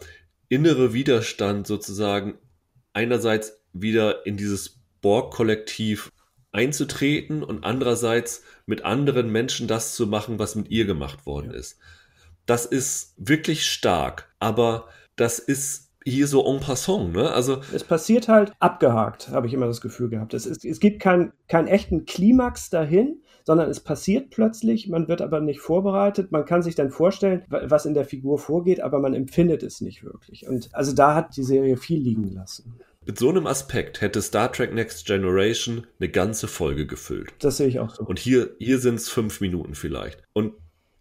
innere 0.49 0.93
Widerstand 0.93 1.67
sozusagen 1.67 2.37
einerseits 2.93 3.63
wieder 3.71 4.25
in 4.25 4.35
dieses 4.35 4.81
Borg-Kollektiv 5.01 6.11
einzutreten 6.51 7.43
und 7.43 7.63
andererseits 7.63 8.43
mit 8.65 8.83
anderen 8.83 9.31
Menschen 9.31 9.67
das 9.67 9.95
zu 9.95 10.07
machen, 10.07 10.39
was 10.39 10.55
mit 10.55 10.69
ihr 10.69 10.85
gemacht 10.85 11.25
worden 11.25 11.51
ist. 11.51 11.77
Das 12.45 12.65
ist 12.65 13.13
wirklich 13.17 13.67
stark, 13.67 14.33
aber 14.39 14.89
das 15.15 15.37
ist 15.37 15.88
hier 16.05 16.27
so 16.27 16.45
en 16.45 16.59
passant, 16.59 17.13
ne? 17.13 17.31
Also. 17.31 17.59
Es 17.73 17.83
passiert 17.83 18.27
halt 18.27 18.53
abgehakt, 18.59 19.29
habe 19.29 19.47
ich 19.47 19.53
immer 19.53 19.67
das 19.67 19.81
Gefühl 19.81 20.09
gehabt. 20.09 20.33
Es, 20.33 20.45
ist, 20.45 20.65
es 20.65 20.79
gibt 20.79 21.01
keinen 21.01 21.33
keinen 21.47 21.67
echten 21.67 22.05
Klimax 22.05 22.69
dahin, 22.69 23.21
sondern 23.43 23.69
es 23.69 23.79
passiert 23.79 24.29
plötzlich, 24.29 24.87
man 24.87 25.07
wird 25.07 25.21
aber 25.21 25.39
nicht 25.41 25.59
vorbereitet, 25.59 26.31
man 26.31 26.45
kann 26.45 26.61
sich 26.61 26.75
dann 26.75 26.91
vorstellen, 26.91 27.43
was 27.49 27.85
in 27.85 27.93
der 27.93 28.05
Figur 28.05 28.37
vorgeht, 28.37 28.79
aber 28.79 28.99
man 28.99 29.13
empfindet 29.13 29.63
es 29.63 29.81
nicht 29.81 30.03
wirklich. 30.03 30.47
Und 30.47 30.69
also 30.73 30.93
da 30.93 31.15
hat 31.15 31.35
die 31.35 31.43
Serie 31.43 31.77
viel 31.77 31.99
liegen 31.99 32.31
lassen. 32.31 32.79
Mit 33.05 33.17
so 33.17 33.29
einem 33.29 33.47
Aspekt 33.47 34.01
hätte 34.01 34.21
Star 34.21 34.51
Trek 34.51 34.73
Next 34.73 35.07
Generation 35.07 35.87
eine 35.99 36.09
ganze 36.09 36.47
Folge 36.47 36.85
gefüllt. 36.85 37.33
Das 37.39 37.57
sehe 37.57 37.67
ich 37.67 37.79
auch 37.79 37.95
so. 37.95 38.03
Und 38.03 38.19
hier, 38.19 38.51
hier 38.59 38.77
sind 38.77 38.95
es 38.95 39.09
fünf 39.09 39.41
Minuten 39.41 39.73
vielleicht. 39.73 40.21
Und 40.33 40.53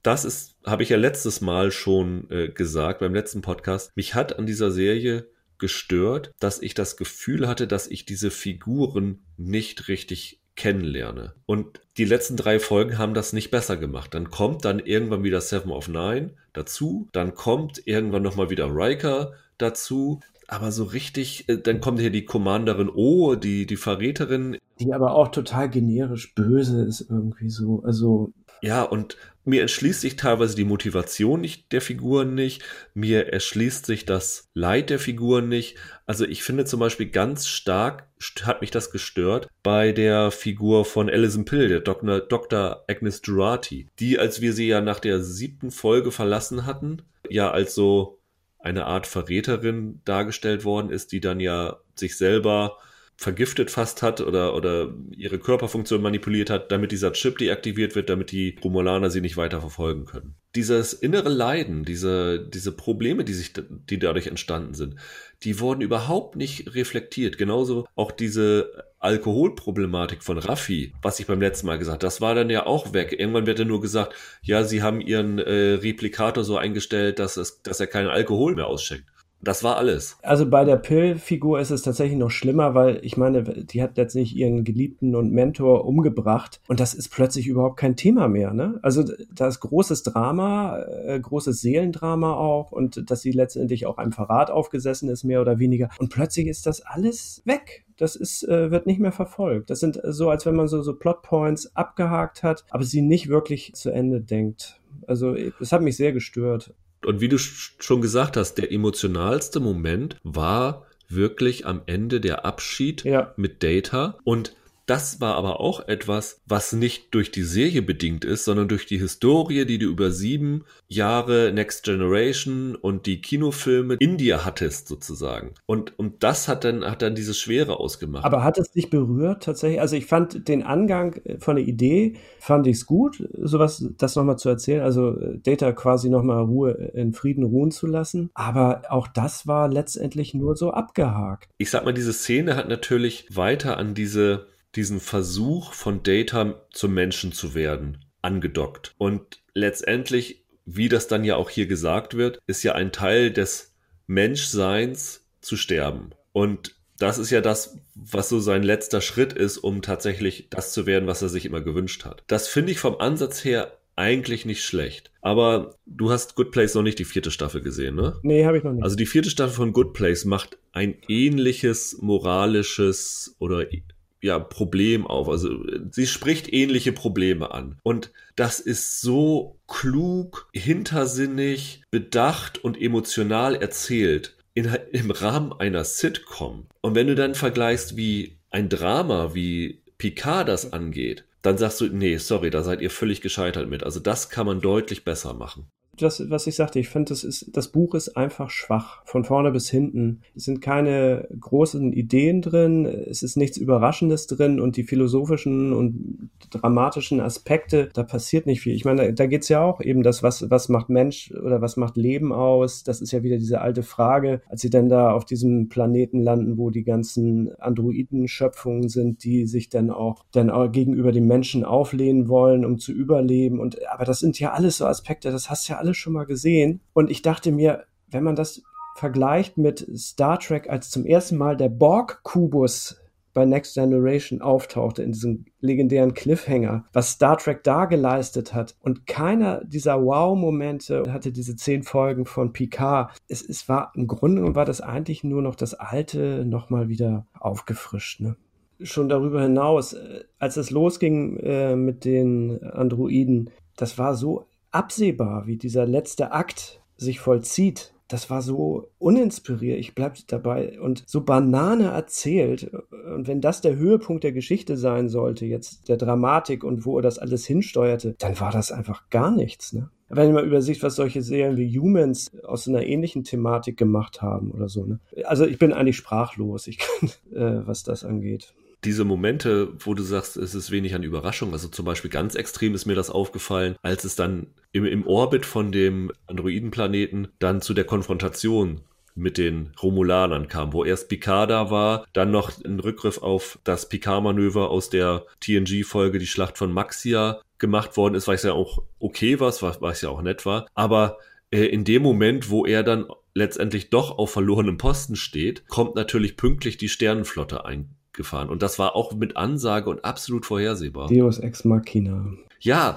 das 0.09 0.25
ist, 0.25 0.57
habe 0.65 0.83
ich 0.83 0.89
ja 0.89 0.97
letztes 0.97 1.43
Mal 1.43 1.71
schon 1.71 2.31
äh, 2.31 2.49
gesagt, 2.49 3.01
beim 3.01 3.13
letzten 3.13 3.43
Podcast. 3.43 3.95
Mich 3.95 4.15
hat 4.15 4.39
an 4.39 4.47
dieser 4.47 4.71
Serie 4.71 5.29
gestört, 5.59 6.33
dass 6.41 6.63
ich 6.63 6.73
das 6.73 6.97
Gefühl 6.97 7.47
hatte, 7.47 7.67
dass 7.67 7.87
ich 7.87 8.07
diese 8.07 8.31
Figuren 8.31 9.21
nicht 9.37 9.89
richtig 9.89 10.41
kennenlerne. 10.57 11.35
Und 11.45 11.83
die 11.99 12.07
letzten 12.07 12.39
drei 12.39 12.59
Folgen 12.59 12.97
haben 12.97 13.13
das 13.13 13.35
nicht 13.35 13.51
besser 13.51 13.77
gemacht. 13.77 14.15
Dann 14.15 14.31
kommt 14.31 14.65
dann 14.65 14.79
irgendwann 14.79 15.25
wieder 15.25 15.43
Seven 15.43 15.71
of 15.73 15.89
Nine 15.89 16.31
dazu, 16.55 17.07
dann 17.13 17.35
kommt 17.35 17.83
irgendwann 17.85 18.23
nochmal 18.23 18.49
wieder 18.49 18.69
Riker 18.75 19.33
dazu. 19.59 20.21
Aber 20.47 20.73
so 20.73 20.85
richtig, 20.85 21.51
äh, 21.51 21.59
dann 21.59 21.83
kommt 21.83 22.01
hier 22.01 22.11
die 22.11 22.25
Commanderin 22.25 22.89
O, 22.89 23.35
die, 23.35 23.67
die 23.67 23.77
Verräterin. 23.77 24.57
Die 24.81 24.95
aber 24.95 25.15
auch 25.15 25.29
total 25.29 25.69
generisch 25.69 26.35
böse 26.35 26.83
ist 26.83 27.03
irgendwie 27.11 27.51
so. 27.51 27.83
Also. 27.85 28.33
Ja, 28.63 28.83
und 28.83 29.19
mir 29.49 29.63
erschließt 29.63 30.03
sich 30.03 30.17
teilweise 30.17 30.55
die 30.55 30.65
Motivation 30.65 31.41
nicht 31.41 31.73
der 31.73 31.81
Figuren 31.81 32.35
nicht, 32.35 32.63
mir 32.95 33.33
erschließt 33.33 33.87
sich 33.87 34.05
das 34.05 34.49
Leid 34.53 34.91
der 34.91 34.99
Figuren 34.99 35.49
nicht. 35.49 35.77
Also 36.07 36.27
ich 36.27 36.43
finde 36.43 36.67
zum 36.67 36.81
Beispiel 36.81 37.09
ganz 37.09 37.49
stark 37.49 38.07
hat 38.43 38.61
mich 38.61 38.71
das 38.71 38.91
gestört 38.91 39.49
bei 39.63 39.93
der 39.93 40.31
Figur 40.31 40.85
von 40.85 41.09
Alison 41.09 41.45
Pill, 41.45 41.69
der 41.69 41.81
Dr. 41.81 42.21
Dr. 42.21 42.85
Agnes 42.89 43.23
Durati, 43.23 43.89
die, 43.99 44.19
als 44.19 44.41
wir 44.41 44.53
sie 44.53 44.69
ja 44.69 44.81
nach 44.81 45.01
der 45.01 45.23
siebten 45.23 45.71
Folge 45.71 46.13
verlassen 46.13 46.67
hatten, 46.67 47.03
ja 47.29 47.51
als 47.51 47.75
so 47.75 48.19
eine 48.59 48.87
Art 48.87 49.07
Verräterin 49.07 50.01
dargestellt 50.05 50.65
worden 50.65 50.91
ist, 50.91 51.13
die 51.13 51.21
dann 51.21 51.41
ja 51.41 51.79
sich 51.95 52.19
selber 52.19 52.79
vergiftet 53.19 53.73
fast 53.73 54.01
hat 54.01 54.21
oder, 54.21 54.55
oder 54.55 54.95
ihre 55.11 55.41
Körperfunktion 55.41 56.01
manipuliert 56.01 56.51
hat, 56.51 56.71
damit 56.71 56.93
dieser 56.93 57.13
Chip 57.13 57.37
deaktiviert 57.39 57.97
wird, 57.97 58.09
damit 58.09 58.31
die 58.31 58.57
Romulaner 58.63 59.11
sie 59.11 59.21
nicht 59.21 59.37
weiter 59.37 59.61
verfolgen 59.61 60.05
können. 60.05 60.37
Dieses 60.55 60.93
innere 60.93 61.29
Leiden, 61.29 61.85
diese, 61.85 62.39
diese 62.39 62.71
Probleme, 62.71 63.25
die 63.25 63.33
sich, 63.33 63.53
die 63.91 63.99
dadurch 63.99 64.29
entstanden 64.29 64.75
sind, 64.75 64.95
die 65.43 65.59
wurden 65.59 65.81
überhaupt 65.81 66.37
nicht 66.37 66.77
reflektiert. 66.77 67.39
Genauso 67.39 67.89
auch 67.97 68.13
diese 68.13 68.85
Alkoholproblematik 69.01 70.23
von 70.23 70.39
Raffi, 70.39 70.93
was 71.03 71.19
ich 71.19 71.27
beim 71.27 71.41
letzten 71.41 71.67
Mal 71.67 71.81
gesagt, 71.81 72.05
das 72.05 72.21
war 72.21 72.37
dann 72.37 72.51
ja 72.51 72.67
auch 72.67 72.93
weg. 72.93 73.17
Irgendwann 73.19 73.47
wird 73.47 73.59
ja 73.59 73.65
nur 73.65 73.81
gesagt, 73.81 74.15
ja, 74.43 74.63
sie 74.63 74.81
haben 74.81 75.01
ihren 75.01 75.41
äh, 75.41 75.75
Replikator 75.75 76.45
so 76.45 76.57
eingestellt, 76.57 77.19
dass 77.19 77.37
es, 77.37 77.63
dass 77.63 77.81
er 77.81 77.89
keinen 77.89 78.11
Alkohol 78.11 78.55
mehr 78.55 78.69
ausschenkt. 78.69 79.07
Das 79.41 79.63
war 79.63 79.77
alles. 79.77 80.19
Also 80.23 80.51
bei 80.51 80.65
der 80.65 80.77
Pill-Figur 80.77 81.61
ist 81.61 81.71
es 81.71 81.83
tatsächlich 81.83 82.19
noch 82.19 82.31
schlimmer, 82.31 82.75
weil 82.75 82.99
ich 83.03 83.17
meine, 83.17 83.43
die 83.43 83.83
hat 83.83 83.97
letztlich 83.97 84.35
ihren 84.35 84.65
Geliebten 84.65 85.15
und 85.15 85.33
Mentor 85.33 85.85
umgebracht 85.85 86.61
und 86.67 86.81
das 86.81 86.93
ist 86.93 87.11
plötzlich 87.11 87.47
überhaupt 87.47 87.79
kein 87.79 87.95
Thema 87.95 88.27
mehr. 88.27 88.53
Ne? 88.53 88.81
Also 88.83 89.05
da 89.33 89.47
ist 89.47 89.61
großes 89.61 90.03
Drama, 90.03 90.79
äh, 90.81 91.21
großes 91.21 91.61
Seelendrama 91.61 92.35
auch 92.35 92.73
und 92.73 93.11
dass 93.11 93.21
sie 93.21 93.31
letztendlich 93.31 93.87
auch 93.87 93.99
einem 93.99 94.13
Verrat 94.13 94.51
aufgesessen 94.51 95.09
ist, 95.09 95.23
mehr 95.23 95.41
oder 95.41 95.61
weniger. 95.61 95.89
Und 95.99 96.11
plötzlich 96.11 96.49
ist 96.49 96.67
das 96.67 96.81
alles 96.81 97.43
weg. 97.45 97.85
Das 97.97 98.17
ist, 98.17 98.43
äh, 98.45 98.71
wird 98.71 98.87
nicht 98.87 99.01
mehr 99.01 99.13
verfolgt. 99.13 99.71
Das 99.71 99.81
sind 99.81 100.01
so, 100.05 100.31
als 100.31 100.47
wenn 100.47 100.57
man 100.57 100.69
so, 100.69 100.83
so 100.83 100.95
Plotpoints 100.95 101.75
abgehakt 101.77 102.43
hat, 102.43 102.65
aber 102.71 102.85
sie 102.85 103.03
nicht 103.03 103.29
wirklich 103.29 103.73
zu 103.75 103.91
Ende 103.91 104.21
denkt. 104.21 104.81
Also 105.07 105.35
es 105.35 105.73
hat 105.73 105.83
mich 105.83 105.97
sehr 105.97 106.13
gestört. 106.13 106.75
Und 107.05 107.21
wie 107.21 107.29
du 107.29 107.39
schon 107.39 108.01
gesagt 108.01 108.37
hast, 108.37 108.55
der 108.55 108.73
emotionalste 108.73 109.61
Moment 109.61 110.17
war 110.23 110.87
wirklich 111.09 111.67
am 111.67 111.83
Ende 111.87 112.21
der 112.21 112.45
Abschied 112.45 113.05
ja. 113.05 113.33
mit 113.37 113.63
Data. 113.63 114.19
Und 114.25 114.55
das 114.89 115.21
war 115.21 115.35
aber 115.35 115.61
auch 115.61 115.87
etwas, 115.87 116.41
was 116.47 116.73
nicht 116.73 117.15
durch 117.15 117.31
die 117.31 117.43
Serie 117.43 117.83
bedingt 117.83 118.25
ist, 118.25 118.45
sondern 118.45 118.69
durch 118.69 118.87
die 118.87 118.99
Historie, 118.99 119.67
die 119.67 119.79
du 119.79 119.87
über 119.87 120.11
sieben 120.11 120.65
Jahre 120.89 121.53
Next 121.53 121.85
Generation 121.85 122.75
und 122.75 123.05
die 123.05 123.21
Kinofilme 123.21 123.97
in 124.01 124.17
dir 124.17 124.47
hattest, 124.47 124.89
sozusagen. 124.89 125.53
Und, 125.67 125.99
und 125.99 126.23
das 126.23 126.49
hat 126.49 126.65
dann, 126.65 126.85
hat 126.85 127.03
dann 127.03 127.15
diese 127.15 127.35
Schwere 127.35 127.79
ausgemacht. 127.79 128.25
Aber 128.25 128.43
hat 128.43 128.57
es 128.57 128.71
dich 128.73 128.89
berührt 128.89 129.43
tatsächlich? 129.43 129.81
Also 129.81 129.95
ich 129.97 130.07
fand 130.07 130.49
den 130.49 130.63
Angang 130.63 131.21
von 131.39 131.57
der 131.57 131.67
Idee, 131.67 132.15
fand 132.39 132.67
ich 132.67 132.79
es 132.79 132.87
gut, 132.87 133.29
sowas, 133.43 133.87
das 133.99 134.17
nochmal 134.17 134.39
zu 134.39 134.49
erzählen, 134.49 134.81
also 134.81 135.13
Data 135.43 135.73
quasi 135.73 136.09
nochmal 136.09 136.43
Ruhe, 136.45 136.71
in 136.95 137.13
Frieden 137.13 137.45
ruhen 137.45 137.71
zu 137.71 137.87
lassen. 137.87 138.31
Aber 138.33 138.83
auch 138.89 139.07
das 139.07 139.47
war 139.47 139.69
letztendlich 139.69 140.33
nur 140.33 140.57
so 140.57 140.71
abgehakt. 140.71 141.51
Ich 141.59 141.71
sag 141.71 141.85
mal, 141.85 141.93
diese 141.93 142.15
Szene 142.15 142.57
hat 142.57 142.69
natürlich 142.69 143.27
weiter 143.37 143.77
an 143.77 143.93
diese 143.93 144.47
diesen 144.75 145.01
Versuch 145.01 145.73
von 145.73 146.03
Data 146.03 146.67
zum 146.73 146.95
Menschen 146.95 147.33
zu 147.33 147.55
werden 147.55 148.05
angedockt. 148.23 148.95
Und 148.99 149.41
letztendlich, 149.55 150.45
wie 150.65 150.89
das 150.89 151.09
dann 151.09 151.25
ja 151.25 151.37
auch 151.37 151.51
hier 151.51 151.67
gesagt 151.67 152.17
wird, 152.17 152.41
ist 152.47 152.63
ja 152.63 152.75
ein 152.75 152.93
Teil 152.93 153.31
des 153.31 153.75
Menschseins 154.07 155.27
zu 155.41 155.57
sterben. 155.57 156.11
Und 156.33 156.77
das 156.99 157.19
ist 157.19 157.31
ja 157.31 157.41
das, 157.41 157.79
was 157.95 158.29
so 158.29 158.41
sein 158.41 158.63
letzter 158.63 159.01
Schritt 159.01 159.33
ist, 159.33 159.59
um 159.59 159.83
tatsächlich 159.83 160.49
das 160.51 160.73
zu 160.73 160.85
werden, 160.87 161.07
was 161.07 161.23
er 161.23 161.29
sich 161.29 161.47
immer 161.47 161.61
gewünscht 161.61 162.05
hat. 162.05 162.25
Das 162.27 162.49
finde 162.49 162.73
ich 162.73 162.81
vom 162.81 162.97
Ansatz 162.99 163.45
her 163.45 163.79
eigentlich 163.95 164.47
nicht 164.47 164.65
schlecht. 164.65 165.11
Aber 165.21 165.75
du 165.87 166.11
hast 166.11 166.37
Good 166.37 166.53
Place 166.53 166.75
noch 166.75 166.83
nicht 166.83 166.99
die 166.99 167.05
vierte 167.05 167.31
Staffel 167.31 167.61
gesehen, 167.61 167.97
ne? 167.97 168.17
Nee, 168.23 168.45
habe 168.45 168.59
ich 168.59 168.65
noch 168.65 168.73
nicht. 168.73 168.85
Also 168.85 168.97
die 168.97 169.07
vierte 169.07 169.31
Staffel 169.31 169.55
von 169.55 169.73
Good 169.73 169.93
Place 169.93 170.25
macht 170.25 170.59
ein 170.73 170.97
ähnliches 171.09 171.99
moralisches 172.01 173.35
oder 173.39 173.73
ja, 174.21 174.39
Problem 174.39 175.07
auf. 175.07 175.29
Also 175.29 175.51
sie 175.91 176.07
spricht 176.07 176.53
ähnliche 176.53 176.93
Probleme 176.93 177.53
an. 177.53 177.79
Und 177.83 178.11
das 178.37 178.61
ist 178.61 179.01
so 179.01 179.59
klug, 179.67 180.49
hintersinnig, 180.53 181.83
bedacht 181.91 182.63
und 182.63 182.81
emotional 182.81 183.55
erzählt 183.55 184.37
in, 184.55 184.67
im 184.93 185.11
Rahmen 185.11 185.53
einer 185.53 185.85
Sitcom. 185.85 186.67
Und 186.81 186.95
wenn 186.95 187.07
du 187.07 187.15
dann 187.15 187.35
vergleichst, 187.35 187.97
wie 187.97 188.39
ein 188.51 188.69
Drama 188.69 189.35
wie 189.35 189.83
Picard 189.99 190.49
das 190.49 190.73
angeht, 190.73 191.25
dann 191.43 191.59
sagst 191.59 191.81
du, 191.81 191.87
nee, 191.87 192.17
sorry, 192.17 192.51
da 192.51 192.63
seid 192.63 192.81
ihr 192.81 192.91
völlig 192.91 193.21
gescheitert 193.21 193.69
mit. 193.69 193.85
Also 193.85 194.01
das 194.01 194.31
kann 194.31 194.47
man 194.47 194.61
deutlich 194.61 195.05
besser 195.05 195.35
machen 195.35 195.67
das, 196.03 196.31
was 196.31 196.47
ich 196.47 196.57
sagte, 196.57 196.79
ich 196.79 196.89
finde, 196.89 197.11
das 197.11 197.49
das 197.53 197.69
Buch 197.69 197.95
ist 197.95 198.17
einfach 198.17 198.51
schwach. 198.51 199.03
Von 199.05 199.25
vorne 199.25 199.51
bis 199.51 199.69
hinten. 199.71 200.21
Es 200.35 200.45
sind 200.45 200.61
keine 200.61 201.29
großen 201.39 201.93
Ideen 201.93 202.43
drin. 202.43 202.87
Es 202.87 203.23
ist 203.23 203.37
nichts 203.37 203.57
Überraschendes 203.57 204.27
drin 204.27 204.61
und 204.61 204.77
die 204.77 204.85
philosophischen 204.85 205.73
und 205.73 206.31
dramatischen 206.51 207.21
Aspekte, 207.21 207.89
da 207.93 208.03
passiert 208.03 208.47
nicht 208.47 208.61
viel. 208.61 208.75
Ich 208.75 208.85
meine, 208.85 209.07
da, 209.07 209.13
da 209.13 209.27
geht 209.27 209.43
es 209.43 209.49
ja 209.49 209.63
auch 209.63 209.81
eben 209.81 210.03
das, 210.03 210.23
was, 210.23 210.51
was 210.51 210.69
macht 210.69 210.89
Mensch 210.89 211.33
oder 211.33 211.61
was 211.61 211.77
macht 211.77 211.97
Leben 211.97 212.33
aus? 212.33 212.85
Das 212.85 213.01
ist 213.01 213.13
ja 213.13 213.23
wieder 213.23 213.39
diese 213.39 213.61
alte 213.61 213.83
Frage, 213.83 214.41
als 214.49 214.63
sie 214.63 214.71
dann 214.71 214.89
da 214.89 215.13
auf 215.13 215.25
diesem 215.25 215.69
Planeten 215.69 216.23
landen, 216.23 216.59
wo 216.59 216.71
die 216.71 216.85
ganzen 216.85 217.53
Androiden-Schöpfungen 217.59 218.89
sind, 218.89 219.25
die 219.25 219.47
sich 219.47 219.69
dann 219.69 219.91
auch, 219.91 220.25
dann 220.33 220.51
auch 220.51 220.71
gegenüber 220.71 221.13
den 221.13 221.27
Menschen 221.27 221.65
auflehnen 221.65 222.29
wollen, 222.29 222.65
um 222.65 222.79
zu 222.79 222.93
überleben. 222.93 223.61
Und, 223.61 223.79
aber 223.89 224.05
das 224.05 224.21
sind 224.21 224.39
ja 224.39 224.53
alles 224.53 224.79
so 224.79 224.87
Aspekte, 224.87 225.31
das 225.31 225.51
hast 225.51 225.69
du 225.69 225.73
ja 225.73 225.79
alles 225.79 225.88
schon 225.97 226.13
mal 226.13 226.27
gesehen. 226.27 226.81
Und 226.93 227.11
ich 227.11 227.23
dachte 227.23 227.53
mir, 227.53 227.85
wenn 228.11 228.25
man 228.25 228.37
das 228.37 228.63
vergleicht 228.97 229.59
mit 229.59 229.87
Star 229.97 230.39
Trek, 230.39 230.69
als 230.69 230.91
zum 230.91 231.07
ersten 231.07 231.37
Mal 231.37 231.57
der 231.57 231.69
Borg-Kubus 231.69 233.01
bei 233.39 233.45
Next 233.45 233.75
Generation 233.75 234.43
auftauchte, 234.43 235.05
in 235.05 235.13
diesem 235.13 235.45
legendären 235.61 236.13
Cliffhanger, 236.13 236.85
was 236.93 237.11
Star 237.11 237.39
Trek 237.39 237.63
da 237.63 237.85
geleistet 237.85 238.53
hat. 238.53 238.75
Und 238.81 239.07
keiner 239.07 239.65
dieser 239.65 240.05
Wow-Momente 240.05 241.05
hatte 241.13 241.31
diese 241.31 241.55
zehn 241.55 241.85
Folgen 241.85 242.27
von 242.27 242.53
Picard. 242.53 243.17
Es, 243.29 243.49
es 243.49 243.69
war 243.69 243.93
im 243.95 244.09
Grunde 244.09 244.45
und 244.45 244.57
war 244.57 244.65
das 244.65 244.81
eigentlich 244.81 245.23
nur 245.23 245.43
noch 245.43 245.55
das 245.55 245.75
Alte 245.75 246.45
nochmal 246.45 246.89
wieder 246.89 247.27
aufgefrischt. 247.39 248.21
Ne? 248.21 248.35
Schon 248.81 249.09
darüber 249.09 249.43
hinaus, 249.43 249.93
äh, 249.93 250.25
als 250.41 250.57
es 250.57 250.71
losging 250.71 251.37
äh, 251.37 251.77
mit 251.77 252.05
den 252.05 252.61
Androiden, 252.65 253.51
das 253.77 253.99
war 253.99 254.17
so 254.17 254.49
absehbar, 254.71 255.47
wie 255.47 255.57
dieser 255.57 255.87
letzte 255.87 256.33
Akt 256.33 256.83
sich 256.97 257.21
vollzieht. 257.21 257.95
Das 258.09 258.31
war 258.31 258.41
so 258.41 258.89
uninspiriert, 258.99 259.79
ich 259.79 259.95
bleib 259.95 260.17
dabei, 260.29 260.81
und 260.81 261.05
so 261.07 261.21
Banane 261.21 261.89
erzählt. 261.89 262.71
Und 263.15 263.29
wenn 263.29 263.43
das 263.43 263.61
der 263.61 263.77
Höhepunkt 263.77 264.25
der 264.25 264.33
Geschichte 264.33 264.79
sein 264.79 265.11
sollte, 265.11 265.45
jetzt 265.45 265.91
der 265.91 265.99
Dramatik 265.99 266.65
und 266.65 266.87
wo 266.87 266.99
er 266.99 267.03
das 267.03 267.19
alles 267.19 267.45
hinsteuerte, 267.45 268.15
dann 268.19 268.41
war 268.41 268.51
das 268.51 268.73
einfach 268.73 269.11
gar 269.11 269.31
nichts. 269.31 269.75
Ne? 269.75 269.91
Wenn 270.09 270.33
man 270.33 270.47
übersieht, 270.47 270.83
was 270.83 270.97
solche 270.97 271.21
Serien 271.21 271.59
wie 271.59 271.79
Humans 271.79 272.31
aus 272.45 272.67
einer 272.67 272.83
ähnlichen 272.83 273.25
Thematik 273.25 273.77
gemacht 273.77 274.23
haben 274.23 274.53
oder 274.53 274.71
so. 274.71 274.87
Ne? 274.87 275.01
Also 275.25 275.45
ich 275.45 275.59
bin 275.59 275.75
eigentlich 275.75 275.99
sprachlos, 275.99 276.67
ich 276.67 276.79
kann, 276.79 277.11
äh, 277.31 277.67
was 277.67 277.83
das 277.83 278.05
angeht 278.05 278.55
diese 278.85 279.05
Momente, 279.05 279.73
wo 279.79 279.95
du 279.95 280.03
sagst, 280.03 280.37
es 280.37 280.55
ist 280.55 280.71
wenig 280.71 280.95
an 280.95 281.03
Überraschung, 281.03 281.53
also 281.53 281.69
zum 281.69 281.85
Beispiel 281.85 282.11
ganz 282.11 282.35
extrem 282.35 282.75
ist 282.75 282.87
mir 282.87 282.95
das 282.95 283.11
aufgefallen, 283.11 283.77
als 283.83 284.05
es 284.05 284.15
dann 284.15 284.49
im, 284.73 284.85
im 284.85 285.07
Orbit 285.07 285.47
von 285.47 285.73
dem 285.73 286.13
Androidenplaneten 286.27 287.29
dann 287.39 287.61
zu 287.61 287.75
der 287.75 287.85
Konfrontation 287.85 288.83
mit 289.15 289.37
den 289.37 289.73
Romulanern 289.83 290.47
kam, 290.47 290.73
wo 290.73 290.85
erst 290.85 291.09
Picard 291.09 291.51
da 291.51 291.71
war, 291.71 292.07
dann 292.13 292.31
noch 292.31 292.53
ein 292.65 292.79
Rückgriff 292.79 293.19
auf 293.19 293.59
das 293.65 293.89
Picard-Manöver 293.89 294.71
aus 294.71 294.91
der 294.91 295.25
TNG-Folge, 295.41 296.21
die 296.21 296.27
Schlacht 296.27 296.57
von 296.57 296.73
Maxia 296.73 297.41
gemacht 297.59 297.97
worden 297.97 298.15
ist, 298.15 298.29
weil 298.29 298.37
es 298.37 298.45
ja 298.45 298.53
auch 298.53 298.83
okay 299.01 299.41
war, 299.41 299.53
weil 299.81 299.93
es 299.93 300.03
ja 300.03 300.11
auch 300.11 300.23
nett 300.23 300.47
war, 300.47 300.69
aber 300.75 301.19
äh, 301.51 301.65
in 301.65 301.85
dem 301.85 302.03
Moment, 302.03 302.51
wo 302.51 302.65
er 302.65 302.85
dann 302.85 303.07
letztendlich 303.35 303.91
doch 303.91 304.19
auf 304.19 304.31
verlorenem 304.31 304.79
Posten 304.79 305.17
steht, 305.17 305.67
kommt 305.69 305.95
natürlich 305.95 306.37
pünktlich 306.37 306.77
die 306.77 306.89
Sternenflotte 306.89 307.65
ein, 307.65 307.97
gefahren. 308.19 308.51
Und 308.51 308.63
das 308.63 308.79
war 308.79 308.95
auch 308.95 309.15
mit 309.15 309.39
Ansage 309.39 309.89
und 309.89 310.05
absolut 310.05 310.45
vorhersehbar. 310.45 311.09
Deus 311.09 311.39
Ex 311.39 311.65
Machina. 311.65 312.27
Ja, 312.61 312.97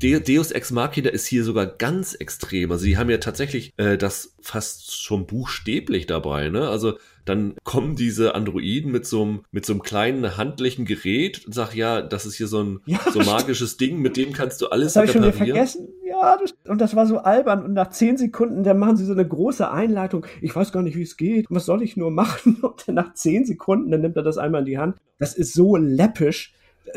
Deus 0.00 0.52
Ex 0.52 0.70
Machina 0.70 1.10
ist 1.10 1.26
hier 1.26 1.44
sogar 1.44 1.66
ganz 1.66 2.14
extrem. 2.14 2.70
Also 2.70 2.84
sie 2.84 2.96
haben 2.96 3.10
ja 3.10 3.18
tatsächlich 3.18 3.72
äh, 3.76 3.96
das 3.96 4.34
fast 4.40 5.02
schon 5.02 5.26
buchstäblich 5.26 6.06
dabei. 6.06 6.48
Ne? 6.50 6.68
Also 6.68 6.98
dann 7.24 7.54
kommen 7.64 7.96
diese 7.96 8.34
Androiden 8.34 8.90
mit 8.92 9.06
so 9.06 9.22
einem 9.22 9.44
mit 9.50 9.66
so 9.66 9.72
einem 9.72 9.82
kleinen 9.82 10.36
handlichen 10.36 10.84
Gerät 10.84 11.44
und 11.44 11.52
sagen, 11.52 11.76
ja, 11.76 12.00
das 12.00 12.26
ist 12.26 12.36
hier 12.36 12.46
so 12.46 12.62
ein 12.62 12.80
ja, 12.86 13.00
so 13.12 13.20
magisches 13.20 13.76
Ding, 13.76 13.98
mit 13.98 14.16
dem 14.16 14.32
kannst 14.32 14.62
du 14.62 14.68
alles 14.68 14.94
das 14.94 15.08
reparieren. 15.08 15.28
Ich 15.28 15.36
schon 15.36 15.46
wieder 15.46 15.54
vergessen. 15.54 15.88
Ja, 16.20 16.36
das, 16.36 16.54
und 16.66 16.80
das 16.80 16.96
war 16.96 17.06
so 17.06 17.18
albern. 17.18 17.62
Und 17.62 17.74
nach 17.74 17.90
zehn 17.90 18.16
Sekunden, 18.16 18.64
dann 18.64 18.78
machen 18.78 18.96
sie 18.96 19.04
so 19.04 19.12
eine 19.12 19.26
große 19.26 19.70
Einleitung. 19.70 20.26
Ich 20.40 20.54
weiß 20.54 20.72
gar 20.72 20.82
nicht, 20.82 20.96
wie 20.96 21.02
es 21.02 21.16
geht. 21.16 21.46
Was 21.48 21.66
soll 21.66 21.82
ich 21.82 21.96
nur 21.96 22.10
machen? 22.10 22.56
Und 22.62 22.88
dann 22.88 22.96
nach 22.96 23.14
zehn 23.14 23.44
Sekunden, 23.44 23.90
dann 23.90 24.00
nimmt 24.00 24.16
er 24.16 24.22
das 24.22 24.38
einmal 24.38 24.60
in 24.60 24.66
die 24.66 24.78
Hand. 24.78 24.96
Das 25.18 25.34
ist 25.34 25.54
so 25.54 25.76
läppisch. 25.76 26.54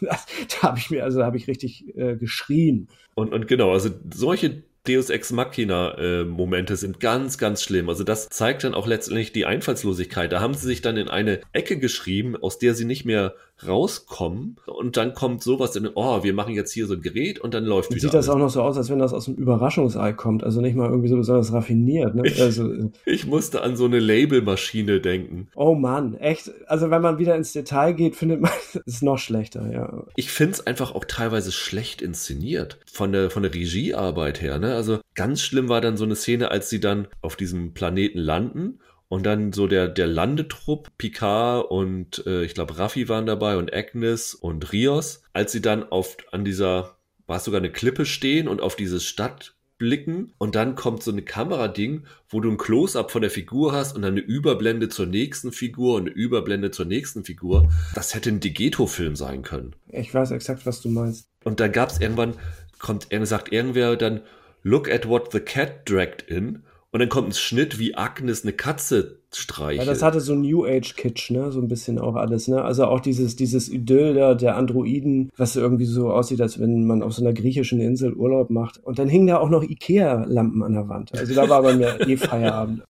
da 0.00 0.62
habe 0.62 0.78
ich 0.78 0.90
mir, 0.90 1.02
also 1.02 1.24
habe 1.24 1.36
ich 1.36 1.48
richtig 1.48 1.96
äh, 1.96 2.16
geschrien. 2.16 2.88
Und, 3.14 3.32
und 3.32 3.48
genau, 3.48 3.72
also 3.72 3.90
solche 4.12 4.62
Deus 4.86 5.10
Ex 5.10 5.30
Machina 5.32 5.98
äh, 5.98 6.24
Momente 6.24 6.76
sind 6.76 7.00
ganz, 7.00 7.36
ganz 7.38 7.62
schlimm. 7.62 7.88
Also 7.88 8.04
das 8.04 8.28
zeigt 8.28 8.64
dann 8.64 8.74
auch 8.74 8.86
letztendlich 8.86 9.32
die 9.32 9.46
Einfallslosigkeit. 9.46 10.32
Da 10.32 10.40
haben 10.40 10.54
sie 10.54 10.66
sich 10.66 10.80
dann 10.80 10.96
in 10.96 11.08
eine 11.08 11.40
Ecke 11.52 11.78
geschrieben, 11.78 12.36
aus 12.36 12.58
der 12.58 12.74
sie 12.74 12.86
nicht 12.86 13.04
mehr 13.04 13.34
rauskommen 13.66 14.56
und 14.66 14.96
dann 14.96 15.14
kommt 15.14 15.42
sowas 15.42 15.76
in, 15.76 15.88
oh, 15.94 16.22
wir 16.22 16.34
machen 16.34 16.54
jetzt 16.54 16.72
hier 16.72 16.86
so 16.86 16.94
ein 16.94 17.00
Gerät 17.00 17.40
und 17.40 17.54
dann 17.54 17.64
läuft 17.64 17.90
und 17.90 17.96
wieder. 17.96 18.08
Sieht 18.08 18.14
das 18.14 18.28
alles. 18.28 18.36
auch 18.36 18.38
noch 18.38 18.50
so 18.50 18.62
aus, 18.62 18.76
als 18.76 18.90
wenn 18.90 18.98
das 18.98 19.12
aus 19.12 19.28
einem 19.28 19.36
Überraschungsei 19.38 20.12
kommt, 20.12 20.44
also 20.44 20.60
nicht 20.60 20.76
mal 20.76 20.88
irgendwie 20.88 21.08
so 21.08 21.16
besonders 21.16 21.52
raffiniert. 21.52 22.14
Ne? 22.14 22.22
Ich, 22.24 22.40
also, 22.40 22.72
äh, 22.72 22.90
ich 23.06 23.26
musste 23.26 23.62
an 23.62 23.76
so 23.76 23.84
eine 23.84 23.98
Labelmaschine 23.98 25.00
denken. 25.00 25.48
Oh 25.54 25.74
Mann, 25.74 26.14
echt. 26.14 26.50
Also 26.66 26.90
wenn 26.90 27.02
man 27.02 27.18
wieder 27.18 27.36
ins 27.36 27.52
Detail 27.52 27.92
geht, 27.92 28.16
findet 28.16 28.40
man 28.40 28.52
es 28.86 29.02
noch 29.02 29.18
schlechter, 29.18 29.70
ja. 29.70 30.04
Ich 30.16 30.30
finde 30.30 30.52
es 30.52 30.66
einfach 30.66 30.94
auch 30.94 31.04
teilweise 31.04 31.52
schlecht 31.52 32.02
inszeniert. 32.02 32.78
Von 32.90 33.12
der, 33.12 33.30
von 33.30 33.42
der 33.42 33.54
Regiearbeit 33.54 34.40
her, 34.40 34.58
ne? 34.58 34.74
Also 34.74 34.98
ganz 35.14 35.42
schlimm 35.42 35.68
war 35.68 35.80
dann 35.80 35.96
so 35.96 36.04
eine 36.04 36.16
Szene, 36.16 36.50
als 36.50 36.70
sie 36.70 36.80
dann 36.80 37.08
auf 37.20 37.36
diesem 37.36 37.74
Planeten 37.74 38.18
landen 38.18 38.80
und 39.10 39.26
dann 39.26 39.52
so 39.52 39.66
der, 39.66 39.88
der 39.88 40.06
Landetrupp, 40.06 40.96
Picard 40.96 41.68
und 41.68 42.24
äh, 42.26 42.44
ich 42.44 42.54
glaube 42.54 42.78
Raffi 42.78 43.08
waren 43.08 43.26
dabei 43.26 43.56
und 43.56 43.74
Agnes 43.74 44.34
und 44.36 44.72
Rios, 44.72 45.24
als 45.32 45.50
sie 45.50 45.60
dann 45.60 45.82
auf 45.82 46.16
an 46.30 46.44
dieser, 46.44 46.96
war 47.26 47.38
es 47.38 47.44
sogar 47.44 47.58
eine 47.58 47.72
Klippe 47.72 48.06
stehen 48.06 48.46
und 48.46 48.60
auf 48.60 48.76
diese 48.76 49.00
Stadt 49.00 49.56
blicken 49.78 50.32
und 50.38 50.54
dann 50.54 50.76
kommt 50.76 51.02
so 51.02 51.10
eine 51.10 51.22
Kamerading, 51.22 52.04
wo 52.28 52.38
du 52.38 52.50
ein 52.50 52.56
Close-up 52.56 53.10
von 53.10 53.22
der 53.22 53.32
Figur 53.32 53.72
hast 53.72 53.96
und 53.96 54.02
dann 54.02 54.12
eine 54.12 54.20
Überblende 54.20 54.88
zur 54.88 55.06
nächsten 55.06 55.50
Figur 55.50 55.96
und 55.96 56.02
eine 56.02 56.10
Überblende 56.10 56.70
zur 56.70 56.86
nächsten 56.86 57.24
Figur. 57.24 57.68
Das 57.96 58.14
hätte 58.14 58.30
ein 58.30 58.38
Digeto-Film 58.38 59.16
sein 59.16 59.42
können. 59.42 59.74
Ich 59.88 60.14
weiß 60.14 60.30
exakt, 60.30 60.66
was 60.66 60.82
du 60.82 60.88
meinst. 60.88 61.26
Und 61.42 61.58
dann 61.58 61.72
gab 61.72 61.90
es 61.90 62.00
irgendwann, 62.00 62.34
kommt, 62.78 63.08
sagt 63.22 63.50
irgendwer 63.50 63.96
dann, 63.96 64.20
look 64.62 64.88
at 64.88 65.08
what 65.08 65.32
the 65.32 65.40
cat 65.40 65.88
dragged 65.90 66.22
in 66.22 66.62
und 66.92 67.00
dann 67.00 67.08
kommt 67.08 67.28
ein 67.28 67.32
Schnitt, 67.34 67.78
wie 67.78 67.96
Agnes 67.96 68.42
eine 68.42 68.52
Katze 68.52 69.20
streichelt. 69.32 69.86
Ja, 69.86 69.92
das 69.92 70.02
hatte 70.02 70.20
so 70.20 70.34
New 70.34 70.64
Age 70.64 70.96
Kitsch, 70.96 71.30
ne, 71.30 71.52
so 71.52 71.60
ein 71.60 71.68
bisschen 71.68 72.00
auch 72.00 72.16
alles, 72.16 72.48
ne? 72.48 72.62
Also 72.62 72.86
auch 72.86 72.98
dieses 72.98 73.36
dieses 73.36 73.68
Idyll 73.68 74.14
der, 74.14 74.34
der 74.34 74.56
Androiden, 74.56 75.30
was 75.36 75.54
irgendwie 75.54 75.84
so 75.84 76.10
aussieht, 76.10 76.40
als 76.40 76.58
wenn 76.58 76.86
man 76.86 77.02
auf 77.02 77.12
so 77.12 77.22
einer 77.22 77.32
griechischen 77.32 77.80
Insel 77.80 78.14
Urlaub 78.14 78.50
macht. 78.50 78.82
Und 78.82 78.98
dann 78.98 79.08
hingen 79.08 79.28
da 79.28 79.38
auch 79.38 79.50
noch 79.50 79.62
Ikea 79.62 80.24
Lampen 80.26 80.62
an 80.64 80.72
der 80.72 80.88
Wand. 80.88 81.16
Also 81.16 81.34
da 81.34 81.48
war 81.48 81.62
bei 81.62 81.74
mir 81.74 82.00
eh 82.08 82.16
Feierabend. 82.16 82.82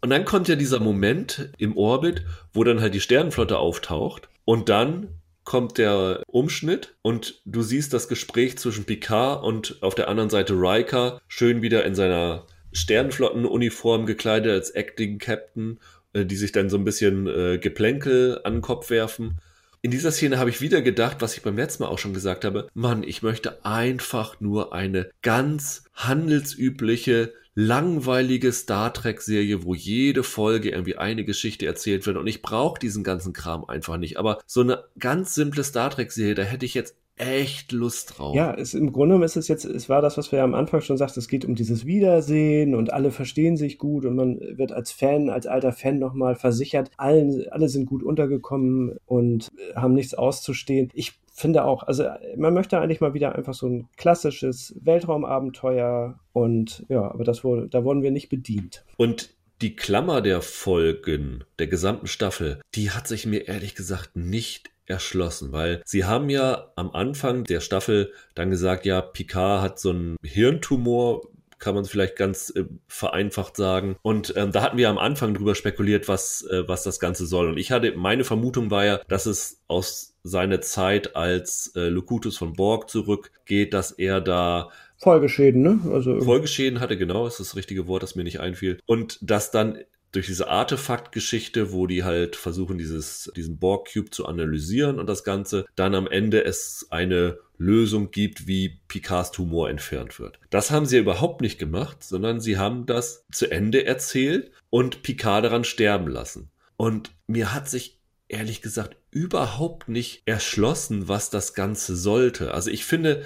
Und 0.00 0.10
dann 0.10 0.24
kommt 0.24 0.48
ja 0.48 0.54
dieser 0.54 0.78
Moment 0.78 1.50
im 1.58 1.76
Orbit, 1.76 2.24
wo 2.52 2.64
dann 2.64 2.80
halt 2.80 2.94
die 2.94 3.00
Sternenflotte 3.00 3.58
auftaucht 3.58 4.28
und 4.44 4.68
dann 4.68 5.08
kommt 5.44 5.78
der 5.78 6.22
Umschnitt 6.26 6.96
und 7.00 7.40
du 7.46 7.62
siehst 7.62 7.94
das 7.94 8.06
Gespräch 8.06 8.58
zwischen 8.58 8.84
Picard 8.84 9.42
und 9.42 9.78
auf 9.82 9.94
der 9.94 10.08
anderen 10.08 10.28
Seite 10.28 10.52
Riker 10.52 11.22
schön 11.26 11.62
wieder 11.62 11.86
in 11.86 11.94
seiner 11.94 12.44
Sternflottenuniform 12.72 14.06
gekleidet 14.06 14.52
als 14.52 14.70
Acting 14.70 15.18
Captain, 15.18 15.78
äh, 16.12 16.24
die 16.24 16.36
sich 16.36 16.52
dann 16.52 16.70
so 16.70 16.76
ein 16.76 16.84
bisschen 16.84 17.26
äh, 17.26 17.58
Geplänkel 17.58 18.40
an 18.44 18.54
den 18.54 18.62
Kopf 18.62 18.90
werfen. 18.90 19.40
In 19.80 19.92
dieser 19.92 20.10
Szene 20.10 20.38
habe 20.38 20.50
ich 20.50 20.60
wieder 20.60 20.82
gedacht, 20.82 21.18
was 21.20 21.36
ich 21.36 21.42
beim 21.42 21.56
letzten 21.56 21.84
Mal 21.84 21.88
auch 21.88 21.98
schon 21.98 22.12
gesagt 22.12 22.44
habe, 22.44 22.68
Mann, 22.74 23.04
ich 23.04 23.22
möchte 23.22 23.64
einfach 23.64 24.40
nur 24.40 24.72
eine 24.72 25.08
ganz 25.22 25.84
handelsübliche, 25.94 27.32
langweilige 27.54 28.52
Star 28.52 28.92
Trek-Serie, 28.92 29.62
wo 29.62 29.74
jede 29.74 30.24
Folge 30.24 30.70
irgendwie 30.70 30.96
eine 30.96 31.24
Geschichte 31.24 31.66
erzählt 31.66 32.06
wird. 32.06 32.16
Und 32.16 32.26
ich 32.26 32.42
brauche 32.42 32.80
diesen 32.80 33.04
ganzen 33.04 33.32
Kram 33.32 33.64
einfach 33.64 33.98
nicht. 33.98 34.16
Aber 34.16 34.40
so 34.46 34.62
eine 34.62 34.84
ganz 34.98 35.34
simple 35.34 35.62
Star 35.62 35.90
Trek-Serie, 35.90 36.34
da 36.34 36.42
hätte 36.42 36.66
ich 36.66 36.74
jetzt 36.74 36.96
echt 37.18 37.72
Lust 37.72 38.18
drauf. 38.18 38.34
Ja, 38.34 38.54
es, 38.54 38.74
im 38.74 38.92
Grunde 38.92 39.14
genommen 39.14 39.24
ist 39.24 39.36
es 39.36 39.48
jetzt, 39.48 39.64
es 39.64 39.88
war 39.88 40.02
das, 40.02 40.16
was 40.16 40.32
wir 40.32 40.38
ja 40.38 40.44
am 40.44 40.54
Anfang 40.54 40.80
schon 40.80 40.96
sagten, 40.96 41.20
es 41.20 41.28
geht 41.28 41.44
um 41.44 41.54
dieses 41.54 41.84
Wiedersehen 41.84 42.74
und 42.74 42.92
alle 42.92 43.10
verstehen 43.10 43.56
sich 43.56 43.78
gut 43.78 44.04
und 44.04 44.16
man 44.16 44.40
wird 44.40 44.72
als 44.72 44.92
Fan, 44.92 45.30
als 45.30 45.46
alter 45.46 45.72
Fan 45.72 45.98
nochmal 45.98 46.34
versichert, 46.34 46.90
allen, 46.96 47.46
alle 47.50 47.68
sind 47.68 47.86
gut 47.86 48.02
untergekommen 48.02 48.96
und 49.06 49.48
haben 49.74 49.94
nichts 49.94 50.14
auszustehen. 50.14 50.90
Ich 50.94 51.20
finde 51.32 51.64
auch, 51.64 51.84
also 51.84 52.04
man 52.36 52.54
möchte 52.54 52.80
eigentlich 52.80 53.00
mal 53.00 53.14
wieder 53.14 53.34
einfach 53.34 53.54
so 53.54 53.66
ein 53.66 53.88
klassisches 53.96 54.74
Weltraumabenteuer 54.80 56.18
und 56.32 56.84
ja, 56.88 57.02
aber 57.02 57.24
das 57.24 57.44
wurde, 57.44 57.68
da 57.68 57.84
wurden 57.84 58.02
wir 58.02 58.10
nicht 58.10 58.28
bedient. 58.28 58.84
Und 58.96 59.30
die 59.60 59.74
Klammer 59.74 60.20
der 60.20 60.40
Folgen 60.40 61.44
der 61.58 61.66
gesamten 61.66 62.06
Staffel, 62.06 62.60
die 62.74 62.90
hat 62.90 63.08
sich 63.08 63.26
mir 63.26 63.48
ehrlich 63.48 63.74
gesagt 63.74 64.16
nicht 64.16 64.70
erschlossen, 64.88 65.52
weil 65.52 65.82
sie 65.84 66.04
haben 66.04 66.30
ja 66.30 66.72
am 66.76 66.90
Anfang 66.90 67.44
der 67.44 67.60
Staffel 67.60 68.12
dann 68.34 68.50
gesagt, 68.50 68.86
ja, 68.86 69.00
Picard 69.00 69.62
hat 69.62 69.78
so 69.78 69.90
einen 69.90 70.16
Hirntumor, 70.22 71.22
kann 71.58 71.74
man 71.74 71.84
vielleicht 71.84 72.16
ganz 72.16 72.50
äh, 72.54 72.64
vereinfacht 72.86 73.56
sagen. 73.56 73.96
Und 74.02 74.32
ähm, 74.36 74.52
da 74.52 74.62
hatten 74.62 74.78
wir 74.78 74.88
am 74.88 74.98
Anfang 74.98 75.34
drüber 75.34 75.54
spekuliert, 75.54 76.08
was, 76.08 76.42
äh, 76.50 76.68
was 76.68 76.84
das 76.84 77.00
Ganze 77.00 77.26
soll. 77.26 77.48
Und 77.48 77.58
ich 77.58 77.72
hatte, 77.72 77.92
meine 77.96 78.24
Vermutung 78.24 78.70
war 78.70 78.84
ja, 78.84 79.00
dass 79.08 79.26
es 79.26 79.60
aus 79.66 80.14
seiner 80.22 80.60
Zeit 80.60 81.16
als 81.16 81.72
äh, 81.74 81.88
Locutus 81.88 82.36
von 82.38 82.52
Borg 82.52 82.88
zurückgeht, 82.88 83.74
dass 83.74 83.90
er 83.92 84.20
da 84.20 84.70
Folgeschäden, 85.00 85.62
ne? 85.62 85.80
Also 85.92 86.20
Folgeschäden 86.20 86.80
hatte, 86.80 86.96
genau, 86.96 87.26
ist 87.26 87.38
das 87.38 87.54
richtige 87.54 87.86
Wort, 87.86 88.02
das 88.02 88.16
mir 88.16 88.24
nicht 88.24 88.40
einfiel. 88.40 88.80
Und 88.84 89.18
dass 89.20 89.52
dann 89.52 89.78
durch 90.12 90.26
diese 90.26 90.48
Artefaktgeschichte, 90.48 91.72
wo 91.72 91.86
die 91.86 92.04
halt 92.04 92.36
versuchen, 92.36 92.78
dieses, 92.78 93.30
diesen 93.36 93.58
Borg-Cube 93.58 94.10
zu 94.10 94.26
analysieren 94.26 94.98
und 94.98 95.06
das 95.06 95.24
Ganze, 95.24 95.66
dann 95.76 95.94
am 95.94 96.06
Ende 96.06 96.44
es 96.44 96.86
eine 96.90 97.38
Lösung 97.58 98.10
gibt, 98.10 98.46
wie 98.46 98.80
Picards 98.88 99.32
Tumor 99.32 99.68
entfernt 99.68 100.18
wird. 100.18 100.38
Das 100.50 100.70
haben 100.70 100.86
sie 100.86 100.98
überhaupt 100.98 101.40
nicht 101.40 101.58
gemacht, 101.58 102.02
sondern 102.04 102.40
sie 102.40 102.56
haben 102.56 102.86
das 102.86 103.26
zu 103.32 103.50
Ende 103.50 103.84
erzählt 103.84 104.52
und 104.70 105.02
Picard 105.02 105.44
daran 105.44 105.64
sterben 105.64 106.08
lassen. 106.08 106.50
Und 106.76 107.10
mir 107.26 107.52
hat 107.52 107.68
sich 107.68 107.98
ehrlich 108.28 108.62
gesagt 108.62 108.96
überhaupt 109.10 109.88
nicht 109.88 110.22
erschlossen, 110.26 111.08
was 111.08 111.30
das 111.30 111.54
Ganze 111.54 111.96
sollte. 111.96 112.54
Also 112.54 112.70
ich 112.70 112.84
finde, 112.84 113.24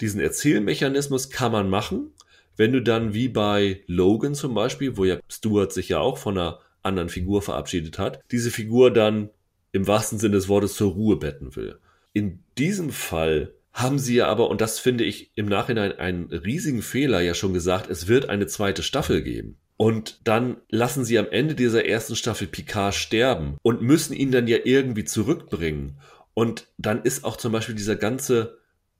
diesen 0.00 0.20
Erzählmechanismus 0.20 1.30
kann 1.30 1.52
man 1.52 1.68
machen, 1.68 2.12
wenn 2.56 2.72
du 2.72 2.82
dann 2.82 3.14
wie 3.14 3.28
bei 3.28 3.82
Logan 3.86 4.34
zum 4.34 4.54
Beispiel, 4.54 4.96
wo 4.96 5.04
ja 5.04 5.18
Stuart 5.28 5.72
sich 5.72 5.90
ja 5.90 6.00
auch 6.00 6.18
von 6.18 6.38
einer 6.38 6.60
anderen 6.82 7.08
Figur 7.08 7.42
verabschiedet 7.42 7.98
hat, 7.98 8.20
diese 8.30 8.50
Figur 8.50 8.92
dann 8.92 9.30
im 9.72 9.86
wahrsten 9.86 10.18
Sinne 10.18 10.36
des 10.36 10.48
Wortes 10.48 10.74
zur 10.74 10.92
Ruhe 10.92 11.16
betten 11.16 11.54
will. 11.56 11.78
In 12.12 12.42
diesem 12.56 12.90
Fall 12.90 13.52
haben 13.72 13.98
sie 13.98 14.16
ja 14.16 14.28
aber, 14.28 14.48
und 14.48 14.62
das 14.62 14.78
finde 14.78 15.04
ich 15.04 15.32
im 15.34 15.46
Nachhinein 15.46 15.92
einen 15.92 16.32
riesigen 16.32 16.80
Fehler, 16.80 17.20
ja 17.20 17.34
schon 17.34 17.52
gesagt, 17.52 17.90
es 17.90 18.08
wird 18.08 18.30
eine 18.30 18.46
zweite 18.46 18.82
Staffel 18.82 19.22
geben. 19.22 19.58
Und 19.76 20.20
dann 20.24 20.56
lassen 20.70 21.04
sie 21.04 21.18
am 21.18 21.28
Ende 21.30 21.54
dieser 21.54 21.84
ersten 21.84 22.16
Staffel 22.16 22.46
Picard 22.46 22.94
sterben 22.94 23.58
und 23.62 23.82
müssen 23.82 24.14
ihn 24.14 24.30
dann 24.32 24.48
ja 24.48 24.56
irgendwie 24.64 25.04
zurückbringen. 25.04 25.98
Und 26.32 26.68
dann 26.78 27.02
ist 27.02 27.24
auch 27.24 27.36
zum 27.36 27.52
Beispiel 27.52 27.74
dieser 27.74 27.96
ganze 27.96 28.56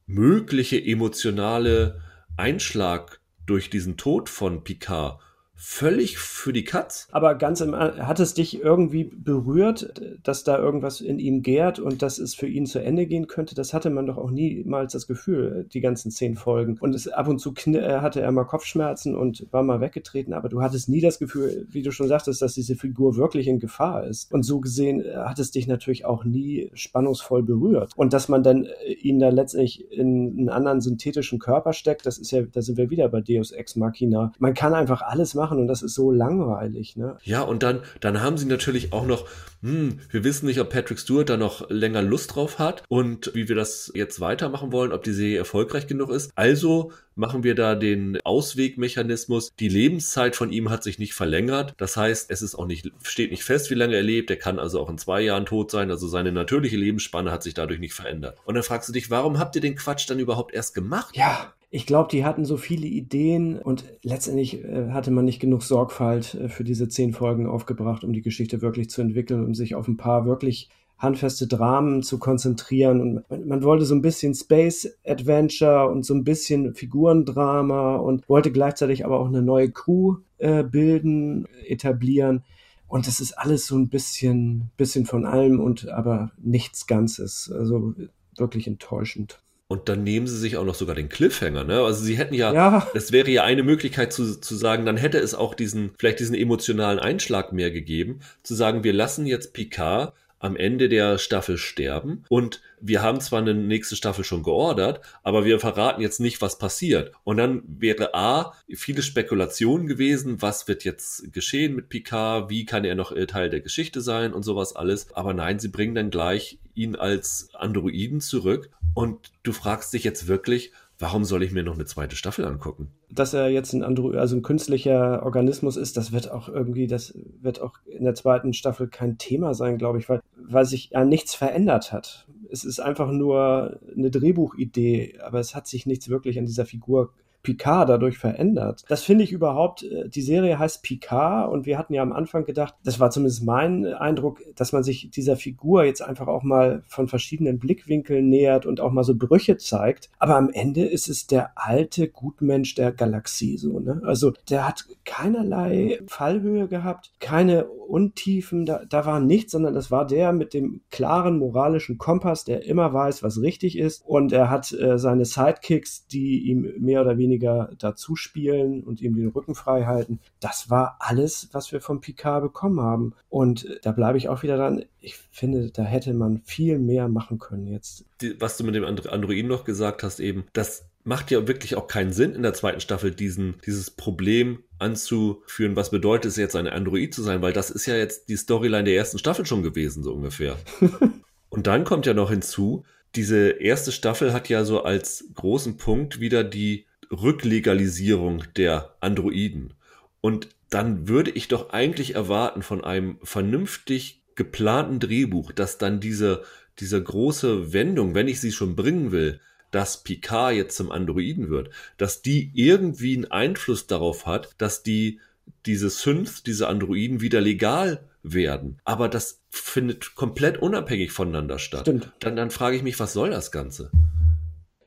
mögliche 0.06 0.82
emotionale 0.82 2.02
Einschlag 2.36 3.20
durch 3.46 3.70
diesen 3.70 3.96
Tod 3.96 4.28
von 4.28 4.64
Picard 4.64 5.20
völlig 5.56 6.18
für 6.18 6.52
die 6.52 6.64
Katz. 6.64 7.08
Aber 7.10 7.34
ganz 7.34 7.60
im, 7.60 7.74
hat 7.74 8.20
es 8.20 8.34
dich 8.34 8.62
irgendwie 8.62 9.04
berührt, 9.04 10.02
dass 10.22 10.44
da 10.44 10.58
irgendwas 10.58 11.00
in 11.00 11.18
ihm 11.18 11.42
gärt 11.42 11.78
und 11.78 12.02
dass 12.02 12.18
es 12.18 12.34
für 12.34 12.46
ihn 12.46 12.66
zu 12.66 12.78
Ende 12.78 13.06
gehen 13.06 13.26
könnte? 13.26 13.54
Das 13.54 13.72
hatte 13.72 13.90
man 13.90 14.06
doch 14.06 14.18
auch 14.18 14.30
niemals 14.30 14.92
das 14.92 15.06
Gefühl, 15.06 15.66
die 15.72 15.80
ganzen 15.80 16.10
zehn 16.10 16.36
Folgen. 16.36 16.76
Und 16.78 16.94
es, 16.94 17.08
ab 17.08 17.26
und 17.28 17.38
zu 17.38 17.54
äh, 17.66 18.00
hatte 18.00 18.20
er 18.20 18.30
mal 18.32 18.44
Kopfschmerzen 18.44 19.16
und 19.16 19.46
war 19.50 19.62
mal 19.62 19.80
weggetreten, 19.80 20.34
aber 20.34 20.48
du 20.48 20.60
hattest 20.60 20.88
nie 20.88 21.00
das 21.00 21.18
Gefühl, 21.18 21.66
wie 21.70 21.82
du 21.82 21.90
schon 21.90 22.08
sagtest, 22.08 22.42
dass 22.42 22.54
diese 22.54 22.76
Figur 22.76 23.16
wirklich 23.16 23.48
in 23.48 23.58
Gefahr 23.58 24.06
ist. 24.06 24.32
Und 24.32 24.42
so 24.42 24.60
gesehen 24.60 25.00
äh, 25.00 25.14
hat 25.16 25.38
es 25.38 25.50
dich 25.50 25.66
natürlich 25.66 26.04
auch 26.04 26.24
nie 26.24 26.70
spannungsvoll 26.74 27.42
berührt. 27.42 27.92
Und 27.96 28.12
dass 28.12 28.28
man 28.28 28.42
dann 28.42 28.66
äh, 28.66 28.92
ihn 28.92 29.18
da 29.18 29.30
letztlich 29.30 29.90
in 29.90 30.36
einen 30.38 30.48
anderen 30.50 30.80
synthetischen 30.80 31.38
Körper 31.38 31.72
steckt, 31.72 32.04
das 32.04 32.18
ist 32.18 32.30
ja, 32.30 32.42
da 32.42 32.60
sind 32.60 32.76
wir 32.76 32.90
wieder 32.90 33.08
bei 33.08 33.22
Deus 33.22 33.52
Ex 33.52 33.76
Machina. 33.76 34.32
Man 34.38 34.54
kann 34.54 34.74
einfach 34.74 35.02
alles 35.02 35.34
machen 35.34 35.45
machen 35.46 35.60
und 35.60 35.68
das 35.68 35.82
ist 35.82 35.94
so 35.94 36.10
langweilig. 36.10 36.96
Ne? 36.96 37.16
Ja, 37.22 37.42
und 37.42 37.62
dann, 37.62 37.80
dann 38.00 38.20
haben 38.20 38.36
sie 38.36 38.46
natürlich 38.46 38.92
auch 38.92 39.06
noch, 39.06 39.28
hm, 39.62 40.00
wir 40.10 40.24
wissen 40.24 40.46
nicht, 40.46 40.60
ob 40.60 40.70
Patrick 40.70 40.98
Stewart 40.98 41.28
da 41.28 41.36
noch 41.36 41.70
länger 41.70 42.02
Lust 42.02 42.34
drauf 42.34 42.58
hat 42.58 42.82
und 42.88 43.30
wie 43.34 43.48
wir 43.48 43.54
das 43.54 43.92
jetzt 43.94 44.20
weitermachen 44.20 44.72
wollen, 44.72 44.92
ob 44.92 45.04
die 45.04 45.12
Serie 45.12 45.38
erfolgreich 45.38 45.86
genug 45.86 46.10
ist. 46.10 46.32
Also 46.34 46.92
machen 47.14 47.44
wir 47.44 47.54
da 47.54 47.76
den 47.76 48.18
Auswegmechanismus. 48.24 49.52
Die 49.58 49.68
Lebenszeit 49.68 50.34
von 50.34 50.50
ihm 50.50 50.68
hat 50.68 50.82
sich 50.82 50.98
nicht 50.98 51.14
verlängert. 51.14 51.74
Das 51.78 51.96
heißt, 51.96 52.30
es 52.30 52.42
ist 52.42 52.56
auch 52.56 52.66
nicht, 52.66 52.90
steht 53.02 53.30
nicht 53.30 53.44
fest, 53.44 53.70
wie 53.70 53.74
lange 53.74 53.94
er 53.94 54.02
lebt. 54.02 54.30
Er 54.30 54.36
kann 54.36 54.58
also 54.58 54.80
auch 54.80 54.90
in 54.90 54.98
zwei 54.98 55.22
Jahren 55.22 55.46
tot 55.46 55.70
sein. 55.70 55.90
Also 55.90 56.08
seine 56.08 56.32
natürliche 56.32 56.76
Lebensspanne 56.76 57.30
hat 57.30 57.42
sich 57.42 57.54
dadurch 57.54 57.80
nicht 57.80 57.94
verändert. 57.94 58.36
Und 58.44 58.54
dann 58.54 58.64
fragst 58.64 58.88
du 58.88 58.92
dich, 58.92 59.10
warum 59.10 59.38
habt 59.38 59.54
ihr 59.54 59.62
den 59.62 59.76
Quatsch 59.76 60.10
dann 60.10 60.18
überhaupt 60.18 60.52
erst 60.52 60.74
gemacht? 60.74 61.16
Ja, 61.16 61.54
ich 61.70 61.86
glaube, 61.86 62.08
die 62.10 62.24
hatten 62.24 62.44
so 62.44 62.56
viele 62.56 62.86
Ideen 62.86 63.58
und 63.58 63.84
letztendlich 64.02 64.64
äh, 64.64 64.90
hatte 64.90 65.10
man 65.10 65.24
nicht 65.24 65.40
genug 65.40 65.62
Sorgfalt 65.62 66.34
äh, 66.34 66.48
für 66.48 66.64
diese 66.64 66.88
zehn 66.88 67.12
Folgen 67.12 67.46
aufgebracht, 67.46 68.04
um 68.04 68.12
die 68.12 68.22
Geschichte 68.22 68.62
wirklich 68.62 68.88
zu 68.88 69.02
entwickeln, 69.02 69.44
um 69.44 69.54
sich 69.54 69.74
auf 69.74 69.88
ein 69.88 69.96
paar 69.96 70.26
wirklich 70.26 70.68
handfeste 70.98 71.46
Dramen 71.46 72.02
zu 72.02 72.18
konzentrieren. 72.18 73.00
Und 73.00 73.30
man, 73.30 73.48
man, 73.48 73.62
wollte 73.62 73.84
so 73.84 73.94
ein 73.94 74.02
bisschen 74.02 74.34
Space 74.34 74.96
Adventure 75.04 75.90
und 75.90 76.04
so 76.04 76.14
ein 76.14 76.24
bisschen 76.24 76.74
Figurendrama 76.74 77.96
und 77.96 78.28
wollte 78.28 78.52
gleichzeitig 78.52 79.04
aber 79.04 79.20
auch 79.20 79.28
eine 79.28 79.42
neue 79.42 79.70
Crew 79.70 80.16
äh, 80.38 80.62
bilden, 80.62 81.46
etablieren. 81.66 82.44
Und 82.88 83.08
das 83.08 83.20
ist 83.20 83.32
alles 83.32 83.66
so 83.66 83.76
ein 83.76 83.88
bisschen, 83.88 84.70
bisschen 84.76 85.06
von 85.06 85.26
allem 85.26 85.58
und 85.60 85.88
aber 85.88 86.30
nichts 86.38 86.86
Ganzes. 86.86 87.52
Also 87.52 87.94
wirklich 88.36 88.68
enttäuschend. 88.68 89.40
Und 89.68 89.88
dann 89.88 90.04
nehmen 90.04 90.28
sie 90.28 90.38
sich 90.38 90.56
auch 90.56 90.64
noch 90.64 90.76
sogar 90.76 90.94
den 90.94 91.08
Cliffhanger, 91.08 91.64
ne? 91.64 91.80
Also 91.80 92.04
sie 92.04 92.16
hätten 92.16 92.34
ja, 92.34 92.52
ja. 92.52 92.86
es 92.94 93.10
wäre 93.10 93.30
ja 93.30 93.42
eine 93.42 93.64
Möglichkeit 93.64 94.12
zu, 94.12 94.40
zu 94.40 94.54
sagen, 94.54 94.86
dann 94.86 94.96
hätte 94.96 95.18
es 95.18 95.34
auch 95.34 95.54
diesen, 95.54 95.90
vielleicht 95.98 96.20
diesen 96.20 96.36
emotionalen 96.36 97.00
Einschlag 97.00 97.52
mehr 97.52 97.72
gegeben, 97.72 98.20
zu 98.44 98.54
sagen, 98.54 98.84
wir 98.84 98.92
lassen 98.92 99.26
jetzt 99.26 99.54
Picard 99.54 100.12
am 100.38 100.56
Ende 100.56 100.88
der 100.88 101.18
Staffel 101.18 101.56
sterben. 101.56 102.24
Und 102.28 102.62
wir 102.80 103.02
haben 103.02 103.20
zwar 103.20 103.40
eine 103.40 103.54
nächste 103.54 103.96
Staffel 103.96 104.24
schon 104.24 104.42
geordert, 104.42 105.00
aber 105.22 105.44
wir 105.44 105.58
verraten 105.60 106.02
jetzt 106.02 106.20
nicht, 106.20 106.40
was 106.42 106.58
passiert. 106.58 107.12
Und 107.24 107.38
dann 107.38 107.62
wäre 107.66 108.14
A, 108.14 108.52
viele 108.68 109.02
Spekulationen 109.02 109.86
gewesen, 109.86 110.42
was 110.42 110.68
wird 110.68 110.84
jetzt 110.84 111.32
geschehen 111.32 111.74
mit 111.74 111.88
Picard, 111.88 112.50
wie 112.50 112.64
kann 112.64 112.84
er 112.84 112.94
noch 112.94 113.14
Teil 113.26 113.50
der 113.50 113.60
Geschichte 113.60 114.00
sein 114.00 114.32
und 114.32 114.42
sowas 114.42 114.76
alles. 114.76 115.12
Aber 115.14 115.34
nein, 115.34 115.58
sie 115.58 115.68
bringen 115.68 115.94
dann 115.94 116.10
gleich 116.10 116.58
ihn 116.74 116.96
als 116.96 117.48
Androiden 117.54 118.20
zurück. 118.20 118.70
Und 118.94 119.32
du 119.42 119.52
fragst 119.52 119.92
dich 119.92 120.04
jetzt 120.04 120.26
wirklich, 120.26 120.72
warum 120.98 121.24
soll 121.24 121.42
ich 121.42 121.52
mir 121.52 121.62
noch 121.62 121.74
eine 121.74 121.84
zweite 121.84 122.16
Staffel 122.16 122.44
angucken? 122.44 122.88
Dass 123.10 123.34
er 123.34 123.48
jetzt 123.48 123.72
ein 123.72 123.82
Andro 123.82 124.10
also 124.10 124.36
ein 124.36 124.42
künstlicher 124.42 125.22
Organismus 125.22 125.76
ist, 125.76 125.96
das 125.96 126.12
wird 126.12 126.30
auch 126.30 126.48
irgendwie, 126.48 126.86
das 126.86 127.16
wird 127.40 127.60
auch 127.60 127.74
in 127.86 128.04
der 128.04 128.14
zweiten 128.14 128.52
Staffel 128.52 128.88
kein 128.88 129.18
Thema 129.18 129.54
sein, 129.54 129.78
glaube 129.78 129.98
ich, 129.98 130.08
weil, 130.08 130.20
weil 130.36 130.64
sich 130.64 130.90
ja 130.90 131.04
nichts 131.04 131.34
verändert 131.34 131.92
hat. 131.92 132.26
Es 132.50 132.64
ist 132.64 132.80
einfach 132.80 133.10
nur 133.10 133.80
eine 133.94 134.10
Drehbuchidee, 134.10 135.18
aber 135.20 135.40
es 135.40 135.54
hat 135.54 135.66
sich 135.66 135.86
nichts 135.86 136.08
wirklich 136.08 136.38
an 136.38 136.46
dieser 136.46 136.66
Figur 136.66 137.12
Picard 137.46 137.88
dadurch 137.88 138.18
verändert. 138.18 138.82
Das 138.88 139.04
finde 139.04 139.22
ich 139.22 139.30
überhaupt, 139.30 139.84
äh, 139.84 140.08
die 140.08 140.22
Serie 140.22 140.58
heißt 140.58 140.82
Picard 140.82 141.48
und 141.48 141.64
wir 141.64 141.78
hatten 141.78 141.94
ja 141.94 142.02
am 142.02 142.12
Anfang 142.12 142.44
gedacht, 142.44 142.74
das 142.82 142.98
war 142.98 143.10
zumindest 143.10 143.44
mein 143.44 143.86
Eindruck, 143.86 144.40
dass 144.56 144.72
man 144.72 144.82
sich 144.82 145.10
dieser 145.10 145.36
Figur 145.36 145.84
jetzt 145.84 146.02
einfach 146.02 146.26
auch 146.26 146.42
mal 146.42 146.82
von 146.88 147.06
verschiedenen 147.06 147.60
Blickwinkeln 147.60 148.28
nähert 148.28 148.66
und 148.66 148.80
auch 148.80 148.90
mal 148.90 149.04
so 149.04 149.14
Brüche 149.14 149.58
zeigt. 149.58 150.10
Aber 150.18 150.34
am 150.34 150.50
Ende 150.50 150.86
ist 150.86 151.08
es 151.08 151.28
der 151.28 151.52
alte 151.54 152.08
Gutmensch 152.08 152.74
der 152.74 152.90
Galaxie 152.90 153.58
so, 153.58 153.78
ne? 153.78 154.02
Also 154.04 154.32
der 154.50 154.66
hat 154.66 154.84
keinerlei 155.04 156.00
Fallhöhe 156.08 156.66
gehabt, 156.66 157.12
keine 157.20 157.66
Untiefen, 157.66 158.66
da, 158.66 158.84
da 158.88 159.06
war 159.06 159.20
nichts, 159.20 159.52
sondern 159.52 159.74
das 159.74 159.92
war 159.92 160.04
der 160.04 160.32
mit 160.32 160.52
dem 160.52 160.80
klaren 160.90 161.38
moralischen 161.38 161.96
Kompass, 161.96 162.42
der 162.42 162.64
immer 162.64 162.92
weiß, 162.92 163.22
was 163.22 163.40
richtig 163.40 163.78
ist 163.78 164.02
und 164.04 164.32
er 164.32 164.50
hat 164.50 164.72
äh, 164.72 164.98
seine 164.98 165.24
Sidekicks, 165.24 166.08
die 166.08 166.40
ihm 166.48 166.72
mehr 166.78 167.02
oder 167.02 167.18
weniger 167.18 167.35
weniger 167.36 167.70
dazu 167.78 168.16
spielen 168.16 168.82
und 168.82 169.00
ihm 169.00 169.14
den 169.14 169.28
Rücken 169.28 169.54
frei 169.54 169.84
halten. 169.84 170.20
Das 170.40 170.70
war 170.70 170.96
alles, 171.00 171.48
was 171.52 171.72
wir 171.72 171.80
von 171.80 172.00
Picard 172.00 172.42
bekommen 172.42 172.80
haben. 172.80 173.14
Und 173.28 173.78
da 173.82 173.92
bleibe 173.92 174.18
ich 174.18 174.28
auch 174.28 174.42
wieder 174.42 174.56
dran. 174.56 174.84
Ich 175.00 175.16
finde, 175.30 175.70
da 175.70 175.82
hätte 175.82 176.14
man 176.14 176.42
viel 176.44 176.78
mehr 176.78 177.08
machen 177.08 177.38
können 177.38 177.66
jetzt. 177.66 178.04
Was 178.38 178.56
du 178.56 178.64
mit 178.64 178.74
dem 178.74 178.84
Androiden 178.84 179.48
noch 179.48 179.64
gesagt 179.64 180.02
hast, 180.02 180.20
eben, 180.20 180.44
das 180.52 180.86
macht 181.04 181.30
ja 181.30 181.46
wirklich 181.46 181.76
auch 181.76 181.86
keinen 181.86 182.12
Sinn 182.12 182.34
in 182.34 182.42
der 182.42 182.54
zweiten 182.54 182.80
Staffel, 182.80 183.12
diesen, 183.12 183.54
dieses 183.64 183.90
Problem 183.90 184.64
anzuführen, 184.78 185.76
was 185.76 185.90
bedeutet 185.90 186.32
es 186.32 186.36
jetzt, 186.36 186.56
ein 186.56 186.66
Android 186.66 187.14
zu 187.14 187.22
sein, 187.22 187.42
weil 187.42 187.52
das 187.52 187.70
ist 187.70 187.86
ja 187.86 187.94
jetzt 187.94 188.28
die 188.28 188.36
Storyline 188.36 188.84
der 188.84 188.96
ersten 188.96 189.18
Staffel 189.18 189.46
schon 189.46 189.62
gewesen, 189.62 190.02
so 190.02 190.12
ungefähr. 190.12 190.56
Und 191.48 191.68
dann 191.68 191.84
kommt 191.84 192.06
ja 192.06 192.14
noch 192.14 192.30
hinzu, 192.30 192.84
diese 193.14 193.50
erste 193.50 193.92
Staffel 193.92 194.32
hat 194.32 194.48
ja 194.48 194.64
so 194.64 194.82
als 194.82 195.24
großen 195.34 195.76
Punkt 195.76 196.20
wieder 196.20 196.42
die 196.42 196.85
Rücklegalisierung 197.10 198.44
der 198.56 198.94
Androiden. 199.00 199.74
Und 200.20 200.48
dann 200.70 201.08
würde 201.08 201.30
ich 201.30 201.48
doch 201.48 201.70
eigentlich 201.70 202.14
erwarten 202.14 202.62
von 202.62 202.82
einem 202.82 203.18
vernünftig 203.22 204.22
geplanten 204.34 205.00
Drehbuch, 205.00 205.52
dass 205.52 205.78
dann 205.78 206.00
diese, 206.00 206.42
diese 206.78 207.02
große 207.02 207.72
Wendung, 207.72 208.14
wenn 208.14 208.28
ich 208.28 208.40
sie 208.40 208.52
schon 208.52 208.76
bringen 208.76 209.12
will, 209.12 209.40
dass 209.70 210.02
Picard 210.02 210.54
jetzt 210.54 210.76
zum 210.76 210.90
Androiden 210.90 211.50
wird, 211.50 211.70
dass 211.96 212.22
die 212.22 212.50
irgendwie 212.54 213.14
einen 213.14 213.30
Einfluss 213.30 213.86
darauf 213.86 214.26
hat, 214.26 214.50
dass 214.58 214.82
die 214.82 215.20
diese 215.64 215.90
Synths, 215.90 216.42
diese 216.42 216.68
Androiden 216.68 217.20
wieder 217.20 217.40
legal 217.40 218.04
werden. 218.22 218.78
Aber 218.84 219.08
das 219.08 219.42
findet 219.50 220.14
komplett 220.14 220.58
unabhängig 220.58 221.12
voneinander 221.12 221.58
statt. 221.58 221.82
Stimmt. 221.82 222.12
Dann, 222.20 222.36
dann 222.36 222.50
frage 222.50 222.76
ich 222.76 222.82
mich, 222.82 222.98
was 222.98 223.12
soll 223.12 223.30
das 223.30 223.52
Ganze? 223.52 223.90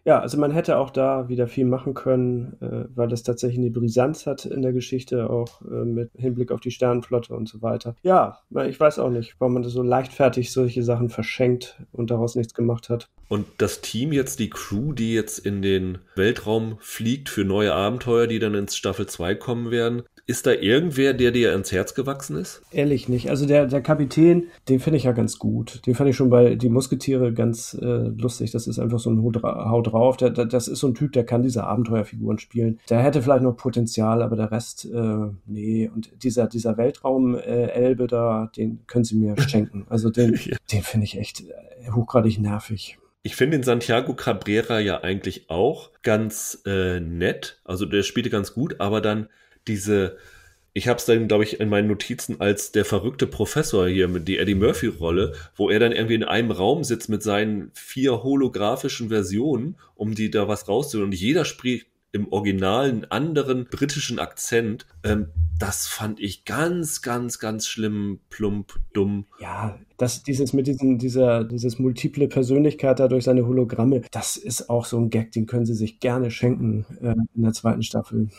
Ja, 0.06 0.20
also 0.20 0.38
man 0.38 0.52
hätte 0.52 0.78
auch 0.78 0.90
da 0.90 1.28
wieder 1.30 1.48
viel 1.48 1.66
machen 1.66 1.94
können, 1.94 2.58
äh, 2.62 2.86
weil 2.96 3.08
das 3.08 3.24
tatsächlich 3.24 3.60
eine 3.60 3.70
Brisanz 3.70 4.26
hat 4.26 4.46
in 4.46 4.62
der 4.62 4.74
Geschichte, 4.74 5.30
auch 5.30 5.62
äh, 5.62 5.86
mit 5.86 6.12
Hinblick 6.16 6.52
auf 6.52 6.62
die 6.62 6.72
Sternenflotte 6.72 7.36
und 7.36 7.48
so 7.48 7.62
weiter. 7.62 7.96
Ja, 8.02 8.40
ich 8.68 8.80
weiß 8.80 9.00
auch 9.00 9.10
nicht, 9.10 9.36
warum 9.40 9.56
man 9.56 9.64
so 9.64 9.84
leichtfertig 9.84 10.52
solche 10.52 10.84
Sachen 10.84 11.10
verschenkt 11.10 11.82
und 11.92 12.12
daraus 12.12 12.36
nichts 12.36 12.54
gemacht 12.54 12.90
hat. 12.90 13.10
Und 13.30 13.46
das 13.60 13.82
Team 13.82 14.12
jetzt, 14.12 14.40
die 14.40 14.50
Crew, 14.50 14.92
die 14.92 15.14
jetzt 15.14 15.38
in 15.40 15.62
den 15.62 16.00
Weltraum 16.16 16.78
fliegt 16.80 17.30
für 17.30 17.46
neue 17.46 17.74
Abenteuer, 17.74 18.26
die 18.26 18.40
dann 18.40 18.56
ins 18.56 18.76
Staffel 18.76 19.06
2 19.06 19.36
kommen 19.36 19.70
werden, 19.70 20.02
ist 20.26 20.46
da 20.46 20.52
irgendwer, 20.52 21.14
der 21.14 21.32
dir 21.32 21.52
ans 21.52 21.72
Herz 21.72 21.94
gewachsen 21.94 22.38
ist? 22.38 22.62
Ehrlich 22.72 23.08
nicht. 23.08 23.30
Also 23.30 23.46
der, 23.46 23.68
der 23.68 23.82
Kapitän, 23.82 24.48
den 24.68 24.80
finde 24.80 24.98
ich 24.98 25.04
ja 25.04 25.12
ganz 25.12 25.38
gut. 25.40 25.86
Den 25.86 25.96
fand 25.96 26.10
ich 26.10 26.16
schon 26.16 26.30
bei 26.30 26.56
Die 26.56 26.70
Musketiere 26.70 27.34
ganz 27.34 27.76
äh, 27.80 27.86
lustig. 27.86 28.52
Das 28.52 28.68
ist 28.68 28.78
einfach 28.78 29.00
so 29.00 29.12
ein 29.12 29.24
Haut 29.24 29.92
drauf. 29.92 30.18
Der, 30.18 30.32
der, 30.32 30.46
das 30.46 30.68
ist 30.68 30.80
so 30.80 30.88
ein 30.88 30.96
Typ, 30.96 31.14
der 31.14 31.24
kann 31.24 31.44
diese 31.44 31.64
Abenteuerfiguren 31.64 32.40
spielen. 32.40 32.80
Der 32.90 33.02
hätte 33.02 33.22
vielleicht 33.22 33.44
noch 33.44 33.58
Potenzial, 33.58 34.22
aber 34.24 34.36
der 34.36 34.52
Rest, 34.52 34.86
äh, 34.86 35.28
nee. 35.46 35.90
Und 35.94 36.12
dieser, 36.24 36.48
dieser 36.48 36.78
Weltraum-Elbe 36.78 38.08
da, 38.08 38.52
den 38.56 38.80
können 38.88 39.06
sie 39.06 39.16
mir 39.16 39.40
schenken. 39.42 39.86
Also 39.90 40.10
den, 40.10 40.34
ja. 40.46 40.58
den 40.72 40.82
finde 40.82 41.06
ich 41.06 41.18
echt 41.18 41.42
äh, 41.42 41.92
hochgradig 41.92 42.40
nervig. 42.40 43.00
Ich 43.30 43.36
finde 43.36 43.58
den 43.58 43.64
Santiago 43.64 44.16
Cabrera 44.16 44.80
ja 44.80 45.02
eigentlich 45.02 45.52
auch 45.52 45.92
ganz 46.02 46.64
äh, 46.66 47.00
nett. 47.00 47.62
Also 47.64 47.86
der 47.86 48.02
spielte 48.02 48.32
ganz 48.32 48.56
gut, 48.56 48.80
aber 48.80 49.02
dann 49.02 49.30
diese, 49.68 50.18
ich 50.74 50.88
habe 50.88 50.98
es 50.98 51.06
dann, 51.06 51.28
glaube 51.28 51.44
ich, 51.44 51.60
in 51.60 51.70
meinen 51.70 51.90
Notizen 51.90 52.42
als 52.42 52.72
der 52.72 52.86
verrückte 52.86 53.28
Professor 53.28 53.88
hier 53.88 54.08
mit 54.08 54.28
die 54.28 54.40
Eddie 54.40 54.56
Murphy-Rolle, 54.56 55.36
wo 55.56 55.70
er 55.70 55.78
dann 55.78 55.92
irgendwie 55.92 56.16
in 56.16 56.24
einem 56.24 56.50
Raum 56.50 56.84
sitzt 56.84 57.08
mit 57.08 57.22
seinen 57.22 57.70
vier 57.76 58.24
holographischen 58.24 59.10
Versionen, 59.10 59.78
um 59.94 60.16
die 60.16 60.32
da 60.32 60.48
was 60.48 60.68
rauszuholen. 60.68 61.12
Und 61.12 61.16
jeder 61.16 61.46
spricht 61.46 61.86
im 62.12 62.32
originalen 62.32 63.06
anderen 63.12 63.66
britischen 63.66 64.20
Akzent. 64.20 64.86
Ähm, 65.04 65.28
das 65.60 65.88
fand 65.88 66.20
ich 66.20 66.46
ganz, 66.46 67.02
ganz, 67.02 67.40
ganz 67.40 67.68
schlimm, 67.68 68.20
plump, 68.30 68.80
dumm. 68.94 69.26
Ja, 69.40 69.78
das, 69.98 70.24
dieses 70.24 70.54
mit 70.54 70.68
diesem, 70.68 70.98
dieser, 70.98 71.44
dieses 71.44 71.80
multiple 71.80 72.28
Persönlichkeit 72.28 73.00
da 73.00 73.08
durch 73.08 73.26
seine 73.26 73.46
Hologramme, 73.46 74.02
das 74.12 74.38
ist 74.38 74.70
auch 74.70 74.86
so 74.86 74.98
ein 74.98 75.10
Gag, 75.10 75.34
den 75.34 75.46
können 75.46 75.66
sie 75.66 75.76
sich 75.76 76.00
gerne 76.00 76.32
schenken 76.32 76.86
äh, 77.02 77.16
in 77.36 77.44
der 77.44 77.54
zweiten 77.54 77.84
Staffel. 77.84 78.30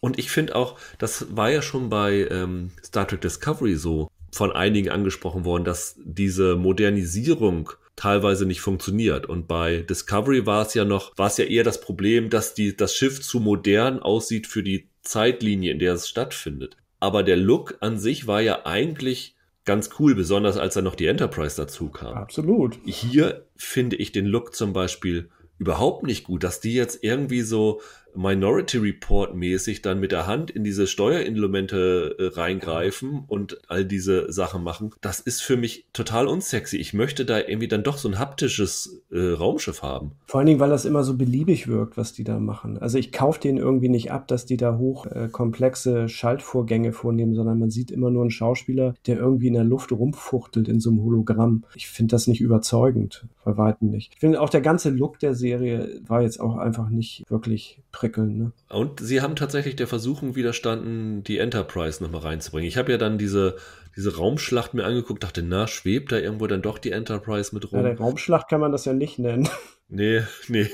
Und 0.00 0.18
ich 0.18 0.30
finde 0.30 0.56
auch, 0.56 0.78
das 0.98 1.36
war 1.36 1.50
ja 1.50 1.60
schon 1.60 1.90
bei 1.90 2.26
ähm, 2.30 2.70
Star 2.82 3.06
Trek 3.06 3.20
Discovery 3.20 3.76
so 3.76 4.08
von 4.32 4.52
einigen 4.52 4.90
angesprochen 4.90 5.44
worden, 5.44 5.64
dass 5.64 5.96
diese 5.98 6.56
Modernisierung 6.56 7.70
teilweise 7.96 8.46
nicht 8.46 8.60
funktioniert. 8.60 9.26
Und 9.26 9.46
bei 9.46 9.82
Discovery 9.82 10.46
war 10.46 10.66
es 10.66 10.74
ja 10.74 10.84
noch, 10.84 11.16
war 11.18 11.26
es 11.26 11.36
ja 11.36 11.44
eher 11.44 11.64
das 11.64 11.80
Problem, 11.80 12.30
dass 12.30 12.54
die, 12.54 12.76
das 12.76 12.94
Schiff 12.94 13.20
zu 13.20 13.40
modern 13.40 13.98
aussieht 14.00 14.46
für 14.46 14.62
die 14.62 14.88
Zeitlinie, 15.02 15.72
in 15.72 15.78
der 15.78 15.94
es 15.94 16.08
stattfindet. 16.08 16.76
Aber 16.98 17.22
der 17.22 17.36
Look 17.36 17.76
an 17.80 17.98
sich 17.98 18.26
war 18.26 18.40
ja 18.40 18.64
eigentlich 18.64 19.34
ganz 19.64 19.90
cool, 19.98 20.14
besonders 20.14 20.56
als 20.56 20.74
dann 20.74 20.84
noch 20.84 20.94
die 20.94 21.06
Enterprise 21.06 21.56
dazu 21.56 21.88
kam. 21.88 22.14
Absolut. 22.14 22.78
Hier 22.84 23.46
finde 23.56 23.96
ich 23.96 24.12
den 24.12 24.26
Look 24.26 24.54
zum 24.54 24.72
Beispiel 24.72 25.28
überhaupt 25.58 26.04
nicht 26.04 26.24
gut, 26.24 26.42
dass 26.42 26.60
die 26.60 26.72
jetzt 26.72 27.04
irgendwie 27.04 27.42
so 27.42 27.82
Minority 28.14 28.78
Report 28.78 29.34
mäßig 29.34 29.82
dann 29.82 30.00
mit 30.00 30.12
der 30.12 30.26
Hand 30.26 30.50
in 30.50 30.64
diese 30.64 30.86
Steuerinstrumente 30.86 32.16
äh, 32.18 32.38
reingreifen 32.38 33.24
und 33.26 33.58
all 33.68 33.84
diese 33.84 34.32
Sachen 34.32 34.62
machen, 34.62 34.90
das 35.00 35.20
ist 35.20 35.42
für 35.42 35.56
mich 35.56 35.86
total 35.92 36.26
unsexy. 36.26 36.76
Ich 36.76 36.94
möchte 36.94 37.24
da 37.24 37.38
irgendwie 37.38 37.68
dann 37.68 37.82
doch 37.82 37.98
so 37.98 38.08
ein 38.08 38.18
haptisches 38.18 39.02
äh, 39.10 39.18
Raumschiff 39.18 39.82
haben. 39.82 40.12
Vor 40.26 40.38
allen 40.38 40.46
Dingen, 40.46 40.60
weil 40.60 40.70
das 40.70 40.84
immer 40.84 41.04
so 41.04 41.16
beliebig 41.16 41.68
wirkt, 41.68 41.96
was 41.96 42.12
die 42.12 42.24
da 42.24 42.38
machen. 42.38 42.78
Also 42.78 42.98
ich 42.98 43.12
kaufe 43.12 43.40
denen 43.40 43.58
irgendwie 43.58 43.88
nicht 43.88 44.12
ab, 44.12 44.28
dass 44.28 44.46
die 44.46 44.56
da 44.56 44.78
hoch 44.78 45.06
äh, 45.06 45.28
Schaltvorgänge 46.08 46.92
vornehmen, 46.92 47.34
sondern 47.34 47.58
man 47.58 47.70
sieht 47.70 47.90
immer 47.90 48.10
nur 48.10 48.22
einen 48.22 48.30
Schauspieler, 48.30 48.94
der 49.06 49.18
irgendwie 49.18 49.48
in 49.48 49.54
der 49.54 49.64
Luft 49.64 49.92
rumfuchtelt 49.92 50.68
in 50.68 50.80
so 50.80 50.90
einem 50.90 51.02
Hologramm. 51.02 51.64
Ich 51.74 51.88
finde 51.88 52.12
das 52.12 52.26
nicht 52.26 52.40
überzeugend, 52.40 53.26
bei 53.44 53.56
weitem 53.56 53.90
nicht. 53.90 54.12
Ich 54.14 54.20
finde 54.20 54.40
auch 54.40 54.50
der 54.50 54.60
ganze 54.60 54.90
Look 54.90 55.18
der 55.18 55.34
Serie 55.34 56.00
war 56.06 56.22
jetzt 56.22 56.40
auch 56.40 56.56
einfach 56.56 56.88
nicht 56.90 57.24
wirklich 57.28 57.80
prickeln. 58.00 58.38
Ne? 58.38 58.52
Und 58.70 59.00
sie 59.00 59.20
haben 59.20 59.36
tatsächlich 59.36 59.76
der 59.76 59.86
Versuchung 59.86 60.34
widerstanden, 60.34 61.22
die 61.22 61.38
Enterprise 61.38 62.02
nochmal 62.02 62.22
reinzubringen. 62.22 62.66
Ich 62.66 62.78
habe 62.78 62.90
ja 62.90 62.98
dann 62.98 63.18
diese, 63.18 63.56
diese 63.94 64.16
Raumschlacht 64.16 64.72
mir 64.72 64.84
angeguckt, 64.84 65.22
dachte, 65.22 65.42
na, 65.42 65.66
schwebt 65.66 66.10
da 66.10 66.16
irgendwo 66.16 66.46
dann 66.46 66.62
doch 66.62 66.78
die 66.78 66.92
Enterprise 66.92 67.54
mit 67.54 67.70
rum? 67.70 67.80
Ja, 67.80 67.82
der 67.82 67.98
Raumschlacht 67.98 68.48
kann 68.48 68.60
man 68.60 68.72
das 68.72 68.84
ja 68.84 68.92
nicht 68.92 69.18
nennen. 69.18 69.48
Nee, 69.92 70.22
nee 70.46 70.70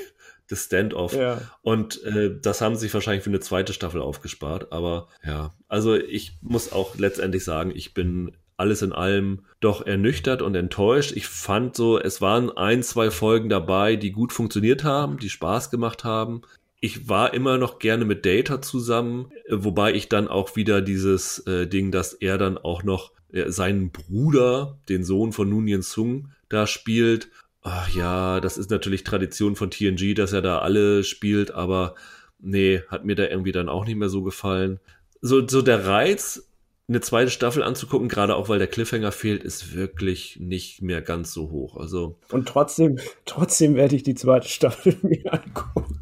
das 0.50 0.66
Standoff. 0.66 1.14
Ja. 1.14 1.40
Und 1.62 2.04
äh, 2.04 2.38
das 2.38 2.60
haben 2.60 2.74
sie 2.74 2.82
sich 2.82 2.92
wahrscheinlich 2.92 3.24
für 3.24 3.30
eine 3.30 3.40
zweite 3.40 3.72
Staffel 3.72 4.02
aufgespart. 4.02 4.72
Aber 4.72 5.08
ja, 5.24 5.54
also 5.68 5.94
ich 5.96 6.38
muss 6.42 6.70
auch 6.70 6.96
letztendlich 6.98 7.42
sagen, 7.42 7.72
ich 7.74 7.94
bin 7.94 8.36
alles 8.56 8.82
in 8.82 8.92
allem 8.92 9.44
doch 9.60 9.86
ernüchtert 9.86 10.42
und 10.42 10.54
enttäuscht. 10.54 11.12
Ich 11.12 11.28
fand 11.28 11.76
so, 11.76 11.98
es 11.98 12.20
waren 12.20 12.56
ein, 12.56 12.82
zwei 12.82 13.10
Folgen 13.10 13.48
dabei, 13.48 13.96
die 13.96 14.12
gut 14.12 14.32
funktioniert 14.32 14.84
haben, 14.84 15.18
die 15.18 15.30
Spaß 15.30 15.70
gemacht 15.70 16.04
haben. 16.04 16.42
Ich 16.86 17.08
war 17.08 17.34
immer 17.34 17.58
noch 17.58 17.80
gerne 17.80 18.04
mit 18.04 18.24
Data 18.24 18.62
zusammen, 18.62 19.32
wobei 19.50 19.92
ich 19.92 20.08
dann 20.08 20.28
auch 20.28 20.54
wieder 20.54 20.80
dieses 20.80 21.40
äh, 21.40 21.66
Ding, 21.66 21.90
dass 21.90 22.12
er 22.12 22.38
dann 22.38 22.58
auch 22.58 22.84
noch 22.84 23.10
äh, 23.32 23.50
seinen 23.50 23.90
Bruder, 23.90 24.78
den 24.88 25.02
Sohn 25.02 25.32
von 25.32 25.50
Nunien 25.50 25.82
Sung, 25.82 26.28
da 26.48 26.68
spielt 26.68 27.28
ach 27.66 27.88
ja, 27.88 28.38
das 28.38 28.58
ist 28.58 28.70
natürlich 28.70 29.02
Tradition 29.02 29.56
von 29.56 29.72
TNG, 29.72 30.14
dass 30.14 30.32
er 30.32 30.40
da 30.42 30.60
alle 30.60 31.02
spielt, 31.02 31.50
aber 31.50 31.96
nee, 32.38 32.82
hat 32.86 33.04
mir 33.04 33.16
da 33.16 33.24
irgendwie 33.24 33.50
dann 33.50 33.68
auch 33.68 33.84
nicht 33.84 33.96
mehr 33.96 34.08
so 34.08 34.22
gefallen. 34.22 34.78
So, 35.20 35.48
so 35.48 35.62
der 35.62 35.84
Reiz 35.86 36.48
eine 36.88 37.00
zweite 37.00 37.32
Staffel 37.32 37.64
anzugucken, 37.64 38.08
gerade 38.08 38.36
auch 38.36 38.48
weil 38.48 38.60
der 38.60 38.68
Cliffhanger 38.68 39.10
fehlt, 39.10 39.42
ist 39.42 39.74
wirklich 39.74 40.38
nicht 40.38 40.80
mehr 40.80 41.02
ganz 41.02 41.32
so 41.32 41.50
hoch. 41.50 41.76
Also 41.76 42.20
und 42.30 42.46
trotzdem, 42.46 43.00
trotzdem 43.24 43.74
werde 43.74 43.96
ich 43.96 44.04
die 44.04 44.14
zweite 44.14 44.48
Staffel 44.48 44.96
mir 45.02 45.32
angucken. 45.32 45.95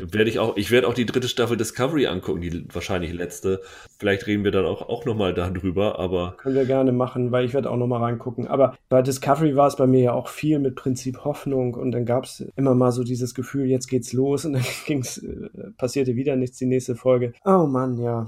Werde 0.00 0.30
ich 0.30 0.38
auch, 0.38 0.56
ich 0.56 0.70
werde 0.70 0.88
auch 0.88 0.94
die 0.94 1.06
dritte 1.06 1.28
Staffel 1.28 1.56
Discovery 1.56 2.06
angucken, 2.06 2.40
die 2.40 2.64
wahrscheinlich 2.72 3.12
letzte. 3.12 3.60
Vielleicht 3.98 4.26
reden 4.26 4.44
wir 4.44 4.50
dann 4.50 4.64
auch, 4.64 4.88
auch 4.88 5.04
nochmal 5.04 5.34
darüber, 5.34 5.98
aber. 5.98 6.34
Können 6.38 6.56
wir 6.56 6.64
gerne 6.64 6.92
machen, 6.92 7.32
weil 7.32 7.44
ich 7.44 7.54
werde 7.54 7.70
auch 7.70 7.76
nochmal 7.76 8.02
reingucken. 8.02 8.46
Aber 8.46 8.76
bei 8.88 9.02
Discovery 9.02 9.56
war 9.56 9.68
es 9.68 9.76
bei 9.76 9.86
mir 9.86 10.00
ja 10.00 10.12
auch 10.12 10.28
viel 10.28 10.58
mit 10.58 10.74
Prinzip 10.74 11.24
Hoffnung 11.24 11.74
und 11.74 11.92
dann 11.92 12.06
gab 12.06 12.24
es 12.24 12.44
immer 12.56 12.74
mal 12.74 12.92
so 12.92 13.04
dieses 13.04 13.34
Gefühl, 13.34 13.66
jetzt 13.66 13.88
geht's 13.88 14.12
los 14.12 14.44
und 14.44 14.54
dann 14.54 14.64
ging's, 14.86 15.18
äh, 15.18 15.48
passierte 15.76 16.16
wieder 16.16 16.36
nichts 16.36 16.58
die 16.58 16.66
nächste 16.66 16.96
Folge. 16.96 17.32
Oh 17.44 17.66
Mann, 17.66 17.98
ja. 17.98 18.26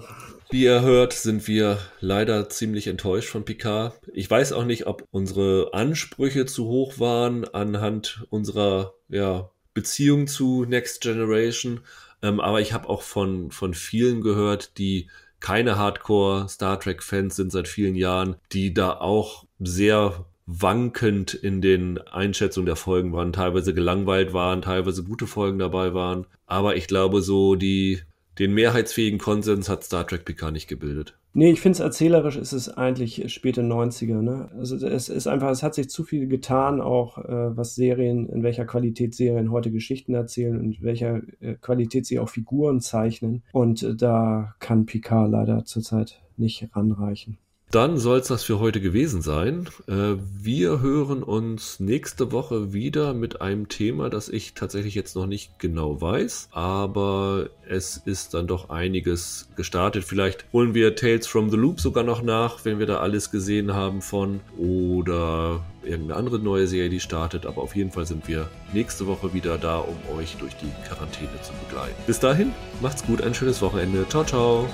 Wie 0.50 0.64
ihr 0.64 0.82
hört, 0.82 1.14
sind 1.14 1.48
wir 1.48 1.78
leider 2.00 2.50
ziemlich 2.50 2.86
enttäuscht 2.86 3.30
von 3.30 3.44
Picard. 3.44 3.94
Ich 4.12 4.30
weiß 4.30 4.52
auch 4.52 4.66
nicht, 4.66 4.86
ob 4.86 5.04
unsere 5.10 5.70
Ansprüche 5.72 6.44
zu 6.44 6.66
hoch 6.66 7.00
waren 7.00 7.44
anhand 7.44 8.26
unserer 8.28 8.92
ja, 9.08 9.50
Beziehung 9.74 10.26
zu 10.26 10.64
Next 10.64 11.00
Generation. 11.00 11.80
Ähm, 12.22 12.40
aber 12.40 12.60
ich 12.60 12.72
habe 12.72 12.88
auch 12.88 13.02
von, 13.02 13.50
von 13.50 13.74
vielen 13.74 14.20
gehört, 14.20 14.78
die 14.78 15.08
keine 15.40 15.76
Hardcore 15.76 16.48
Star 16.48 16.78
Trek 16.78 17.02
Fans 17.02 17.36
sind 17.36 17.50
seit 17.50 17.66
vielen 17.68 17.96
Jahren, 17.96 18.36
die 18.52 18.72
da 18.72 18.92
auch 18.92 19.44
sehr 19.58 20.24
wankend 20.46 21.34
in 21.34 21.60
den 21.60 21.98
Einschätzungen 21.98 22.66
der 22.66 22.76
Folgen 22.76 23.12
waren, 23.12 23.32
teilweise 23.32 23.74
gelangweilt 23.74 24.32
waren, 24.32 24.62
teilweise 24.62 25.04
gute 25.04 25.26
Folgen 25.26 25.58
dabei 25.58 25.94
waren. 25.94 26.26
Aber 26.46 26.76
ich 26.76 26.86
glaube, 26.86 27.22
so 27.22 27.54
die 27.54 28.02
den 28.38 28.54
mehrheitsfähigen 28.54 29.18
Konsens 29.18 29.68
hat 29.68 29.84
Star 29.84 30.06
Trek 30.06 30.24
Picard 30.24 30.52
nicht 30.52 30.68
gebildet. 30.68 31.16
Nee, 31.34 31.50
ich 31.50 31.62
finde 31.62 31.76
es 31.76 31.80
erzählerisch 31.80 32.36
ist 32.36 32.52
es 32.52 32.68
eigentlich 32.68 33.32
späte 33.32 33.62
90er. 33.62 34.20
Ne? 34.20 34.50
Also 34.58 34.76
es 34.86 35.08
ist 35.08 35.26
einfach, 35.26 35.50
es 35.50 35.62
hat 35.62 35.74
sich 35.74 35.88
zu 35.88 36.04
viel 36.04 36.26
getan, 36.26 36.82
auch 36.82 37.16
äh, 37.18 37.56
was 37.56 37.74
Serien, 37.74 38.28
in 38.28 38.42
welcher 38.42 38.66
Qualität 38.66 39.14
Serien 39.14 39.50
heute 39.50 39.70
Geschichten 39.70 40.12
erzählen 40.14 40.58
und 40.58 40.76
in 40.76 40.82
welcher 40.82 41.22
äh, 41.40 41.54
Qualität 41.54 42.04
sie 42.04 42.18
auch 42.18 42.28
Figuren 42.28 42.80
zeichnen. 42.80 43.42
Und 43.52 43.82
äh, 43.82 43.94
da 43.94 44.54
kann 44.58 44.84
Picard 44.84 45.30
leider 45.30 45.64
zurzeit 45.64 46.20
nicht 46.36 46.68
ranreichen. 46.74 47.38
Dann 47.72 47.96
soll 47.96 48.18
es 48.18 48.28
das 48.28 48.44
für 48.44 48.60
heute 48.60 48.82
gewesen 48.82 49.22
sein. 49.22 49.66
Äh, 49.88 50.16
wir 50.38 50.80
hören 50.80 51.22
uns 51.22 51.80
nächste 51.80 52.30
Woche 52.30 52.74
wieder 52.74 53.14
mit 53.14 53.40
einem 53.40 53.66
Thema, 53.68 54.10
das 54.10 54.28
ich 54.28 54.52
tatsächlich 54.52 54.94
jetzt 54.94 55.16
noch 55.16 55.24
nicht 55.24 55.58
genau 55.58 55.98
weiß, 55.98 56.50
aber 56.52 57.48
es 57.66 57.96
ist 57.96 58.34
dann 58.34 58.46
doch 58.46 58.68
einiges 58.68 59.48
gestartet. 59.56 60.04
Vielleicht 60.04 60.44
holen 60.52 60.74
wir 60.74 60.94
Tales 60.96 61.26
from 61.26 61.48
the 61.48 61.56
Loop 61.56 61.80
sogar 61.80 62.04
noch 62.04 62.22
nach, 62.22 62.62
wenn 62.66 62.78
wir 62.78 62.84
da 62.84 62.98
alles 62.98 63.30
gesehen 63.30 63.72
haben 63.72 64.02
von 64.02 64.40
oder 64.58 65.64
irgendeine 65.82 66.16
andere 66.16 66.38
neue 66.40 66.66
Serie, 66.66 66.90
die 66.90 67.00
startet. 67.00 67.46
Aber 67.46 67.62
auf 67.62 67.74
jeden 67.74 67.90
Fall 67.90 68.04
sind 68.04 68.28
wir 68.28 68.50
nächste 68.74 69.06
Woche 69.06 69.32
wieder 69.32 69.56
da, 69.56 69.78
um 69.78 69.96
euch 70.18 70.36
durch 70.36 70.54
die 70.56 70.70
Quarantäne 70.86 71.40
zu 71.40 71.54
begleiten. 71.66 71.96
Bis 72.06 72.20
dahin, 72.20 72.52
macht's 72.82 73.02
gut, 73.02 73.22
ein 73.22 73.32
schönes 73.32 73.62
Wochenende. 73.62 74.06
Ciao, 74.10 74.24
ciao. 74.24 74.68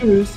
Tschüss. 0.00 0.30